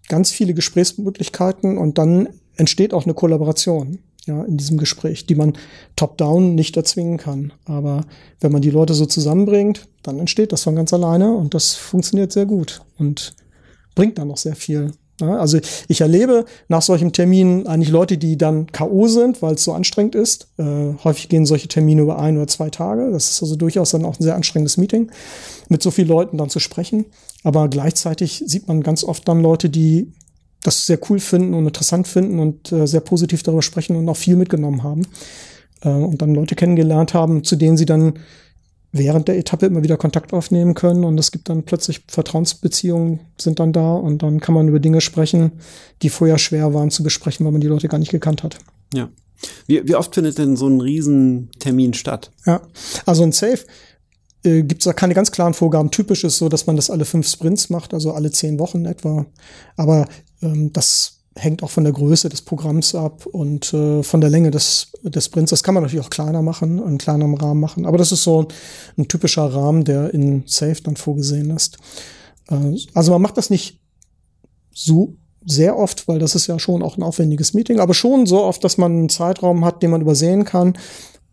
ganz 0.09 0.31
viele 0.31 0.53
Gesprächsmöglichkeiten 0.53 1.77
und 1.77 1.97
dann 1.97 2.27
entsteht 2.57 2.93
auch 2.93 3.05
eine 3.05 3.13
Kollaboration 3.13 3.99
ja, 4.25 4.43
in 4.43 4.57
diesem 4.57 4.77
Gespräch, 4.77 5.25
die 5.25 5.35
man 5.35 5.53
top-down 5.95 6.53
nicht 6.53 6.75
erzwingen 6.75 7.17
kann. 7.17 7.53
Aber 7.63 8.05
wenn 8.41 8.51
man 8.51 8.61
die 8.61 8.71
Leute 8.71 8.93
so 8.93 9.05
zusammenbringt, 9.05 9.87
dann 10.01 10.19
entsteht 10.19 10.51
das 10.51 10.63
von 10.63 10.75
ganz 10.75 10.93
alleine 10.93 11.33
und 11.33 11.53
das 11.53 11.75
funktioniert 11.75 12.33
sehr 12.33 12.45
gut. 12.45 12.81
Und 12.97 13.33
bringt 13.95 14.17
dann 14.17 14.27
noch 14.27 14.37
sehr 14.37 14.55
viel. 14.55 14.91
Also 15.21 15.59
ich 15.87 16.01
erlebe 16.01 16.45
nach 16.67 16.81
solchen 16.81 17.13
Terminen 17.13 17.67
eigentlich 17.67 17.91
Leute, 17.91 18.17
die 18.17 18.37
dann 18.37 18.67
K.O. 18.67 19.07
sind, 19.07 19.41
weil 19.41 19.55
es 19.55 19.63
so 19.63 19.73
anstrengend 19.73 20.15
ist. 20.15 20.47
Äh, 20.57 20.95
häufig 21.03 21.29
gehen 21.29 21.45
solche 21.45 21.67
Termine 21.67 22.01
über 22.01 22.19
ein 22.19 22.35
oder 22.35 22.47
zwei 22.47 22.69
Tage. 22.69 23.11
Das 23.11 23.29
ist 23.29 23.41
also 23.41 23.55
durchaus 23.55 23.91
dann 23.91 24.05
auch 24.05 24.19
ein 24.19 24.23
sehr 24.23 24.35
anstrengendes 24.35 24.77
Meeting, 24.77 25.11
mit 25.69 25.83
so 25.83 25.91
vielen 25.91 26.07
Leuten 26.07 26.37
dann 26.37 26.49
zu 26.49 26.59
sprechen. 26.59 27.05
Aber 27.43 27.67
gleichzeitig 27.67 28.43
sieht 28.45 28.67
man 28.67 28.81
ganz 28.81 29.03
oft 29.03 29.27
dann 29.27 29.41
Leute, 29.41 29.69
die 29.69 30.11
das 30.63 30.85
sehr 30.85 30.99
cool 31.09 31.19
finden 31.19 31.53
und 31.53 31.67
interessant 31.67 32.07
finden 32.07 32.39
und 32.39 32.71
äh, 32.71 32.87
sehr 32.87 33.01
positiv 33.01 33.43
darüber 33.43 33.61
sprechen 33.61 33.95
und 33.95 34.09
auch 34.09 34.17
viel 34.17 34.35
mitgenommen 34.35 34.81
haben. 34.81 35.03
Äh, 35.81 35.89
und 35.89 36.21
dann 36.21 36.33
Leute 36.33 36.55
kennengelernt 36.55 37.13
haben, 37.13 37.43
zu 37.43 37.55
denen 37.55 37.77
sie 37.77 37.85
dann 37.85 38.13
während 38.93 39.27
der 39.27 39.37
Etappe 39.37 39.65
immer 39.65 39.83
wieder 39.83 39.97
Kontakt 39.97 40.31
aufnehmen 40.33 40.75
können 40.75 41.03
und 41.03 41.19
es 41.19 41.31
gibt 41.31 41.49
dann 41.49 41.63
plötzlich 41.63 42.05
Vertrauensbeziehungen 42.07 43.19
sind 43.41 43.59
dann 43.59 43.73
da 43.73 43.95
und 43.95 44.21
dann 44.21 44.39
kann 44.39 44.55
man 44.55 44.67
über 44.67 44.79
Dinge 44.79 45.01
sprechen, 45.01 45.51
die 46.03 46.09
vorher 46.09 46.37
schwer 46.37 46.73
waren 46.73 46.91
zu 46.91 47.03
besprechen, 47.03 47.45
weil 47.45 47.51
man 47.51 47.61
die 47.61 47.67
Leute 47.67 47.87
gar 47.89 47.97
nicht 47.97 48.11
gekannt 48.11 48.43
hat. 48.43 48.59
Ja. 48.93 49.09
Wie, 49.67 49.85
wie 49.85 49.95
oft 49.95 50.13
findet 50.13 50.37
denn 50.37 50.55
so 50.55 50.67
ein 50.67 50.79
Riesentermin 50.79 51.93
statt? 51.95 52.31
Ja, 52.45 52.61
also 53.05 53.23
ein 53.23 53.31
Safe 53.31 53.59
äh, 54.43 54.61
gibt 54.61 54.81
es 54.81 54.85
da 54.85 54.93
keine 54.93 55.15
ganz 55.15 55.31
klaren 55.31 55.55
Vorgaben. 55.55 55.91
Typisch 55.91 56.23
ist 56.23 56.37
so, 56.37 56.47
dass 56.47 56.67
man 56.67 56.75
das 56.75 56.89
alle 56.89 57.03
fünf 57.03 57.27
Sprints 57.27 57.69
macht, 57.69 57.93
also 57.93 58.13
alle 58.13 58.31
zehn 58.31 58.59
Wochen 58.59 58.85
etwa. 58.85 59.25
Aber 59.75 60.07
ähm, 60.41 60.71
das 60.71 61.22
hängt 61.35 61.63
auch 61.63 61.69
von 61.69 61.83
der 61.83 61.93
Größe 61.93 62.29
des 62.29 62.41
Programms 62.41 62.93
ab 62.93 63.25
und 63.25 63.73
äh, 63.73 64.03
von 64.03 64.21
der 64.21 64.29
Länge 64.29 64.51
des, 64.51 64.91
des 65.03 65.25
Sprints. 65.25 65.49
Das 65.49 65.63
kann 65.63 65.73
man 65.73 65.83
natürlich 65.83 66.05
auch 66.05 66.09
kleiner 66.09 66.41
machen, 66.41 66.79
in 66.79 66.97
kleinerem 66.97 67.33
Rahmen 67.33 67.59
machen. 67.59 67.85
Aber 67.85 67.97
das 67.97 68.11
ist 68.11 68.23
so 68.23 68.41
ein, 68.41 68.47
ein 68.97 69.07
typischer 69.07 69.45
Rahmen, 69.45 69.83
der 69.83 70.13
in 70.13 70.43
Safe 70.45 70.81
dann 70.83 70.95
vorgesehen 70.95 71.49
ist. 71.49 71.77
Äh, 72.49 72.77
also 72.93 73.11
man 73.11 73.21
macht 73.21 73.37
das 73.37 73.49
nicht 73.49 73.79
so 74.71 75.15
sehr 75.45 75.77
oft, 75.77 76.07
weil 76.07 76.19
das 76.19 76.35
ist 76.35 76.47
ja 76.47 76.57
schon 76.59 76.83
auch 76.83 76.97
ein 76.97 77.03
aufwendiges 77.03 77.53
Meeting, 77.53 77.79
aber 77.79 77.93
schon 77.93 78.25
so 78.25 78.43
oft, 78.43 78.63
dass 78.63 78.77
man 78.77 78.91
einen 78.91 79.09
Zeitraum 79.09 79.65
hat, 79.65 79.83
den 79.83 79.91
man 79.91 80.01
übersehen 80.01 80.45
kann 80.45 80.77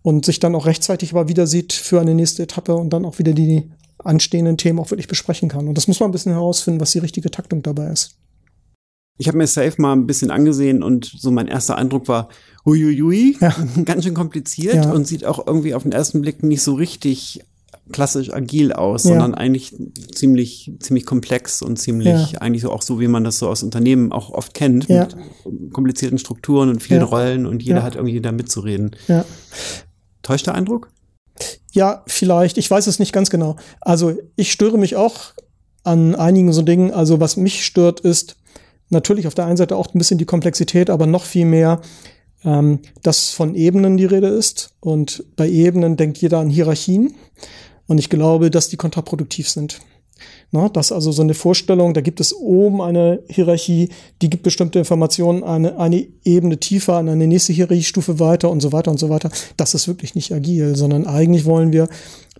und 0.02 0.24
sich 0.24 0.40
dann 0.40 0.54
auch 0.54 0.66
rechtzeitig 0.66 1.12
aber 1.12 1.28
wieder 1.28 1.46
sieht 1.46 1.72
für 1.72 2.00
eine 2.00 2.14
nächste 2.14 2.42
Etappe 2.42 2.74
und 2.74 2.90
dann 2.90 3.04
auch 3.04 3.18
wieder 3.18 3.32
die 3.32 3.70
anstehenden 3.98 4.56
Themen 4.56 4.78
auch 4.78 4.90
wirklich 4.90 5.08
besprechen 5.08 5.48
kann. 5.48 5.68
Und 5.68 5.76
das 5.76 5.86
muss 5.86 6.00
man 6.00 6.08
ein 6.08 6.12
bisschen 6.12 6.32
herausfinden, 6.32 6.80
was 6.80 6.92
die 6.92 6.98
richtige 6.98 7.30
Taktung 7.30 7.62
dabei 7.62 7.88
ist. 7.88 8.16
Ich 9.20 9.28
habe 9.28 9.36
mir 9.36 9.46
Safe 9.46 9.74
mal 9.76 9.92
ein 9.92 10.06
bisschen 10.06 10.30
angesehen 10.30 10.82
und 10.82 11.04
so 11.04 11.30
mein 11.30 11.46
erster 11.46 11.76
Eindruck 11.76 12.08
war, 12.08 12.30
huiuiui, 12.64 13.36
ja. 13.38 13.54
ganz 13.84 14.04
schön 14.04 14.14
kompliziert 14.14 14.76
ja. 14.76 14.92
und 14.92 15.06
sieht 15.06 15.26
auch 15.26 15.46
irgendwie 15.46 15.74
auf 15.74 15.82
den 15.82 15.92
ersten 15.92 16.22
Blick 16.22 16.42
nicht 16.42 16.62
so 16.62 16.72
richtig 16.72 17.40
klassisch 17.92 18.32
agil 18.32 18.72
aus, 18.72 19.04
ja. 19.04 19.10
sondern 19.10 19.34
eigentlich 19.34 19.76
ziemlich, 20.14 20.72
ziemlich 20.80 21.04
komplex 21.04 21.60
und 21.60 21.76
ziemlich 21.76 22.32
ja. 22.32 22.40
eigentlich 22.40 22.62
so 22.62 22.72
auch 22.72 22.80
so, 22.80 22.98
wie 22.98 23.08
man 23.08 23.22
das 23.22 23.38
so 23.38 23.48
aus 23.48 23.62
Unternehmen 23.62 24.10
auch 24.10 24.30
oft 24.30 24.54
kennt, 24.54 24.88
ja. 24.88 25.06
mit 25.44 25.72
komplizierten 25.74 26.16
Strukturen 26.16 26.70
und 26.70 26.82
vielen 26.82 27.02
Rollen 27.02 27.44
und 27.44 27.62
jeder 27.62 27.82
hat 27.82 27.96
irgendwie 27.96 28.22
da 28.22 28.32
mitzureden. 28.32 28.96
Ja. 29.06 29.26
Täuscht 30.22 30.46
der 30.46 30.54
Eindruck? 30.54 30.90
Ja, 31.72 32.04
vielleicht. 32.06 32.56
Ich 32.56 32.70
weiß 32.70 32.86
es 32.86 32.98
nicht 32.98 33.12
ganz 33.12 33.28
genau. 33.28 33.56
Also 33.82 34.14
ich 34.36 34.50
störe 34.50 34.78
mich 34.78 34.96
auch 34.96 35.34
an 35.84 36.14
einigen 36.14 36.54
so 36.54 36.62
Dingen. 36.62 36.90
Also 36.90 37.20
was 37.20 37.36
mich 37.36 37.66
stört 37.66 38.00
ist, 38.00 38.36
natürlich 38.90 39.26
auf 39.26 39.34
der 39.34 39.46
einen 39.46 39.56
Seite 39.56 39.76
auch 39.76 39.94
ein 39.94 39.98
bisschen 39.98 40.18
die 40.18 40.26
Komplexität, 40.26 40.90
aber 40.90 41.06
noch 41.06 41.24
viel 41.24 41.46
mehr, 41.46 41.80
ähm, 42.44 42.80
dass 43.02 43.30
von 43.30 43.54
Ebenen 43.54 43.96
die 43.96 44.04
Rede 44.04 44.28
ist. 44.28 44.74
Und 44.80 45.24
bei 45.36 45.48
Ebenen 45.48 45.96
denkt 45.96 46.18
jeder 46.18 46.38
an 46.38 46.50
Hierarchien. 46.50 47.14
Und 47.86 47.98
ich 47.98 48.08
glaube, 48.08 48.50
dass 48.50 48.68
die 48.68 48.76
kontraproduktiv 48.76 49.48
sind. 49.48 49.80
Na, 50.52 50.68
das 50.68 50.86
ist 50.86 50.92
also 50.92 51.12
so 51.12 51.22
eine 51.22 51.34
Vorstellung, 51.34 51.94
da 51.94 52.00
gibt 52.00 52.20
es 52.20 52.34
oben 52.34 52.82
eine 52.82 53.22
Hierarchie, 53.28 53.88
die 54.20 54.30
gibt 54.30 54.42
bestimmte 54.42 54.78
Informationen 54.78 55.44
eine, 55.44 55.78
eine 55.78 56.06
Ebene 56.24 56.58
tiefer, 56.58 56.96
an 56.96 57.08
eine 57.08 57.26
nächste 57.26 57.52
Hierarchiestufe 57.52 58.18
weiter 58.18 58.50
und 58.50 58.60
so 58.60 58.72
weiter 58.72 58.90
und 58.90 58.98
so 58.98 59.08
weiter. 59.08 59.30
Das 59.56 59.74
ist 59.74 59.88
wirklich 59.88 60.14
nicht 60.14 60.32
agil, 60.32 60.76
sondern 60.76 61.06
eigentlich 61.06 61.44
wollen 61.44 61.72
wir, 61.72 61.88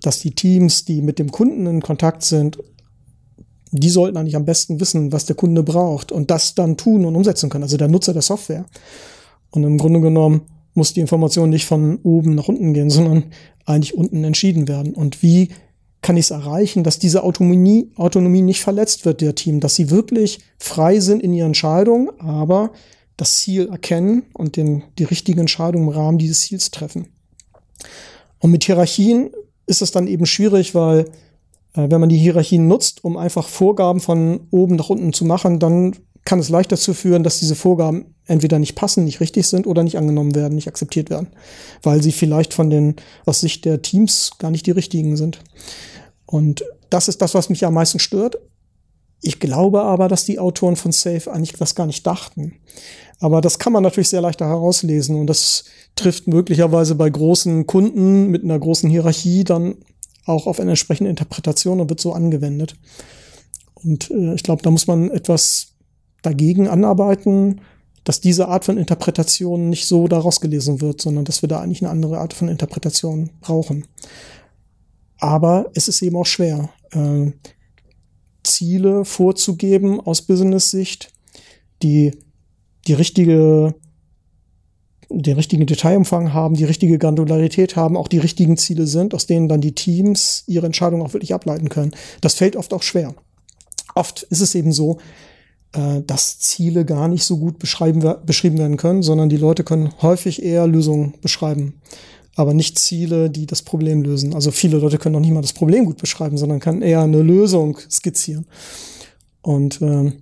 dass 0.02 0.20
die 0.20 0.32
Teams, 0.32 0.84
die 0.84 1.02
mit 1.02 1.18
dem 1.18 1.30
Kunden 1.30 1.66
in 1.66 1.80
Kontakt 1.80 2.22
sind, 2.22 2.58
die 3.72 3.90
sollten 3.90 4.16
eigentlich 4.16 4.36
am 4.36 4.44
besten 4.44 4.80
wissen, 4.80 5.12
was 5.12 5.26
der 5.26 5.36
Kunde 5.36 5.62
braucht 5.62 6.12
und 6.12 6.30
das 6.30 6.54
dann 6.54 6.76
tun 6.76 7.04
und 7.04 7.14
umsetzen 7.14 7.50
können, 7.50 7.64
also 7.64 7.76
der 7.76 7.88
Nutzer 7.88 8.12
der 8.12 8.22
Software. 8.22 8.64
Und 9.50 9.64
im 9.64 9.78
Grunde 9.78 10.00
genommen 10.00 10.42
muss 10.74 10.92
die 10.92 11.00
Information 11.00 11.50
nicht 11.50 11.66
von 11.66 11.98
oben 12.02 12.34
nach 12.34 12.48
unten 12.48 12.74
gehen, 12.74 12.90
sondern 12.90 13.24
eigentlich 13.66 13.94
unten 13.94 14.24
entschieden 14.24 14.68
werden. 14.68 14.94
Und 14.94 15.22
wie 15.22 15.50
kann 16.02 16.16
ich 16.16 16.26
es 16.26 16.30
erreichen, 16.30 16.82
dass 16.82 16.98
diese 16.98 17.22
Autonomie, 17.22 17.90
Autonomie 17.96 18.42
nicht 18.42 18.60
verletzt 18.60 19.04
wird, 19.04 19.20
der 19.20 19.34
Team, 19.34 19.60
dass 19.60 19.74
sie 19.74 19.90
wirklich 19.90 20.40
frei 20.58 20.98
sind 21.00 21.22
in 21.22 21.32
ihren 21.32 21.48
Entscheidungen, 21.48 22.08
aber 22.18 22.72
das 23.16 23.38
Ziel 23.38 23.68
erkennen 23.68 24.22
und 24.32 24.56
den, 24.56 24.82
die 24.98 25.04
richtige 25.04 25.40
Entscheidung 25.40 25.82
im 25.82 25.88
Rahmen 25.90 26.18
dieses 26.18 26.40
Ziels 26.40 26.70
treffen. 26.70 27.08
Und 28.38 28.50
mit 28.50 28.64
Hierarchien 28.64 29.30
ist 29.66 29.82
es 29.82 29.92
dann 29.92 30.06
eben 30.06 30.24
schwierig, 30.24 30.74
weil 30.74 31.04
wenn 31.74 32.00
man 32.00 32.08
die 32.08 32.18
Hierarchien 32.18 32.66
nutzt, 32.66 33.04
um 33.04 33.16
einfach 33.16 33.48
Vorgaben 33.48 34.00
von 34.00 34.40
oben 34.50 34.76
nach 34.76 34.90
unten 34.90 35.12
zu 35.12 35.24
machen, 35.24 35.58
dann 35.58 35.94
kann 36.24 36.38
es 36.38 36.48
leicht 36.48 36.70
dazu 36.70 36.94
führen, 36.94 37.22
dass 37.22 37.38
diese 37.38 37.54
Vorgaben 37.54 38.14
entweder 38.26 38.58
nicht 38.58 38.74
passen, 38.74 39.04
nicht 39.04 39.20
richtig 39.20 39.46
sind 39.46 39.66
oder 39.66 39.82
nicht 39.82 39.96
angenommen 39.96 40.34
werden, 40.34 40.54
nicht 40.54 40.68
akzeptiert 40.68 41.10
werden, 41.10 41.28
weil 41.82 42.02
sie 42.02 42.12
vielleicht 42.12 42.54
von 42.54 42.70
den 42.70 42.96
aus 43.24 43.40
Sicht 43.40 43.64
der 43.64 43.82
Teams 43.82 44.32
gar 44.38 44.50
nicht 44.50 44.66
die 44.66 44.70
richtigen 44.72 45.16
sind. 45.16 45.40
Und 46.26 46.64
das 46.90 47.08
ist 47.08 47.22
das, 47.22 47.34
was 47.34 47.48
mich 47.48 47.64
am 47.64 47.74
meisten 47.74 47.98
stört. 47.98 48.38
Ich 49.22 49.40
glaube 49.40 49.82
aber, 49.82 50.08
dass 50.08 50.24
die 50.24 50.38
Autoren 50.38 50.76
von 50.76 50.92
Safe 50.92 51.30
eigentlich 51.30 51.52
das 51.52 51.74
gar 51.74 51.86
nicht 51.86 52.06
dachten. 52.06 52.56
Aber 53.18 53.40
das 53.40 53.58
kann 53.58 53.72
man 53.72 53.82
natürlich 53.82 54.08
sehr 54.08 54.22
leicht 54.22 54.40
herauslesen 54.40 55.16
und 55.16 55.26
das 55.26 55.64
trifft 55.94 56.26
möglicherweise 56.26 56.94
bei 56.94 57.10
großen 57.10 57.66
Kunden 57.66 58.28
mit 58.28 58.44
einer 58.44 58.58
großen 58.58 58.88
Hierarchie 58.88 59.44
dann 59.44 59.76
auch 60.26 60.46
auf 60.46 60.60
eine 60.60 60.70
entsprechende 60.70 61.10
Interpretation 61.10 61.80
und 61.80 61.88
wird 61.88 62.00
so 62.00 62.12
angewendet. 62.12 62.74
Und 63.74 64.10
äh, 64.10 64.34
ich 64.34 64.42
glaube, 64.42 64.62
da 64.62 64.70
muss 64.70 64.86
man 64.86 65.10
etwas 65.10 65.74
dagegen 66.22 66.68
anarbeiten, 66.68 67.60
dass 68.04 68.20
diese 68.20 68.48
Art 68.48 68.64
von 68.64 68.78
Interpretation 68.78 69.68
nicht 69.68 69.86
so 69.86 70.08
daraus 70.08 70.40
gelesen 70.40 70.80
wird, 70.80 71.00
sondern 71.00 71.24
dass 71.24 71.42
wir 71.42 71.48
da 71.48 71.60
eigentlich 71.60 71.82
eine 71.82 71.90
andere 71.90 72.18
Art 72.18 72.32
von 72.32 72.48
Interpretation 72.48 73.30
brauchen. 73.40 73.86
Aber 75.18 75.70
es 75.74 75.88
ist 75.88 76.00
eben 76.02 76.16
auch 76.16 76.26
schwer, 76.26 76.70
äh, 76.92 77.30
Ziele 78.42 79.04
vorzugeben 79.04 80.00
aus 80.00 80.22
Business-Sicht, 80.22 81.12
die 81.82 82.12
die 82.86 82.94
richtige 82.94 83.74
den 85.10 85.36
richtigen 85.36 85.66
Detailumfang 85.66 86.32
haben, 86.32 86.54
die 86.54 86.64
richtige 86.64 86.98
Granularität 86.98 87.76
haben, 87.76 87.96
auch 87.96 88.08
die 88.08 88.18
richtigen 88.18 88.56
Ziele 88.56 88.86
sind, 88.86 89.12
aus 89.12 89.26
denen 89.26 89.48
dann 89.48 89.60
die 89.60 89.74
Teams 89.74 90.44
ihre 90.46 90.66
Entscheidungen 90.66 91.02
auch 91.02 91.12
wirklich 91.12 91.34
ableiten 91.34 91.68
können. 91.68 91.92
Das 92.20 92.34
fällt 92.34 92.56
oft 92.56 92.72
auch 92.72 92.82
schwer. 92.82 93.14
Oft 93.94 94.22
ist 94.24 94.40
es 94.40 94.54
eben 94.54 94.72
so, 94.72 94.98
äh, 95.72 96.00
dass 96.06 96.38
Ziele 96.38 96.84
gar 96.84 97.08
nicht 97.08 97.24
so 97.24 97.38
gut 97.38 97.58
beschrieben 97.58 98.02
werden 98.02 98.76
können, 98.76 99.02
sondern 99.02 99.28
die 99.28 99.36
Leute 99.36 99.64
können 99.64 99.92
häufig 100.00 100.42
eher 100.42 100.66
Lösungen 100.66 101.14
beschreiben, 101.22 101.74
aber 102.36 102.54
nicht 102.54 102.78
Ziele, 102.78 103.30
die 103.30 103.46
das 103.46 103.62
Problem 103.62 104.02
lösen. 104.02 104.34
Also 104.34 104.52
viele 104.52 104.78
Leute 104.78 104.98
können 104.98 105.14
noch 105.14 105.20
nicht 105.20 105.32
mal 105.32 105.42
das 105.42 105.52
Problem 105.52 105.86
gut 105.86 105.98
beschreiben, 105.98 106.38
sondern 106.38 106.60
können 106.60 106.82
eher 106.82 107.02
eine 107.02 107.22
Lösung 107.22 107.78
skizzieren. 107.90 108.46
Und 109.42 109.82
äh, 109.82 110.12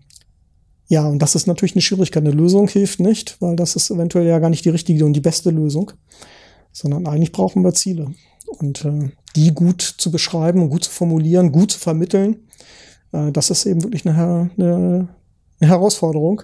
Ja, 0.88 1.06
und 1.06 1.20
das 1.20 1.34
ist 1.34 1.46
natürlich 1.46 1.74
eine 1.74 1.82
Schwierigkeit. 1.82 2.22
Eine 2.22 2.34
Lösung 2.34 2.66
hilft 2.66 2.98
nicht, 2.98 3.36
weil 3.40 3.56
das 3.56 3.76
ist 3.76 3.90
eventuell 3.90 4.26
ja 4.26 4.38
gar 4.38 4.48
nicht 4.48 4.64
die 4.64 4.70
richtige 4.70 5.04
und 5.04 5.12
die 5.12 5.20
beste 5.20 5.50
Lösung, 5.50 5.92
sondern 6.72 7.06
eigentlich 7.06 7.32
brauchen 7.32 7.62
wir 7.62 7.74
Ziele. 7.74 8.12
Und 8.46 8.84
äh, 8.86 9.10
die 9.36 9.52
gut 9.52 9.82
zu 9.82 10.10
beschreiben, 10.10 10.70
gut 10.70 10.84
zu 10.84 10.90
formulieren, 10.90 11.52
gut 11.52 11.72
zu 11.72 11.78
vermitteln, 11.78 12.48
äh, 13.12 13.30
das 13.32 13.50
ist 13.50 13.66
eben 13.66 13.82
wirklich 13.82 14.06
eine, 14.06 14.50
eine, 14.56 15.08
eine 15.60 15.70
Herausforderung. 15.70 16.42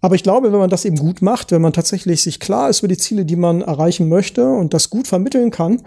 Aber 0.00 0.14
ich 0.14 0.22
glaube, 0.22 0.52
wenn 0.52 0.58
man 0.58 0.70
das 0.70 0.84
eben 0.84 0.96
gut 0.96 1.22
macht, 1.22 1.52
wenn 1.52 1.62
man 1.62 1.72
tatsächlich 1.72 2.22
sich 2.22 2.40
klar 2.40 2.70
ist 2.70 2.80
über 2.80 2.88
die 2.88 2.96
Ziele, 2.96 3.24
die 3.24 3.36
man 3.36 3.62
erreichen 3.62 4.08
möchte 4.08 4.50
und 4.50 4.74
das 4.74 4.90
gut 4.90 5.06
vermitteln 5.06 5.50
kann, 5.50 5.82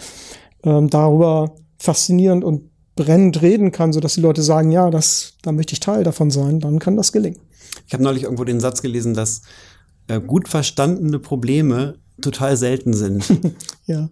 ähm, 0.64 0.90
darüber 0.90 1.56
faszinierend 1.80 2.44
und 2.44 2.70
brennend 2.96 3.42
reden 3.42 3.72
kann, 3.72 3.92
so 3.92 4.00
dass 4.00 4.14
die 4.14 4.22
Leute 4.22 4.44
sagen, 4.44 4.72
ja, 4.72 4.92
das, 4.92 5.34
da 5.42 5.52
möchte 5.52 5.74
ich 5.74 5.80
Teil 5.80 6.04
davon 6.04 6.30
sein, 6.30 6.60
dann 6.60 6.80
kann 6.80 6.96
das 6.96 7.12
gelingen. 7.12 7.40
Ich 7.88 7.93
habe 7.93 8.03
neulich 8.03 8.24
irgendwo 8.24 8.43
den 8.43 8.59
Satz 8.59 8.82
gelesen, 8.82 9.13
dass 9.13 9.41
äh, 10.07 10.19
gut 10.19 10.47
verstandene 10.47 11.19
Probleme 11.19 11.95
total 12.21 12.57
selten 12.57 12.93
sind. 12.93 13.26
ja. 13.86 14.09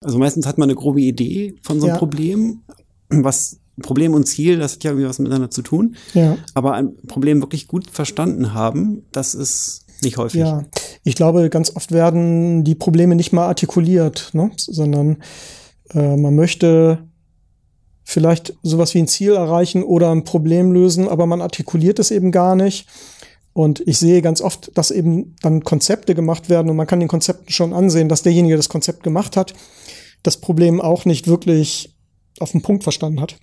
Also 0.00 0.18
meistens 0.18 0.46
hat 0.46 0.58
man 0.58 0.68
eine 0.68 0.76
grobe 0.76 1.00
Idee 1.00 1.56
von 1.62 1.80
so 1.80 1.86
einem 1.86 1.94
ja. 1.94 1.98
Problem, 1.98 2.62
was 3.08 3.58
Problem 3.82 4.14
und 4.14 4.26
Ziel, 4.26 4.58
das 4.58 4.74
hat 4.74 4.84
ja 4.84 4.90
irgendwie 4.90 5.08
was 5.08 5.18
miteinander 5.18 5.50
zu 5.50 5.62
tun. 5.62 5.96
Ja. 6.14 6.36
Aber 6.54 6.74
ein 6.74 6.96
Problem 7.06 7.40
wirklich 7.40 7.68
gut 7.68 7.90
verstanden 7.90 8.54
haben, 8.54 9.04
das 9.12 9.34
ist 9.34 9.84
nicht 10.02 10.16
häufig. 10.16 10.40
Ja, 10.40 10.64
ich 11.04 11.14
glaube, 11.14 11.50
ganz 11.50 11.74
oft 11.74 11.92
werden 11.92 12.64
die 12.64 12.74
Probleme 12.74 13.14
nicht 13.14 13.32
mal 13.32 13.46
artikuliert, 13.46 14.30
ne? 14.32 14.50
sondern 14.56 15.18
äh, 15.90 16.16
man 16.16 16.34
möchte 16.34 17.07
vielleicht 18.08 18.54
sowas 18.62 18.94
wie 18.94 19.00
ein 19.00 19.06
Ziel 19.06 19.34
erreichen 19.34 19.82
oder 19.82 20.10
ein 20.10 20.24
Problem 20.24 20.72
lösen, 20.72 21.08
aber 21.08 21.26
man 21.26 21.42
artikuliert 21.42 21.98
es 21.98 22.10
eben 22.10 22.32
gar 22.32 22.56
nicht. 22.56 22.86
Und 23.52 23.86
ich 23.86 23.98
sehe 23.98 24.22
ganz 24.22 24.40
oft, 24.40 24.70
dass 24.78 24.90
eben 24.90 25.36
dann 25.42 25.62
Konzepte 25.62 26.14
gemacht 26.14 26.48
werden 26.48 26.70
und 26.70 26.76
man 26.76 26.86
kann 26.86 27.00
den 27.00 27.08
Konzepten 27.10 27.52
schon 27.52 27.74
ansehen, 27.74 28.08
dass 28.08 28.22
derjenige, 28.22 28.52
der 28.52 28.56
das 28.56 28.70
Konzept 28.70 29.02
gemacht 29.02 29.36
hat, 29.36 29.52
das 30.22 30.38
Problem 30.38 30.80
auch 30.80 31.04
nicht 31.04 31.26
wirklich 31.26 31.94
auf 32.40 32.52
den 32.52 32.62
Punkt 32.62 32.82
verstanden 32.82 33.20
hat. 33.20 33.36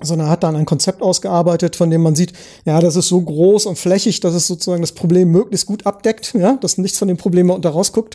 Sondern 0.00 0.28
er 0.28 0.30
hat 0.30 0.44
dann 0.44 0.54
ein 0.54 0.66
Konzept 0.66 1.02
ausgearbeitet, 1.02 1.74
von 1.74 1.90
dem 1.90 2.02
man 2.02 2.14
sieht, 2.14 2.32
ja, 2.64 2.78
das 2.78 2.94
ist 2.94 3.08
so 3.08 3.20
groß 3.20 3.66
und 3.66 3.76
flächig, 3.76 4.20
dass 4.20 4.34
es 4.34 4.46
sozusagen 4.46 4.82
das 4.82 4.92
Problem 4.92 5.32
möglichst 5.32 5.66
gut 5.66 5.84
abdeckt, 5.84 6.32
ja, 6.34 6.56
dass 6.58 6.78
nichts 6.78 6.96
von 6.96 7.08
dem 7.08 7.16
Problem 7.16 7.50
unter 7.50 7.70
rausguckt. 7.70 8.14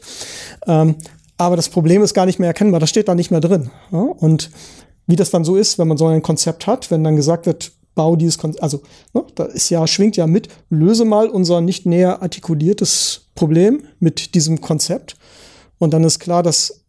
Ähm, 0.67 0.95
aber 1.37 1.57
das 1.57 1.67
Problem 1.67 2.01
ist 2.01 2.13
gar 2.13 2.25
nicht 2.25 2.39
mehr 2.39 2.47
erkennbar, 2.47 2.79
das 2.79 2.89
steht 2.89 3.09
da 3.09 3.13
nicht 3.13 3.29
mehr 3.29 3.41
drin. 3.41 3.71
Ja? 3.91 3.99
Und 3.99 4.51
wie 5.07 5.15
das 5.15 5.29
dann 5.29 5.43
so 5.43 5.55
ist, 5.55 5.77
wenn 5.77 5.87
man 5.87 5.97
so 5.97 6.07
ein 6.07 6.21
Konzept 6.21 6.67
hat, 6.67 6.91
wenn 6.91 7.03
dann 7.03 7.15
gesagt 7.15 7.45
wird, 7.45 7.71
bau 7.95 8.15
dieses 8.15 8.37
Konzept, 8.37 8.61
also 8.61 8.81
ne, 9.13 9.25
da 9.35 9.45
ist 9.45 9.69
ja, 9.69 9.87
schwingt 9.87 10.17
ja 10.17 10.27
mit, 10.27 10.49
löse 10.69 11.05
mal 11.05 11.29
unser 11.29 11.61
nicht 11.61 11.85
näher 11.85 12.21
artikuliertes 12.21 13.27
Problem 13.35 13.83
mit 13.99 14.35
diesem 14.35 14.61
Konzept. 14.61 15.17
Und 15.77 15.93
dann 15.93 16.03
ist 16.03 16.19
klar, 16.19 16.43
das 16.43 16.83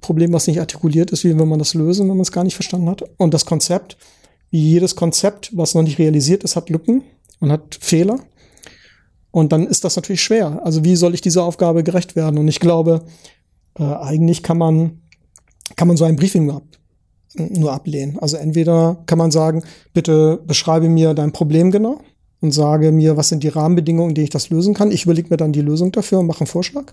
Problem, 0.00 0.32
was 0.32 0.46
nicht 0.46 0.60
artikuliert 0.60 1.10
ist, 1.10 1.24
wie 1.24 1.36
will 1.36 1.46
man 1.46 1.58
das 1.58 1.74
lösen, 1.74 2.08
wenn 2.08 2.16
man 2.16 2.22
es 2.22 2.32
gar 2.32 2.44
nicht 2.44 2.54
verstanden 2.54 2.88
hat. 2.88 3.04
Und 3.16 3.34
das 3.34 3.46
Konzept, 3.46 3.96
wie 4.50 4.60
jedes 4.60 4.96
Konzept, 4.96 5.56
was 5.56 5.74
noch 5.74 5.82
nicht 5.82 5.98
realisiert 5.98 6.44
ist, 6.44 6.56
hat 6.56 6.70
Lücken 6.70 7.02
und 7.40 7.52
hat 7.52 7.78
Fehler. 7.80 8.20
Und 9.30 9.52
dann 9.52 9.66
ist 9.66 9.84
das 9.84 9.96
natürlich 9.96 10.22
schwer. 10.22 10.60
Also 10.64 10.84
wie 10.84 10.96
soll 10.96 11.14
ich 11.14 11.20
dieser 11.20 11.44
Aufgabe 11.44 11.82
gerecht 11.82 12.14
werden? 12.16 12.38
Und 12.38 12.48
ich 12.48 12.60
glaube, 12.60 13.04
äh, 13.78 13.82
eigentlich 13.82 14.42
kann 14.42 14.58
man, 14.58 15.02
kann 15.76 15.88
man 15.88 15.96
so 15.96 16.04
ein 16.04 16.16
Briefing 16.16 16.46
nur 17.36 17.72
ablehnen. 17.72 18.18
Also 18.20 18.36
entweder 18.36 18.98
kann 19.06 19.18
man 19.18 19.30
sagen, 19.30 19.62
bitte 19.92 20.40
beschreibe 20.46 20.88
mir 20.88 21.14
dein 21.14 21.32
Problem 21.32 21.70
genau 21.70 22.00
und 22.40 22.52
sage 22.52 22.92
mir, 22.92 23.16
was 23.16 23.28
sind 23.28 23.42
die 23.42 23.48
Rahmenbedingungen, 23.48 24.14
die 24.14 24.22
ich 24.22 24.30
das 24.30 24.50
lösen 24.50 24.74
kann. 24.74 24.92
Ich 24.92 25.04
überlege 25.04 25.28
mir 25.30 25.36
dann 25.36 25.52
die 25.52 25.62
Lösung 25.62 25.92
dafür 25.92 26.20
und 26.20 26.26
mache 26.26 26.40
einen 26.40 26.46
Vorschlag. 26.46 26.92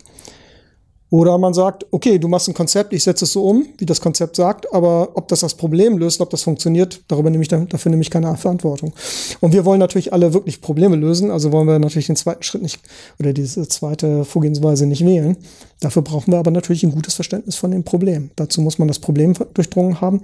Oder 1.12 1.38
man 1.38 1.53
sagt, 1.53 1.86
okay, 1.91 2.18
du 2.18 2.30
machst 2.30 2.47
ein 2.47 2.53
Konzept, 2.53 2.93
ich 2.93 3.03
setze 3.03 3.26
es 3.26 3.34
so 3.34 3.43
um, 3.43 3.66
wie 3.78 3.86
das 3.86 3.99
Konzept 3.99 4.38
sagt, 4.38 4.74
aber 4.74 5.09
ob 5.16 5.28
das 5.28 5.41
das 5.41 5.55
Problem 5.55 5.97
löst, 5.97 6.22
ob 6.22 6.30
das 6.30 6.41
funktioniert, 6.41 7.01
darüber 7.09 7.30
nehme 7.30 7.41
ich 7.41 7.49
dann, 7.49 7.68
dafür 7.68 7.89
nehme 7.89 8.01
ich 8.01 8.09
keine 8.09 8.34
Verantwortung. 8.38 8.93
Und 9.41 9.51
wir 9.51 9.66
wollen 9.66 9.80
natürlich 9.80 10.14
alle 10.14 10.34
wirklich 10.34 10.62
Probleme 10.62 10.95
lösen, 10.95 11.30
also 11.30 11.51
wollen 11.51 11.68
wir 11.68 11.80
natürlich 11.80 12.07
den 12.07 12.16
zweiten 12.16 12.43
Schritt 12.43 12.62
nicht 12.62 12.80
oder 13.20 13.34
diese 13.34 13.68
zweite 13.68 14.24
Vorgehensweise 14.24 14.86
nicht 14.86 15.05
wählen. 15.05 15.36
Dafür 15.82 16.01
brauchen 16.01 16.32
wir 16.32 16.39
aber 16.39 16.51
natürlich 16.51 16.84
ein 16.84 16.93
gutes 16.93 17.16
Verständnis 17.16 17.57
von 17.57 17.72
dem 17.72 17.84
Problem. 17.84 18.32
Dazu 18.38 18.62
muss 18.62 18.80
man 18.80 18.88
das 18.88 18.99
Problem 18.99 19.34
durchdrungen 19.53 19.99
haben. 19.99 20.22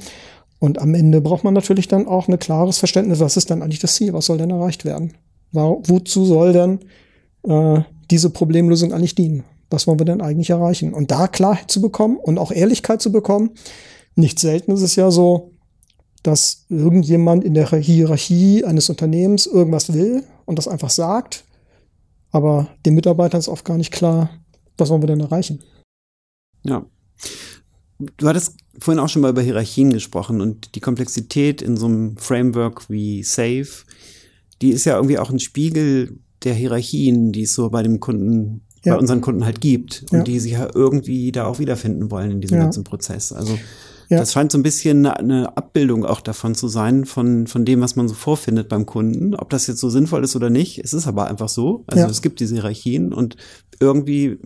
Und 0.60 0.80
am 0.80 0.96
Ende 0.96 1.20
braucht 1.20 1.44
man 1.44 1.54
natürlich 1.54 1.90
dann 1.90 2.08
auch 2.08 2.30
ein 2.30 2.40
klares 2.40 2.78
Verständnis, 2.78 3.20
was 3.20 3.36
ist 3.36 3.52
dann 3.52 3.62
eigentlich 3.62 3.80
das 3.80 3.96
Ziel, 3.96 4.14
was 4.14 4.28
soll 4.28 4.38
denn 4.38 4.52
erreicht 4.52 4.86
werden? 4.86 5.16
Wozu 5.52 6.24
soll 6.24 6.54
denn 6.54 6.80
äh, 7.44 7.82
diese 8.10 8.30
Problemlösung 8.30 8.94
eigentlich 8.94 9.16
dienen? 9.16 9.44
Was 9.70 9.88
wollen 9.88 10.00
wir 10.00 10.06
denn 10.06 10.22
eigentlich 10.22 10.50
erreichen? 10.50 10.94
Und 10.94 11.12
da 11.12 11.28
Klarheit 11.28 11.70
zu 11.70 11.82
bekommen 11.82 12.18
und 12.18 12.38
auch 12.38 12.52
Ehrlichkeit 12.52 13.02
zu 13.02 13.12
bekommen. 13.12 13.52
Nicht 14.16 14.40
selten 14.40 14.72
ist 14.72 14.82
es 14.82 14.96
ja 14.96 15.12
so, 15.12 15.52
dass 16.24 16.66
irgendjemand 16.70 17.44
in 17.44 17.54
der 17.54 17.70
Hierarchie 17.70 18.66
eines 18.66 18.90
Unternehmens 18.90 19.46
irgendwas 19.46 19.94
will 19.94 20.24
und 20.46 20.58
das 20.58 20.68
einfach 20.68 20.90
sagt, 20.90 21.46
aber 22.32 22.68
den 22.86 22.96
Mitarbeitern 22.96 23.40
ist 23.40 23.48
oft 23.48 23.66
gar 23.66 23.78
nicht 23.78 23.92
klar, 23.92 24.30
was 24.78 24.90
wollen 24.90 25.02
wir 25.02 25.08
denn 25.08 25.22
erreichen. 25.22 25.64
Ja. 26.64 26.86
Du 28.18 28.28
hattest 28.28 28.58
vorhin 28.80 29.02
auch 29.02 29.10
schon 29.10 29.22
mal 29.22 29.32
über 29.32 29.42
Hierarchien 29.42 29.92
gesprochen 29.92 30.42
und 30.42 30.76
die 30.76 30.82
Komplexität 30.82 31.62
in 31.62 31.78
so 31.78 31.88
einem 31.88 32.18
Framework 32.18 32.90
wie 32.90 33.24
Safe, 33.24 33.68
die 34.62 34.70
ist 34.70 34.86
ja 34.86 34.96
irgendwie 34.96 35.18
auch 35.18 35.30
ein 35.30 35.40
Spiegel 35.40 36.20
der 36.44 36.54
Hierarchien, 36.54 37.32
die 37.32 37.44
es 37.44 37.54
so 37.54 37.70
bei 37.70 37.82
dem 37.82 38.00
Kunden 38.00 38.67
ja. 38.88 38.94
bei 38.94 39.00
unseren 39.00 39.22
Kunden 39.22 39.46
halt 39.46 39.62
gibt 39.62 40.06
und 40.12 40.20
ja. 40.20 40.24
die 40.24 40.40
sich 40.40 40.54
ja 40.54 40.68
irgendwie 40.74 41.32
da 41.32 41.46
auch 41.46 41.60
wiederfinden 41.60 42.10
wollen 42.12 42.32
in 42.32 42.42
diesem 42.42 42.58
ja. 42.58 42.64
ganzen 42.64 42.84
Prozess. 42.84 43.32
Also 43.32 43.58
das 44.10 44.32
scheint 44.32 44.52
so 44.52 44.58
ein 44.58 44.64
bisschen 44.64 45.06
eine, 45.06 45.58
Abbildung 45.58 46.06
auch 46.06 46.22
davon 46.22 46.56
zu 46.56 46.68
sein, 46.68 47.06
von, 47.06 47.48
von 47.48 47.66
dem, 47.66 47.82
was 47.82 47.96
man 47.96 48.08
so 48.08 48.14
vorfindet 48.14 48.70
beim 48.70 48.86
Kunden. 48.86 49.36
Ob 49.36 49.50
das 49.50 49.68
jetzt 49.68 49.80
so 49.80 49.90
sinnvoll 49.90 50.24
ist 50.24 50.36
oder 50.36 50.50
nicht, 50.50 50.80
es 50.84 50.94
ist 50.94 51.08
aber 51.08 51.28
einfach 51.28 51.50
so. 51.50 51.84
Also 51.88 52.06
es 52.06 52.22
gibt 52.22 52.40
diese 52.40 52.56
Hierarchien 52.56 53.14
und 53.14 53.36
irgendwie 53.80 54.40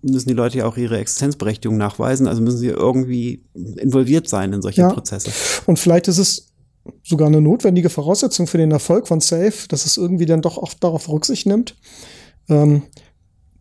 müssen 0.00 0.28
die 0.28 0.34
Leute 0.34 0.58
ja 0.58 0.66
auch 0.66 0.76
ihre 0.76 0.98
Existenzberechtigung 0.98 1.76
nachweisen, 1.76 2.26
also 2.26 2.40
müssen 2.40 2.58
sie 2.58 2.68
irgendwie 2.68 3.44
involviert 3.54 4.28
sein 4.28 4.52
in 4.52 4.62
solche 4.62 4.88
Prozesse. 4.88 5.30
Und 5.66 5.78
vielleicht 5.78 6.08
ist 6.08 6.18
es 6.18 6.48
sogar 7.04 7.28
eine 7.28 7.40
notwendige 7.40 7.90
Voraussetzung 7.90 8.46
für 8.46 8.58
den 8.58 8.72
Erfolg 8.72 9.06
von 9.06 9.20
Safe, 9.20 9.52
dass 9.68 9.84
es 9.84 9.96
irgendwie 9.96 10.26
dann 10.26 10.42
doch 10.42 10.56
oft 10.56 10.82
darauf 10.82 11.08
Rücksicht 11.08 11.46
nimmt. 11.46 11.76
Ähm, 12.48 12.82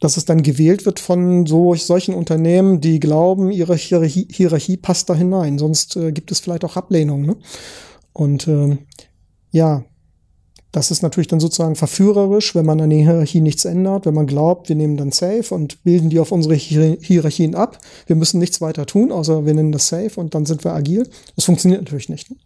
dass 0.02 0.18
es 0.18 0.26
dann 0.26 0.41
gewählt 0.41 0.86
wird 0.86 0.99
von 0.99 1.45
so, 1.45 1.74
solchen 1.76 2.16
Unternehmen, 2.16 2.82
die 2.82 2.99
glauben, 2.99 3.52
ihre 3.52 3.76
Hierarchie, 3.76 4.28
Hierarchie 4.30 4.76
passt 4.76 5.10
da 5.10 5.16
hinein. 5.16 5.58
Sonst 5.60 5.95
äh, 5.95 6.12
gibt 6.12 6.32
es 6.32 6.41
vielleicht 6.41 6.66
auch 6.66 6.76
Ablehnung. 6.76 7.22
Ne? 7.22 7.38
Und 8.12 8.47
äh, 8.47 8.78
ja, 9.52 9.86
das 10.72 10.89
ist 10.89 11.04
natürlich 11.04 11.28
dann 11.28 11.39
sozusagen 11.39 11.76
verführerisch, 11.76 12.56
wenn 12.56 12.66
man 12.66 12.82
an 12.82 12.89
der 12.89 12.99
Hierarchie 12.99 13.41
nichts 13.41 13.66
ändert, 13.66 14.06
wenn 14.06 14.14
man 14.14 14.26
glaubt, 14.26 14.70
wir 14.70 14.76
nehmen 14.76 14.97
dann 14.97 15.12
Safe 15.12 15.54
und 15.54 15.84
bilden 15.84 16.10
die 16.10 16.20
auf 16.20 16.32
unsere 16.32 16.56
Hier 16.56 16.97
Hierarchien 16.99 17.54
ab. 17.56 17.78
Wir 18.08 18.16
müssen 18.16 18.39
nichts 18.39 18.60
weiter 18.60 18.88
tun, 18.88 19.12
außer 19.12 19.45
wir 19.45 19.54
nennen 19.54 19.74
das 19.74 19.89
Safe 19.89 20.20
und 20.20 20.34
dann 20.34 20.45
sind 20.45 20.64
wir 20.64 20.74
agil. 20.74 21.08
Das 21.36 21.45
funktioniert 21.45 21.82
natürlich 21.82 22.10
nicht. 22.10 22.32
Ne? 22.32 22.38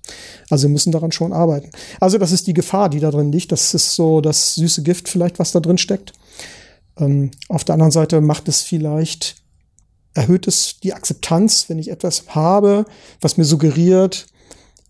Also 0.50 0.68
wir 0.68 0.74
müssen 0.74 0.92
daran 0.92 1.14
schon 1.14 1.32
arbeiten. 1.32 1.70
Also 2.02 2.18
das 2.18 2.32
ist 2.32 2.48
die 2.48 2.54
Gefahr, 2.54 2.90
die 2.90 3.00
da 3.00 3.12
drin 3.12 3.32
liegt. 3.32 3.52
Das 3.52 3.74
ist 3.74 3.94
so 3.94 4.20
das 4.20 4.56
süße 4.56 4.84
Gift 4.84 5.08
vielleicht, 5.08 5.40
was 5.40 5.52
da 5.52 5.62
drin 5.62 5.78
steckt. 5.78 6.12
Ähm, 6.98 7.32
auf 7.50 7.64
der 7.64 7.74
anderen 7.74 7.92
Seite 7.92 8.22
macht 8.22 8.48
es 8.48 8.62
vielleicht, 8.62 9.36
erhöht 10.14 10.48
es 10.48 10.80
die 10.82 10.94
Akzeptanz, 10.94 11.70
wenn 11.70 11.80
ich 11.80 11.92
etwas 11.92 12.26
habe, 12.30 12.86
was 13.22 13.38
mir 13.38 13.46
suggeriert, 13.46 14.28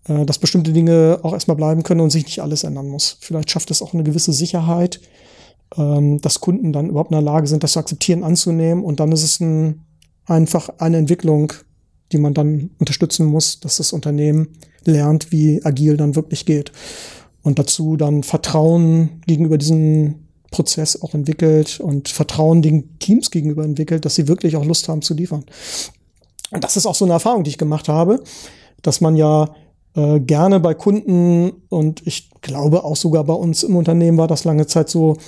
äh, 0.08 0.24
dass 0.24 0.38
bestimmte 0.38 0.72
Dinge 0.72 1.20
auch 1.22 1.32
erstmal 1.32 1.56
bleiben 1.56 1.82
können 1.82 2.00
und 2.00 2.10
sich 2.10 2.24
nicht 2.24 2.40
alles 2.40 2.64
ändern 2.64 2.88
muss. 2.88 3.18
Vielleicht 3.20 3.50
schafft 3.50 3.70
es 3.70 3.82
auch 3.82 3.92
eine 3.92 4.04
gewisse 4.04 4.32
Sicherheit, 4.32 5.00
ähm, 5.76 6.20
dass 6.20 6.40
Kunden 6.40 6.72
dann 6.72 6.88
überhaupt 6.88 7.10
in 7.10 7.16
der 7.16 7.22
Lage 7.22 7.46
sind, 7.46 7.62
das 7.62 7.72
zu 7.72 7.80
akzeptieren, 7.80 8.22
anzunehmen. 8.22 8.84
Und 8.84 9.00
dann 9.00 9.12
ist 9.12 9.24
es 9.24 9.40
ein, 9.40 9.84
einfach 10.24 10.68
eine 10.78 10.98
Entwicklung, 10.98 11.52
die 12.12 12.18
man 12.18 12.34
dann 12.34 12.70
unterstützen 12.78 13.26
muss, 13.26 13.58
dass 13.58 13.78
das 13.78 13.92
Unternehmen 13.92 14.58
lernt, 14.84 15.32
wie 15.32 15.64
agil 15.64 15.96
dann 15.96 16.14
wirklich 16.14 16.46
geht. 16.46 16.70
Und 17.42 17.58
dazu 17.58 17.96
dann 17.96 18.22
Vertrauen 18.22 19.22
gegenüber 19.26 19.58
diesen 19.58 20.25
Prozess 20.56 21.00
auch 21.02 21.12
entwickelt 21.12 21.80
und 21.80 22.08
Vertrauen 22.08 22.62
den 22.62 22.98
Teams 22.98 23.30
gegenüber 23.30 23.62
entwickelt, 23.62 24.04
dass 24.06 24.14
sie 24.14 24.26
wirklich 24.26 24.56
auch 24.56 24.64
Lust 24.64 24.88
haben 24.88 25.02
zu 25.02 25.12
liefern. 25.12 25.44
Und 26.50 26.64
das 26.64 26.76
ist 26.76 26.86
auch 26.86 26.94
so 26.94 27.04
eine 27.04 27.14
Erfahrung, 27.14 27.44
die 27.44 27.50
ich 27.50 27.58
gemacht 27.58 27.88
habe, 27.88 28.22
dass 28.80 29.02
man 29.02 29.16
ja 29.16 29.54
äh, 29.94 30.18
gerne 30.20 30.60
bei 30.60 30.72
Kunden 30.72 31.52
und 31.68 32.06
ich 32.06 32.30
glaube 32.40 32.84
auch 32.84 32.96
sogar 32.96 33.24
bei 33.24 33.34
uns 33.34 33.62
im 33.64 33.76
Unternehmen 33.76 34.16
war 34.16 34.28
das 34.28 34.44
lange 34.44 34.66
Zeit 34.66 34.88
so, 34.88 35.18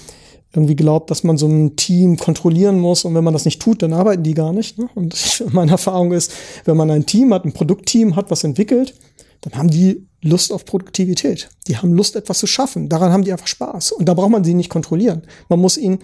irgendwie 0.55 0.77
glaubt, 0.77 1.11
dass 1.11 1.25
man 1.25 1.37
so 1.37 1.47
ein 1.47 1.77
Team 1.77 2.17
kontrollieren 2.17 2.81
muss 2.81 3.05
und 3.05 3.15
wenn 3.15 3.25
man 3.25 3.35
das 3.35 3.45
nicht 3.45 3.61
tut, 3.61 3.83
dann 3.83 3.93
arbeiten 3.93 4.23
die 4.23 4.33
gar 4.33 4.53
nicht. 4.53 4.79
Ne? 4.79 4.89
Und 4.95 5.45
meine 5.53 5.73
Erfahrung 5.73 6.13
ist, 6.13 6.33
wenn 6.65 6.77
man 6.77 6.91
ein 6.91 7.05
Team 7.05 7.35
hat, 7.35 7.45
ein 7.45 7.53
Produktteam 7.53 8.17
hat, 8.17 8.31
was 8.31 8.45
entwickelt, 8.45 8.95
dann 9.41 9.55
haben 9.55 9.71
die 9.71 10.07
Lust 10.23 10.53
auf 10.53 10.65
Produktivität. 10.65 11.49
Die 11.69 11.77
haben 11.77 11.93
Lust, 11.93 12.17
etwas 12.17 12.39
zu 12.39 12.47
schaffen. 12.47 12.89
Daran 12.89 13.13
haben 13.13 13.25
die 13.25 13.33
einfach 13.33 13.47
Spaß. 13.47 13.93
Und 13.93 14.07
da 14.07 14.15
braucht 14.15 14.31
man 14.31 14.45
sie 14.45 14.55
nicht 14.55 14.71
kontrollieren. 14.71 15.23
Man 15.49 15.61
muss 15.61 15.77
ihnen 15.77 16.01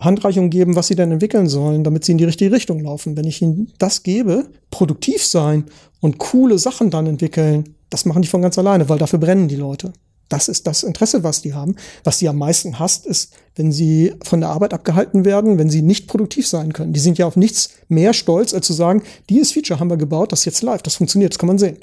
Handreichung 0.00 0.50
geben, 0.50 0.76
was 0.76 0.88
sie 0.88 0.94
dann 0.94 1.12
entwickeln 1.12 1.48
sollen, 1.48 1.84
damit 1.84 2.04
sie 2.04 2.12
in 2.12 2.18
die 2.18 2.24
richtige 2.24 2.52
Richtung 2.52 2.80
laufen. 2.80 3.16
Wenn 3.16 3.26
ich 3.26 3.40
ihnen 3.40 3.72
das 3.78 4.02
gebe, 4.02 4.50
produktiv 4.70 5.24
sein 5.24 5.64
und 6.00 6.18
coole 6.18 6.58
Sachen 6.58 6.90
dann 6.90 7.06
entwickeln, 7.06 7.76
das 7.90 8.04
machen 8.04 8.22
die 8.22 8.28
von 8.28 8.42
ganz 8.42 8.58
alleine, 8.58 8.88
weil 8.88 8.98
dafür 8.98 9.18
brennen 9.18 9.48
die 9.48 9.56
Leute. 9.56 9.92
Das 10.28 10.48
ist 10.48 10.66
das 10.66 10.82
Interesse, 10.82 11.22
was 11.22 11.42
die 11.42 11.54
haben. 11.54 11.76
Was 12.02 12.18
die 12.18 12.28
am 12.28 12.38
meisten 12.38 12.78
hasst, 12.78 13.06
ist, 13.06 13.32
wenn 13.54 13.70
sie 13.70 14.14
von 14.22 14.40
der 14.40 14.50
Arbeit 14.50 14.74
abgehalten 14.74 15.24
werden, 15.24 15.58
wenn 15.58 15.70
sie 15.70 15.82
nicht 15.82 16.08
produktiv 16.08 16.46
sein 16.48 16.72
können. 16.72 16.92
Die 16.92 17.00
sind 17.00 17.18
ja 17.18 17.26
auf 17.26 17.36
nichts 17.36 17.70
mehr 17.88 18.12
stolz, 18.12 18.52
als 18.52 18.66
zu 18.66 18.72
sagen, 18.72 19.02
dieses 19.30 19.52
Feature 19.52 19.78
haben 19.78 19.90
wir 19.90 19.96
gebaut, 19.96 20.32
das 20.32 20.40
ist 20.40 20.46
jetzt 20.46 20.62
live, 20.62 20.82
das 20.82 20.96
funktioniert, 20.96 21.32
das 21.32 21.38
kann 21.38 21.46
man 21.48 21.58
sehen. 21.58 21.78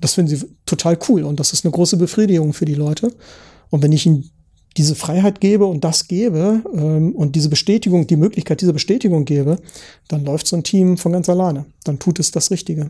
Das 0.00 0.14
finden 0.14 0.36
sie 0.36 0.46
total 0.66 0.98
cool 1.08 1.24
und 1.24 1.38
das 1.40 1.52
ist 1.52 1.64
eine 1.64 1.72
große 1.72 1.96
Befriedigung 1.96 2.52
für 2.52 2.64
die 2.64 2.74
Leute. 2.74 3.12
Und 3.70 3.82
wenn 3.82 3.92
ich 3.92 4.06
ihnen 4.06 4.30
diese 4.76 4.94
Freiheit 4.94 5.40
gebe 5.40 5.66
und 5.66 5.84
das 5.84 6.08
gebe 6.08 6.62
ähm, 6.74 7.14
und 7.14 7.36
diese 7.36 7.48
Bestätigung, 7.48 8.06
die 8.06 8.16
Möglichkeit 8.16 8.60
dieser 8.60 8.72
Bestätigung 8.72 9.24
gebe, 9.24 9.58
dann 10.08 10.24
läuft 10.24 10.46
so 10.46 10.56
ein 10.56 10.64
Team 10.64 10.96
von 10.96 11.12
ganz 11.12 11.28
alleine. 11.28 11.66
Dann 11.84 11.98
tut 11.98 12.18
es 12.20 12.30
das 12.30 12.50
Richtige. 12.50 12.88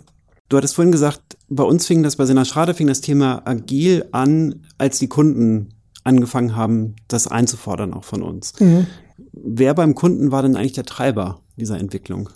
Du 0.52 0.58
hattest 0.58 0.74
vorhin 0.74 0.92
gesagt, 0.92 1.38
bei 1.48 1.62
uns 1.62 1.86
fing 1.86 2.02
das, 2.02 2.16
bei 2.16 2.26
Sina 2.26 2.44
Schrade 2.44 2.74
fing 2.74 2.86
das 2.86 3.00
Thema 3.00 3.40
agil 3.46 4.04
an, 4.12 4.66
als 4.76 4.98
die 4.98 5.08
Kunden 5.08 5.70
angefangen 6.04 6.54
haben, 6.54 6.94
das 7.08 7.26
einzufordern, 7.26 7.94
auch 7.94 8.04
von 8.04 8.22
uns. 8.22 8.52
Mhm. 8.60 8.86
Wer 9.32 9.72
beim 9.72 9.94
Kunden 9.94 10.30
war 10.30 10.42
denn 10.42 10.54
eigentlich 10.54 10.74
der 10.74 10.84
Treiber 10.84 11.40
dieser 11.56 11.78
Entwicklung? 11.78 12.28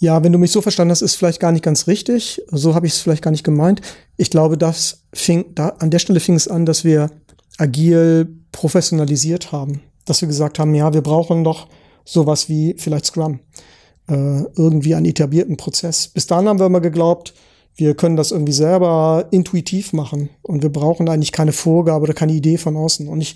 Ja, 0.00 0.24
wenn 0.24 0.32
du 0.32 0.40
mich 0.40 0.50
so 0.50 0.60
verstanden 0.60 0.90
hast, 0.90 1.02
ist 1.02 1.14
vielleicht 1.14 1.38
gar 1.38 1.52
nicht 1.52 1.62
ganz 1.62 1.86
richtig. 1.86 2.42
So 2.50 2.74
habe 2.74 2.88
ich 2.88 2.94
es 2.94 2.98
vielleicht 2.98 3.22
gar 3.22 3.30
nicht 3.30 3.44
gemeint. 3.44 3.80
Ich 4.16 4.30
glaube, 4.30 4.58
das 4.58 5.04
fing, 5.12 5.54
da, 5.54 5.68
an 5.68 5.92
der 5.92 6.00
Stelle 6.00 6.18
fing 6.18 6.34
es 6.34 6.48
an, 6.48 6.66
dass 6.66 6.82
wir 6.82 7.12
agil 7.58 8.40
professionalisiert 8.50 9.52
haben. 9.52 9.82
Dass 10.04 10.20
wir 10.20 10.26
gesagt 10.26 10.58
haben, 10.58 10.74
ja, 10.74 10.92
wir 10.92 11.02
brauchen 11.02 11.44
doch 11.44 11.68
sowas 12.04 12.48
wie 12.48 12.74
vielleicht 12.76 13.06
Scrum. 13.06 13.38
Äh, 14.08 14.42
irgendwie 14.56 14.94
einen 14.94 15.06
etablierten 15.06 15.56
Prozess. 15.56 16.06
Bis 16.06 16.28
dahin 16.28 16.48
haben 16.48 16.60
wir 16.60 16.66
immer 16.66 16.80
geglaubt, 16.80 17.34
wir 17.74 17.94
können 17.94 18.16
das 18.16 18.30
irgendwie 18.30 18.52
selber 18.52 19.26
intuitiv 19.32 19.92
machen 19.92 20.30
und 20.42 20.62
wir 20.62 20.70
brauchen 20.70 21.08
eigentlich 21.08 21.32
keine 21.32 21.52
Vorgabe 21.52 22.04
oder 22.04 22.14
keine 22.14 22.32
Idee 22.32 22.56
von 22.56 22.76
außen. 22.76 23.08
Und 23.08 23.20
ich, 23.20 23.34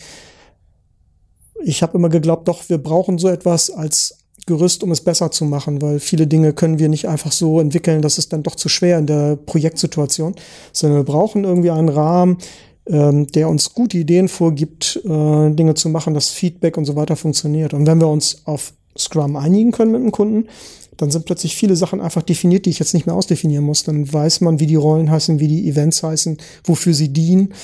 ich 1.64 1.82
habe 1.82 1.98
immer 1.98 2.08
geglaubt, 2.08 2.46
doch, 2.46 2.68
wir 2.68 2.78
brauchen 2.78 3.18
so 3.18 3.28
etwas 3.28 3.70
als 3.70 4.18
Gerüst, 4.46 4.82
um 4.82 4.92
es 4.92 5.02
besser 5.02 5.30
zu 5.30 5.44
machen, 5.44 5.82
weil 5.82 5.98
viele 5.98 6.26
Dinge 6.26 6.52
können 6.52 6.78
wir 6.78 6.88
nicht 6.88 7.08
einfach 7.08 7.32
so 7.32 7.60
entwickeln, 7.60 8.00
das 8.00 8.16
ist 8.16 8.32
dann 8.32 8.42
doch 8.42 8.54
zu 8.54 8.68
schwer 8.68 8.98
in 8.98 9.06
der 9.06 9.36
Projektsituation, 9.36 10.34
sondern 10.72 11.00
wir 11.00 11.04
brauchen 11.04 11.44
irgendwie 11.44 11.70
einen 11.70 11.88
Rahmen, 11.88 12.38
ähm, 12.86 13.26
der 13.26 13.48
uns 13.48 13.74
gute 13.74 13.98
Ideen 13.98 14.28
vorgibt, 14.28 15.00
äh, 15.04 15.50
Dinge 15.50 15.74
zu 15.74 15.88
machen, 15.88 16.14
dass 16.14 16.30
Feedback 16.30 16.76
und 16.76 16.84
so 16.84 16.96
weiter 16.96 17.16
funktioniert. 17.16 17.74
Und 17.74 17.86
wenn 17.86 18.00
wir 18.00 18.08
uns 18.08 18.42
auf 18.46 18.72
Scrum 18.98 19.36
einigen 19.36 19.72
können 19.72 19.92
mit 19.92 20.02
dem 20.02 20.12
Kunden, 20.12 20.48
dann 20.96 21.10
sind 21.10 21.24
plötzlich 21.24 21.56
viele 21.56 21.76
Sachen 21.76 22.00
einfach 22.00 22.22
definiert, 22.22 22.66
die 22.66 22.70
ich 22.70 22.78
jetzt 22.78 22.92
nicht 22.92 23.06
mehr 23.06 23.14
ausdefinieren 23.14 23.64
muss. 23.64 23.84
Dann 23.84 24.12
weiß 24.12 24.42
man, 24.42 24.60
wie 24.60 24.66
die 24.66 24.74
Rollen 24.74 25.10
heißen, 25.10 25.40
wie 25.40 25.48
die 25.48 25.68
Events 25.68 26.02
heißen, 26.02 26.36
wofür 26.64 26.92
sie 26.92 27.10
dienen. 27.10 27.54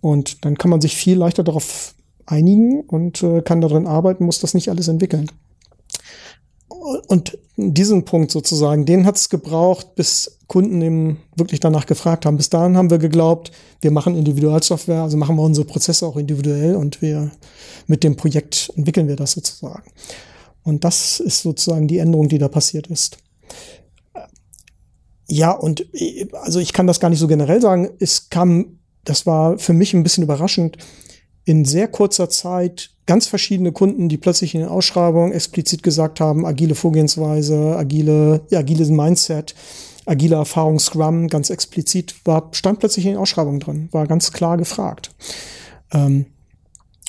Und 0.00 0.44
dann 0.44 0.56
kann 0.56 0.70
man 0.70 0.80
sich 0.80 0.94
viel 0.94 1.18
leichter 1.18 1.42
darauf 1.42 1.94
einigen 2.26 2.82
und 2.82 3.22
äh, 3.22 3.42
kann 3.42 3.60
darin 3.60 3.86
arbeiten, 3.86 4.24
muss 4.24 4.38
das 4.38 4.54
nicht 4.54 4.68
alles 4.68 4.86
entwickeln 4.86 5.30
und 7.08 7.38
diesen 7.56 8.04
Punkt 8.04 8.30
sozusagen, 8.30 8.86
den 8.86 9.04
hat 9.04 9.16
es 9.16 9.28
gebraucht, 9.28 9.94
bis 9.94 10.38
Kunden 10.46 10.80
eben 10.80 11.18
wirklich 11.36 11.60
danach 11.60 11.86
gefragt 11.86 12.24
haben. 12.24 12.36
Bis 12.36 12.50
dahin 12.50 12.76
haben 12.76 12.90
wir 12.90 12.98
geglaubt, 12.98 13.52
wir 13.80 13.90
machen 13.90 14.16
Individualsoftware, 14.16 15.02
also 15.02 15.16
machen 15.16 15.36
wir 15.36 15.42
unsere 15.42 15.66
Prozesse 15.66 16.06
auch 16.06 16.16
individuell 16.16 16.74
und 16.76 17.02
wir 17.02 17.30
mit 17.86 18.02
dem 18.02 18.16
Projekt 18.16 18.72
entwickeln 18.76 19.08
wir 19.08 19.16
das 19.16 19.32
sozusagen. 19.32 19.90
Und 20.62 20.84
das 20.84 21.20
ist 21.20 21.42
sozusagen 21.42 21.88
die 21.88 21.98
Änderung, 21.98 22.28
die 22.28 22.38
da 22.38 22.48
passiert 22.48 22.86
ist. 22.88 23.18
Ja, 25.26 25.52
und 25.52 25.86
also 26.32 26.58
ich 26.58 26.72
kann 26.72 26.86
das 26.86 27.00
gar 27.00 27.08
nicht 27.08 27.20
so 27.20 27.28
generell 27.28 27.60
sagen. 27.60 27.90
Es 28.00 28.30
kam, 28.30 28.78
das 29.04 29.26
war 29.26 29.58
für 29.58 29.72
mich 29.72 29.94
ein 29.94 30.02
bisschen 30.02 30.24
überraschend, 30.24 30.76
in 31.44 31.64
sehr 31.64 31.88
kurzer 31.88 32.28
Zeit 32.28 32.90
ganz 33.06 33.26
verschiedene 33.26 33.72
Kunden, 33.72 34.08
die 34.08 34.18
plötzlich 34.18 34.54
in 34.54 34.60
den 34.60 34.68
Ausschreibungen 34.68 35.32
explizit 35.32 35.82
gesagt 35.82 36.20
haben, 36.20 36.46
agile 36.46 36.74
Vorgehensweise, 36.74 37.76
agile, 37.76 38.42
ja, 38.50 38.60
agiles 38.60 38.88
Mindset, 38.88 39.54
agile 40.06 40.36
Erfahrung, 40.36 40.78
Scrum, 40.78 41.28
ganz 41.28 41.50
explizit, 41.50 42.14
war, 42.24 42.50
stand 42.52 42.78
plötzlich 42.78 43.06
in 43.06 43.12
den 43.12 43.20
Ausschreibungen 43.20 43.60
drin, 43.60 43.88
war 43.92 44.06
ganz 44.06 44.32
klar 44.32 44.56
gefragt. 44.56 45.10
Ähm, 45.92 46.26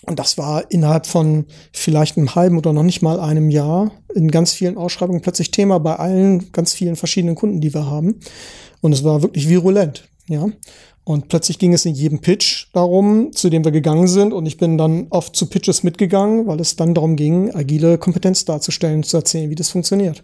und 0.03 0.17
das 0.17 0.37
war 0.37 0.71
innerhalb 0.71 1.05
von 1.05 1.45
vielleicht 1.73 2.17
einem 2.17 2.33
halben 2.33 2.57
oder 2.57 2.73
noch 2.73 2.83
nicht 2.83 3.01
mal 3.01 3.19
einem 3.19 3.49
Jahr 3.49 3.91
in 4.15 4.31
ganz 4.31 4.51
vielen 4.51 4.77
Ausschreibungen 4.77 5.21
plötzlich 5.21 5.51
Thema 5.51 5.79
bei 5.79 5.95
allen 5.95 6.51
ganz 6.51 6.73
vielen 6.73 6.95
verschiedenen 6.95 7.35
Kunden, 7.35 7.61
die 7.61 7.73
wir 7.73 7.85
haben. 7.85 8.19
Und 8.81 8.93
es 8.93 9.03
war 9.03 9.21
wirklich 9.21 9.47
virulent, 9.47 10.07
ja. 10.27 10.47
Und 11.03 11.29
plötzlich 11.29 11.57
ging 11.57 11.73
es 11.73 11.85
in 11.85 11.95
jedem 11.95 12.19
Pitch 12.19 12.67
darum, 12.73 13.31
zu 13.33 13.49
dem 13.49 13.63
wir 13.63 13.71
gegangen 13.71 14.07
sind. 14.07 14.33
Und 14.33 14.45
ich 14.45 14.57
bin 14.57 14.77
dann 14.77 15.07
oft 15.09 15.35
zu 15.35 15.47
Pitches 15.47 15.83
mitgegangen, 15.83 16.45
weil 16.45 16.59
es 16.59 16.75
dann 16.75 16.93
darum 16.93 17.15
ging, 17.15 17.53
agile 17.55 17.97
Kompetenz 17.97 18.45
darzustellen, 18.45 19.01
zu 19.01 19.17
erzählen, 19.17 19.49
wie 19.49 19.55
das 19.55 19.69
funktioniert. 19.69 20.21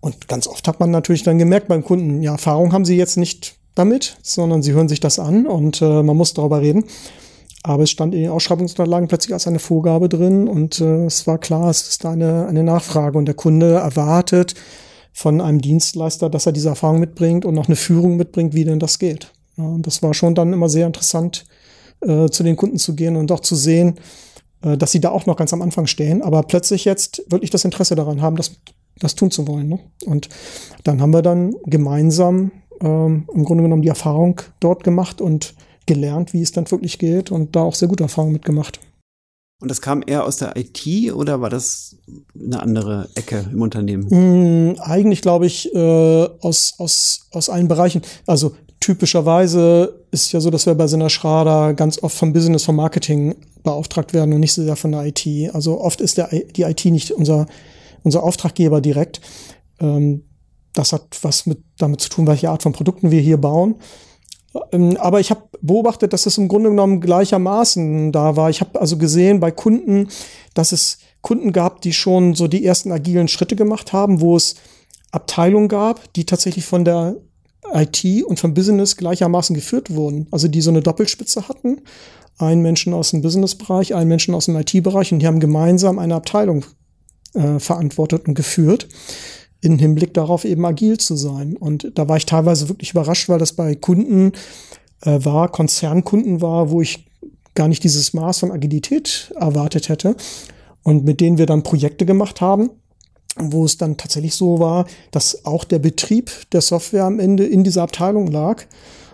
Und 0.00 0.28
ganz 0.28 0.46
oft 0.46 0.68
hat 0.68 0.78
man 0.78 0.90
natürlich 0.90 1.22
dann 1.22 1.38
gemerkt 1.38 1.68
beim 1.68 1.82
Kunden, 1.82 2.22
ja, 2.22 2.32
Erfahrung 2.32 2.74
haben 2.74 2.84
sie 2.84 2.96
jetzt 2.96 3.16
nicht 3.16 3.56
damit, 3.74 4.18
sondern 4.22 4.62
sie 4.62 4.72
hören 4.72 4.88
sich 4.88 5.00
das 5.00 5.18
an 5.18 5.46
und 5.46 5.80
äh, 5.80 6.02
man 6.02 6.16
muss 6.16 6.34
darüber 6.34 6.60
reden. 6.60 6.84
Aber 7.66 7.82
es 7.82 7.90
stand 7.90 8.14
in 8.14 8.20
den 8.20 8.30
Ausschreibungsunterlagen 8.30 9.08
plötzlich 9.08 9.32
als 9.32 9.46
eine 9.46 9.58
Vorgabe 9.58 10.10
drin 10.10 10.48
und 10.48 10.82
äh, 10.82 11.06
es 11.06 11.26
war 11.26 11.38
klar, 11.38 11.70
es 11.70 11.88
ist 11.88 12.04
eine, 12.04 12.46
eine 12.46 12.62
Nachfrage 12.62 13.16
und 13.16 13.24
der 13.24 13.34
Kunde 13.34 13.76
erwartet 13.76 14.54
von 15.14 15.40
einem 15.40 15.62
Dienstleister, 15.62 16.28
dass 16.28 16.44
er 16.44 16.52
diese 16.52 16.68
Erfahrung 16.68 17.00
mitbringt 17.00 17.46
und 17.46 17.54
noch 17.54 17.66
eine 17.66 17.76
Führung 17.76 18.16
mitbringt, 18.18 18.52
wie 18.52 18.64
denn 18.64 18.80
das 18.80 18.98
geht. 18.98 19.32
Ja, 19.56 19.64
und 19.64 19.86
das 19.86 20.02
war 20.02 20.12
schon 20.12 20.34
dann 20.34 20.52
immer 20.52 20.68
sehr 20.68 20.86
interessant, 20.86 21.46
äh, 22.02 22.28
zu 22.28 22.42
den 22.42 22.56
Kunden 22.56 22.76
zu 22.76 22.94
gehen 22.94 23.16
und 23.16 23.32
auch 23.32 23.40
zu 23.40 23.56
sehen, 23.56 23.94
äh, 24.60 24.76
dass 24.76 24.92
sie 24.92 25.00
da 25.00 25.08
auch 25.08 25.24
noch 25.24 25.36
ganz 25.36 25.54
am 25.54 25.62
Anfang 25.62 25.86
stehen, 25.86 26.20
aber 26.20 26.42
plötzlich 26.42 26.84
jetzt 26.84 27.24
wirklich 27.28 27.50
das 27.50 27.64
Interesse 27.64 27.94
daran 27.94 28.20
haben, 28.20 28.36
das, 28.36 28.56
das 28.98 29.14
tun 29.14 29.30
zu 29.30 29.48
wollen. 29.48 29.68
Ne? 29.68 29.78
Und 30.04 30.28
dann 30.82 31.00
haben 31.00 31.14
wir 31.14 31.22
dann 31.22 31.54
gemeinsam 31.64 32.50
ähm, 32.82 33.26
im 33.32 33.44
Grunde 33.46 33.62
genommen 33.62 33.82
die 33.82 33.88
Erfahrung 33.88 34.42
dort 34.60 34.84
gemacht 34.84 35.22
und 35.22 35.54
gelernt, 35.86 36.32
wie 36.32 36.42
es 36.42 36.52
dann 36.52 36.70
wirklich 36.70 36.98
geht 36.98 37.30
und 37.30 37.56
da 37.56 37.62
auch 37.62 37.74
sehr 37.74 37.88
gute 37.88 38.04
Erfahrungen 38.04 38.32
mitgemacht. 38.32 38.80
Und 39.60 39.70
das 39.70 39.80
kam 39.80 40.02
eher 40.06 40.24
aus 40.24 40.36
der 40.36 40.56
IT 40.56 41.12
oder 41.14 41.40
war 41.40 41.48
das 41.48 41.96
eine 42.34 42.60
andere 42.60 43.08
Ecke 43.14 43.48
im 43.50 43.62
Unternehmen? 43.62 44.72
Mm, 44.72 44.78
eigentlich 44.80 45.22
glaube 45.22 45.46
ich 45.46 45.74
äh, 45.74 46.28
aus, 46.40 46.74
aus, 46.78 47.28
aus 47.32 47.48
allen 47.48 47.68
Bereichen. 47.68 48.02
Also 48.26 48.54
typischerweise 48.80 50.04
ist 50.10 50.32
ja 50.32 50.40
so, 50.40 50.50
dass 50.50 50.66
wir 50.66 50.74
bei 50.74 50.86
Sinner 50.86 51.08
Schrader 51.08 51.72
ganz 51.72 52.02
oft 52.02 52.16
vom 52.16 52.34
Business, 52.34 52.64
vom 52.64 52.76
Marketing 52.76 53.36
beauftragt 53.62 54.12
werden 54.12 54.34
und 54.34 54.40
nicht 54.40 54.52
so 54.52 54.62
sehr 54.62 54.76
von 54.76 54.92
der 54.92 55.06
IT. 55.06 55.26
Also 55.54 55.80
oft 55.80 56.02
ist 56.02 56.18
der, 56.18 56.28
die 56.28 56.62
IT 56.62 56.84
nicht 56.84 57.12
unser, 57.12 57.46
unser 58.02 58.22
Auftraggeber 58.22 58.82
direkt. 58.82 59.22
Ähm, 59.80 60.24
das 60.74 60.92
hat 60.92 61.06
was 61.22 61.46
mit, 61.46 61.62
damit 61.78 62.00
zu 62.02 62.10
tun, 62.10 62.26
welche 62.26 62.50
Art 62.50 62.62
von 62.62 62.72
Produkten 62.72 63.10
wir 63.10 63.20
hier 63.20 63.38
bauen. 63.38 63.76
Ähm, 64.72 64.96
aber 64.98 65.20
ich 65.20 65.30
habe 65.30 65.42
beobachtet, 65.60 66.12
dass 66.12 66.26
es 66.26 66.38
im 66.38 66.48
Grunde 66.48 66.70
genommen 66.70 67.00
gleichermaßen 67.00 68.12
da 68.12 68.36
war. 68.36 68.50
Ich 68.50 68.60
habe 68.60 68.80
also 68.80 68.96
gesehen 68.96 69.40
bei 69.40 69.50
Kunden, 69.50 70.08
dass 70.54 70.72
es 70.72 70.98
Kunden 71.22 71.52
gab, 71.52 71.80
die 71.80 71.92
schon 71.92 72.34
so 72.34 72.48
die 72.48 72.64
ersten 72.64 72.92
agilen 72.92 73.28
Schritte 73.28 73.56
gemacht 73.56 73.92
haben, 73.92 74.20
wo 74.20 74.36
es 74.36 74.56
Abteilungen 75.10 75.68
gab, 75.68 76.12
die 76.14 76.26
tatsächlich 76.26 76.64
von 76.64 76.84
der 76.84 77.16
IT 77.72 78.04
und 78.24 78.38
vom 78.38 78.52
Business 78.52 78.96
gleichermaßen 78.96 79.54
geführt 79.54 79.94
wurden. 79.94 80.26
Also 80.30 80.48
die 80.48 80.60
so 80.60 80.70
eine 80.70 80.82
Doppelspitze 80.82 81.48
hatten. 81.48 81.80
Ein 82.36 82.60
Menschen 82.60 82.92
aus 82.92 83.12
dem 83.12 83.22
Businessbereich, 83.22 83.94
ein 83.94 84.08
Menschen 84.08 84.34
aus 84.34 84.46
dem 84.46 84.56
IT-Bereich 84.56 85.12
und 85.12 85.20
die 85.20 85.26
haben 85.26 85.40
gemeinsam 85.40 85.98
eine 85.98 86.16
Abteilung 86.16 86.64
äh, 87.34 87.58
verantwortet 87.58 88.26
und 88.26 88.34
geführt 88.34 88.88
in 89.64 89.78
Hinblick 89.78 90.12
darauf 90.12 90.44
eben 90.44 90.64
agil 90.66 90.98
zu 90.98 91.16
sein. 91.16 91.56
Und 91.56 91.90
da 91.94 92.06
war 92.08 92.18
ich 92.18 92.26
teilweise 92.26 92.68
wirklich 92.68 92.90
überrascht, 92.90 93.28
weil 93.28 93.38
das 93.38 93.54
bei 93.54 93.74
Kunden 93.74 94.32
äh, 95.02 95.18
war, 95.24 95.48
Konzernkunden 95.48 96.42
war, 96.42 96.70
wo 96.70 96.82
ich 96.82 97.06
gar 97.54 97.68
nicht 97.68 97.82
dieses 97.82 98.12
Maß 98.12 98.40
von 98.40 98.52
Agilität 98.52 99.32
erwartet 99.36 99.88
hätte 99.88 100.16
und 100.82 101.04
mit 101.04 101.20
denen 101.20 101.38
wir 101.38 101.46
dann 101.46 101.62
Projekte 101.62 102.04
gemacht 102.04 102.40
haben 102.40 102.70
wo 103.36 103.64
es 103.64 103.78
dann 103.78 103.96
tatsächlich 103.96 104.34
so 104.36 104.60
war, 104.60 104.86
dass 105.10 105.44
auch 105.44 105.64
der 105.64 105.80
Betrieb 105.80 106.30
der 106.52 106.60
Software 106.60 107.04
am 107.04 107.18
Ende 107.18 107.44
in 107.44 107.64
dieser 107.64 107.82
Abteilung 107.82 108.28
lag 108.28 108.62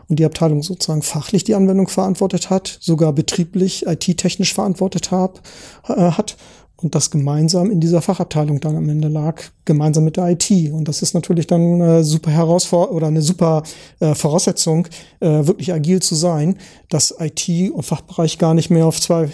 und 0.09 0.19
die 0.19 0.25
Abteilung 0.25 0.63
sozusagen 0.63 1.03
fachlich 1.03 1.45
die 1.45 1.55
Anwendung 1.55 1.89
verantwortet 1.89 2.51
hat, 2.51 2.79
sogar 2.81 3.13
betrieblich, 3.13 3.87
IT-technisch 3.87 4.53
verantwortet 4.53 5.11
hab, 5.11 5.41
äh, 5.89 6.11
hat 6.11 6.37
und 6.83 6.95
das 6.95 7.11
gemeinsam 7.11 7.71
in 7.71 7.81
dieser 7.81 8.03
Fachabteilung 8.03 8.61
dann 8.61 8.77
am 8.77 8.89
Ende 8.89 9.09
lag, 9.09 9.43
gemeinsam 9.65 10.05
mit 10.05 10.17
der 10.17 10.29
IT. 10.31 10.51
Und 10.73 10.89
das 10.89 11.03
ist 11.03 11.15
natürlich 11.15 11.47
dann 11.47 11.83
eine 11.83 12.05
super 12.05 12.31
Herausforderung 12.31 12.97
oder 12.97 13.07
eine 13.09 13.23
super 13.23 13.63
äh, 14.01 14.15
Voraussetzung, 14.15 14.87
äh, 15.21 15.47
wirklich 15.47 15.73
agil 15.73 16.01
zu 16.01 16.15
sein, 16.15 16.57
dass 16.89 17.15
IT 17.19 17.73
und 17.73 17.83
Fachbereich 17.83 18.39
gar 18.39 18.55
nicht 18.55 18.71
mehr 18.71 18.87
auf 18.87 19.01
zwei 19.01 19.31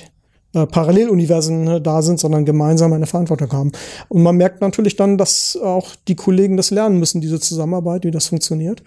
äh, 0.54 0.66
Paralleluniversen 0.66 1.68
äh, 1.68 1.80
da 1.80 2.02
sind, 2.02 2.18
sondern 2.18 2.44
gemeinsam 2.44 2.92
eine 2.92 3.06
Verantwortung 3.06 3.52
haben. 3.52 3.72
Und 4.08 4.22
man 4.22 4.36
merkt 4.36 4.60
natürlich 4.60 4.96
dann, 4.96 5.18
dass 5.18 5.58
auch 5.62 5.94
die 6.08 6.16
Kollegen 6.16 6.56
das 6.56 6.70
lernen 6.70 6.98
müssen, 6.98 7.20
diese 7.20 7.38
Zusammenarbeit, 7.40 8.04
wie 8.04 8.10
das 8.10 8.28
funktioniert. 8.28 8.82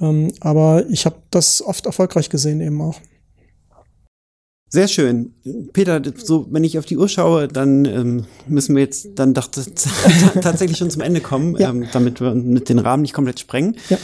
Ähm, 0.00 0.32
aber 0.40 0.84
ich 0.88 1.06
habe 1.06 1.16
das 1.30 1.62
oft 1.62 1.86
erfolgreich 1.86 2.28
gesehen 2.30 2.60
eben 2.60 2.80
auch. 2.80 2.96
Sehr 4.74 4.88
schön. 4.88 5.32
Peter, 5.72 6.02
so 6.16 6.48
wenn 6.50 6.64
ich 6.64 6.80
auf 6.80 6.84
die 6.84 6.96
Uhr 6.96 7.08
schaue, 7.08 7.46
dann 7.46 7.84
ähm, 7.84 8.24
müssen 8.48 8.74
wir 8.74 8.82
jetzt 8.82 9.10
dann 9.14 9.32
doch 9.32 9.46
tatsächlich 10.40 10.76
schon 10.76 10.90
zum 10.90 11.00
Ende 11.00 11.20
kommen, 11.20 11.54
ja. 11.56 11.70
ähm, 11.70 11.86
damit 11.92 12.20
wir 12.20 12.34
mit 12.34 12.68
den 12.68 12.80
Rahmen 12.80 13.02
nicht 13.02 13.14
komplett 13.14 13.38
sprengen. 13.38 13.76
Ja. 13.88 13.98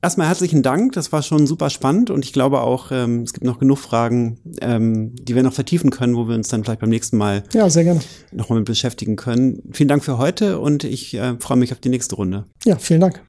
Erstmal 0.00 0.28
herzlichen 0.28 0.62
Dank, 0.62 0.92
das 0.92 1.12
war 1.12 1.22
schon 1.22 1.46
super 1.46 1.68
spannend 1.68 2.08
und 2.08 2.24
ich 2.24 2.32
glaube 2.32 2.62
auch, 2.62 2.92
ähm, 2.92 3.24
es 3.24 3.34
gibt 3.34 3.44
noch 3.44 3.58
genug 3.58 3.76
Fragen, 3.76 4.38
ähm, 4.62 5.14
die 5.16 5.34
wir 5.34 5.42
noch 5.42 5.52
vertiefen 5.52 5.90
können, 5.90 6.16
wo 6.16 6.28
wir 6.28 6.34
uns 6.34 6.48
dann 6.48 6.64
vielleicht 6.64 6.80
beim 6.80 6.88
nächsten 6.88 7.18
Mal 7.18 7.42
ja, 7.52 7.68
sehr 7.68 7.84
gerne. 7.84 8.00
nochmal 8.32 8.60
mit 8.60 8.68
beschäftigen 8.68 9.16
können. 9.16 9.64
Vielen 9.72 9.88
Dank 9.88 10.02
für 10.02 10.16
heute 10.16 10.60
und 10.60 10.82
ich 10.84 11.12
äh, 11.12 11.36
freue 11.40 11.58
mich 11.58 11.72
auf 11.72 11.80
die 11.80 11.90
nächste 11.90 12.16
Runde. 12.16 12.46
Ja, 12.64 12.76
vielen 12.76 13.00
Dank. 13.02 13.22